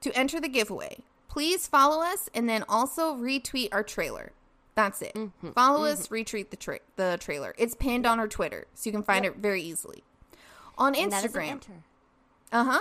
to 0.00 0.16
enter 0.16 0.40
the 0.40 0.48
giveaway, 0.48 0.98
please 1.28 1.66
follow 1.66 2.02
us 2.02 2.28
and 2.34 2.48
then 2.48 2.64
also 2.68 3.14
retweet 3.14 3.68
our 3.72 3.82
trailer. 3.82 4.32
That's 4.74 5.02
it. 5.02 5.14
Mm-hmm. 5.14 5.50
Follow 5.50 5.80
mm-hmm. 5.80 6.00
us, 6.00 6.08
retweet 6.08 6.50
the 6.50 6.56
tra- 6.56 6.80
the 6.96 7.18
trailer. 7.20 7.54
It's 7.58 7.74
pinned 7.74 8.06
on 8.06 8.18
our 8.18 8.28
Twitter, 8.28 8.66
so 8.72 8.88
you 8.88 8.92
can 8.92 9.02
find 9.02 9.26
it 9.26 9.36
very 9.36 9.62
easily. 9.62 10.02
On 10.78 10.94
And 10.94 11.12
that 11.12 11.24
is 11.24 11.34
an 11.34 11.42
Instagram, 11.42 11.60
uh 12.50 12.64
huh. 12.64 12.80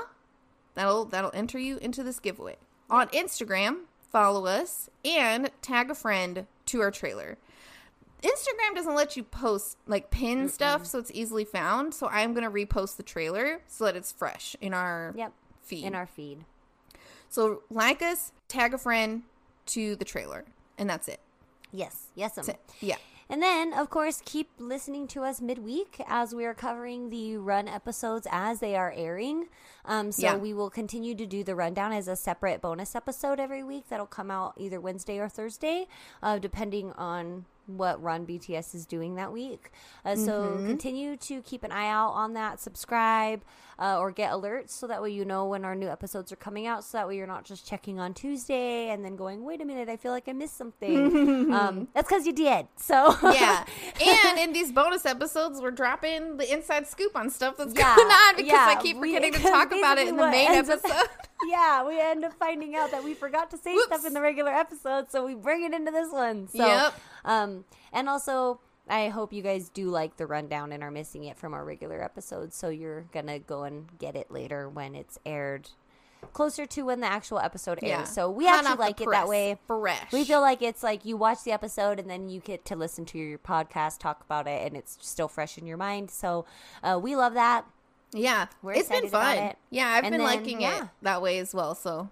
That'll 0.74 1.06
that'll 1.06 1.32
enter 1.34 1.60
you 1.60 1.78
into 1.78 2.04
this 2.04 2.20
giveaway. 2.20 2.56
On 2.90 3.08
Instagram, 3.10 3.82
follow 4.12 4.46
us 4.46 4.90
and 5.06 5.50
tag 5.62 5.90
a 5.90 5.96
friend 5.96 6.46
to 6.68 6.82
our 6.82 6.92
trailer. 6.92 7.38
Instagram 8.22 8.76
doesn't 8.76 8.94
let 8.96 9.18
you 9.18 9.24
post 9.24 9.78
like 9.88 10.12
pin 10.12 10.48
stuff, 10.48 10.86
so 10.86 11.00
it's 11.00 11.12
easily 11.14 11.44
found. 11.44 11.94
So 11.94 12.08
I'm 12.08 12.34
gonna 12.34 12.52
repost 12.52 12.98
the 12.98 13.04
trailer 13.04 13.62
so 13.68 13.86
that 13.86 13.96
it's 13.96 14.12
fresh 14.12 14.56
in 14.62 14.74
our 14.74 15.14
Yep. 15.18 15.34
feed. 15.64 15.86
In 15.86 15.96
our 15.96 16.06
feed. 16.06 16.46
so 17.30 17.64
like 17.70 18.02
us, 18.02 18.32
tag 18.48 18.74
a 18.74 18.78
friend 18.78 19.24
to 19.68 19.96
the 19.96 20.06
trailer, 20.06 20.46
and 20.78 20.90
that's 20.90 21.08
it. 21.08 21.20
Yes, 21.72 22.08
yes. 22.16 22.38
um. 22.38 22.46
Yeah. 22.80 22.98
And 23.32 23.42
then, 23.42 23.72
of 23.74 23.90
course, 23.90 24.22
keep 24.26 24.50
listening 24.60 25.08
to 25.08 25.24
us 25.24 25.40
midweek 25.40 26.02
as 26.06 26.36
we 26.36 26.44
are 26.44 26.54
covering 26.54 27.10
the 27.10 27.38
run 27.38 27.70
episodes 27.70 28.28
as 28.30 28.60
they 28.60 28.76
are 28.76 28.92
airing. 28.94 29.48
Um, 29.86 30.12
so 30.12 30.22
Yeah. 30.24 30.36
we 30.36 30.54
will 30.54 30.70
continue 30.70 31.16
to 31.16 31.26
do 31.26 31.42
the 31.42 31.56
rundown 31.56 31.94
as 31.94 32.10
a 32.10 32.18
separate 32.18 32.60
bonus 32.62 32.94
episode 32.94 33.40
every 33.40 33.64
week 33.64 33.86
that'll 33.88 34.06
come 34.06 34.30
out 34.30 34.56
either 34.58 34.82
Wednesday 34.82 35.18
or 35.18 35.30
Thursday, 35.30 35.88
uh, 36.22 36.40
depending 36.40 36.92
on 36.94 37.46
what 37.68 38.02
run 38.02 38.26
BTS 38.26 38.74
is 38.76 38.86
doing 38.86 39.16
that 39.16 39.32
week. 39.32 39.72
Uh, 40.04 40.16
so 40.16 40.32
Mm-hmm. 40.42 40.66
continue 40.68 41.16
to 41.18 41.42
keep 41.42 41.64
an 41.64 41.72
eye 41.72 41.88
out 41.88 42.10
on 42.12 42.34
that, 42.34 42.60
subscribe, 42.60 43.42
uh, 43.80 43.98
or 44.00 44.12
get 44.12 44.32
alerts 44.32 44.70
so 44.72 44.86
that 44.88 45.02
way 45.02 45.10
you 45.12 45.24
know 45.26 45.46
when 45.48 45.64
our 45.66 45.74
new 45.76 45.88
episodes 45.88 46.32
are 46.32 46.36
coming 46.36 46.68
out. 46.68 46.84
So 46.84 46.98
that 46.98 47.08
way 47.08 47.18
you're 47.18 47.26
not 47.28 47.46
just 47.46 47.66
checking 47.68 48.00
on 48.00 48.14
Tuesday 48.14 48.90
and 48.90 49.04
then 49.06 49.16
going, 49.16 49.44
wait 49.44 49.62
a 49.62 49.66
minute, 49.66 49.90
I 49.90 49.98
feel 49.98 50.12
like 50.12 50.28
I 50.28 50.34
missed 50.34 50.58
something. 50.58 51.52
um, 51.54 51.88
that's 51.94 52.08
because 52.10 52.26
you 52.28 52.34
did. 52.34 52.68
So 52.78 53.16
Yeah. 53.24 53.66
and 54.06 54.40
in 54.40 54.54
these 54.54 54.72
bonus 54.72 55.06
episodes, 55.06 55.62
we're 55.62 55.72
dropping 55.72 56.38
the 56.38 56.52
inside 56.52 56.88
scoop 56.88 57.16
on 57.16 57.30
stuff 57.30 57.58
that's 57.58 57.74
Yeah, 57.74 57.96
going 57.96 58.08
on 58.08 58.36
because 58.36 58.52
yeah, 58.52 58.76
I 58.78 58.82
keep 58.82 58.98
we- 58.98 59.14
forgetting 59.16 59.34
to 59.34 59.40
talk 59.50 59.72
about 59.72 59.98
it 59.98 60.08
in 60.08 60.18
the 60.18 60.30
main 60.30 60.52
episode. 60.52 61.08
Yeah, 61.48 61.86
we 61.88 62.00
end 62.00 62.24
up 62.26 62.34
finding 62.34 62.76
out 62.76 62.92
that 62.92 63.04
we 63.04 63.14
forgot 63.14 63.52
to 63.52 63.58
say 63.58 63.78
stuff 63.86 64.06
in 64.06 64.14
the 64.14 64.22
regular 64.22 64.52
episode, 64.52 65.12
so 65.12 65.26
we 65.26 65.34
bring 65.36 65.64
it 65.64 65.74
into 65.74 65.92
this 65.92 66.12
one. 66.12 66.48
So, 66.48 66.66
Yep. 66.66 66.94
um, 67.26 67.66
and 67.92 68.08
also, 68.10 68.60
I 68.90 69.10
hope 69.10 69.32
you 69.34 69.42
guys 69.42 69.70
do 69.70 69.90
like 69.90 70.18
the 70.18 70.26
rundown 70.28 70.72
and 70.72 70.84
are 70.84 70.92
missing 70.92 71.24
it 71.26 71.38
from 71.38 71.54
our 71.54 71.64
regular 71.64 72.04
episodes, 72.04 72.56
so 72.56 72.70
you're 72.70 73.06
gonna 73.14 73.40
go 73.40 73.64
and 73.64 73.88
get 74.00 74.16
it 74.16 74.32
later 74.32 74.68
when 74.70 74.96
it's 74.96 75.18
aired, 75.26 75.70
closer 76.34 76.66
to 76.68 76.84
when 76.84 77.00
the 77.00 77.08
actual 77.08 77.40
episode 77.40 77.80
airs. 77.82 77.90
Yeah. 77.90 78.04
So 78.04 78.30
we 78.30 78.46
Hot 78.46 78.60
actually 78.60 78.78
like 78.78 79.02
it 79.02 79.10
that 79.12 79.28
way. 79.28 79.58
Fresh. 79.68 80.12
We 80.12 80.24
feel 80.24 80.42
like 80.42 80.62
it's 80.62 80.84
like 80.84 81.06
you 81.06 81.18
watch 81.18 81.44
the 81.44 81.52
episode 81.52 82.00
and 82.00 82.10
then 82.10 82.30
you 82.30 82.40
get 82.42 82.64
to 82.66 82.76
listen 82.76 83.06
to 83.06 83.18
your 83.18 83.40
podcast, 83.40 84.00
talk 84.00 84.22
about 84.24 84.48
it, 84.48 84.66
and 84.68 84.76
it's 84.78 84.98
still 85.02 85.28
fresh 85.28 85.58
in 85.58 85.66
your 85.66 85.78
mind. 85.78 86.12
So 86.12 86.46
uh, 86.84 87.00
we 87.02 87.16
love 87.16 87.34
that. 87.34 87.66
Yeah. 88.14 88.48
We're 88.62 88.74
it's 88.74 88.90
been 88.90 89.08
fun. 89.10 89.38
it. 89.38 89.58
Yeah, 89.70 89.88
I've 89.88 90.04
And 90.04 90.14
been 90.14 90.20
then, 90.22 90.28
liking 90.28 90.62
yeah. 90.62 90.84
it 90.84 90.90
that 91.02 91.22
way 91.22 91.40
as 91.40 91.54
well. 91.54 91.76
So 91.76 92.10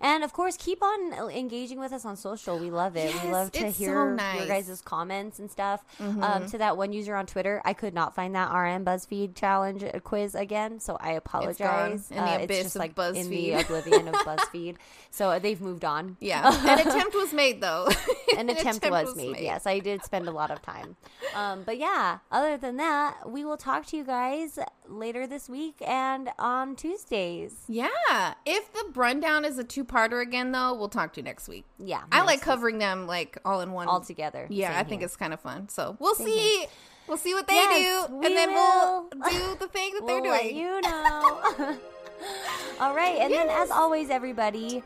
And 0.00 0.22
of 0.22 0.32
course, 0.32 0.56
keep 0.56 0.82
on 0.82 1.12
engaging 1.30 1.80
with 1.80 1.92
us 1.92 2.04
on 2.04 2.14
social. 2.16 2.58
We 2.58 2.70
love 2.70 2.94
it. 2.96 3.12
Yes, 3.12 3.24
we 3.24 3.30
love 3.32 3.50
to 3.52 3.66
it's 3.66 3.78
so 3.78 3.84
hear 3.84 4.14
nice. 4.14 4.38
your 4.38 4.46
guys' 4.46 4.80
comments 4.84 5.38
and 5.40 5.50
stuff. 5.50 5.82
Mm-hmm. 5.98 6.22
Um, 6.22 6.46
to 6.46 6.58
that 6.58 6.76
one 6.76 6.92
user 6.92 7.16
on 7.16 7.26
Twitter, 7.26 7.62
I 7.64 7.72
could 7.72 7.94
not 7.94 8.14
find 8.14 8.34
that 8.36 8.52
RM 8.52 8.84
BuzzFeed 8.84 9.34
challenge 9.34 9.82
uh, 9.82 9.98
quiz 10.00 10.34
again, 10.36 10.78
so 10.78 10.96
I 11.00 11.12
apologize. 11.12 12.10
in 12.10 12.16
the 12.18 12.22
Uh, 12.22 12.36
abyss 12.44 12.50
it's 12.58 12.62
just 12.64 12.76
of 12.76 12.80
like 12.80 13.16
in 13.16 13.30
the 13.30 13.52
BuzzFeed. 13.52 13.64
oblivion 13.64 14.08
of 14.08 14.14
BuzzFeed. 14.28 14.76
So 15.10 15.30
uh, 15.30 15.38
they've 15.40 15.60
moved 15.60 15.84
on. 15.84 16.16
yeah, 16.20 16.46
an 16.68 16.86
attempt 16.86 17.14
was 17.16 17.32
made 17.32 17.60
though. 17.62 17.88
An 18.36 18.50
attempt, 18.50 18.88
was, 18.88 19.16
made. 19.16 19.38
Yes, 19.40 19.66
I 19.66 19.80
did 19.80 20.04
spend 20.04 20.28
a 20.28 20.30
lot 20.30 20.52
of 20.52 20.62
time. 20.62 20.96
Um, 21.34 21.62
but 21.64 21.76
yeah, 21.78 22.18
other 22.30 22.56
than 22.56 22.76
that, 22.76 23.28
we 23.28 23.44
will 23.44 23.56
talk 23.56 23.84
to 23.86 23.96
you 23.96 24.04
guys 24.04 24.60
later 24.88 25.26
this 25.26 25.48
week 25.48 25.76
and 25.86 26.30
on 26.38 26.76
Tuesdays. 26.76 27.54
Yeah. 27.68 28.34
If 28.46 28.72
the 28.72 28.84
rundown 28.94 29.44
is 29.44 29.58
a 29.58 29.64
two-parter 29.64 30.20
again, 30.22 30.52
though, 30.52 30.74
we'll 30.74 30.88
talk 30.88 31.12
to 31.14 31.20
you 31.20 31.24
next 31.24 31.48
week. 31.48 31.64
Yeah, 31.78 32.02
I 32.10 32.22
like 32.22 32.40
covering 32.40 32.78
them 32.78 33.06
like 33.06 33.38
all 33.44 33.60
in 33.60 33.72
one 33.72 33.88
all 33.88 34.00
together. 34.00 34.46
Yeah, 34.50 34.70
Same 34.70 34.78
I 34.78 34.82
think 34.84 35.00
here. 35.00 35.06
it's 35.06 35.16
kind 35.16 35.32
of 35.32 35.40
fun. 35.40 35.68
So 35.68 35.96
we'll 35.98 36.14
see. 36.14 36.66
We'll 37.06 37.16
see 37.16 37.32
what 37.32 37.46
they 37.46 37.54
Yes, 37.54 38.06
do, 38.08 38.16
and 38.16 38.36
then 38.36 38.50
will. 38.52 39.08
we'll 39.14 39.30
do 39.30 39.56
the 39.58 39.66
thing 39.68 39.94
that 39.94 40.02
we'll 40.04 40.22
they're 40.22 40.40
doing. 40.42 40.56
you 40.56 40.80
know. 40.82 41.40
All 42.80 42.94
right, 42.94 43.16
and 43.18 43.32
then 43.32 43.48
as 43.48 43.70
always, 43.70 44.10
everybody, 44.10 44.82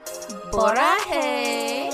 Borahae. 0.53 1.91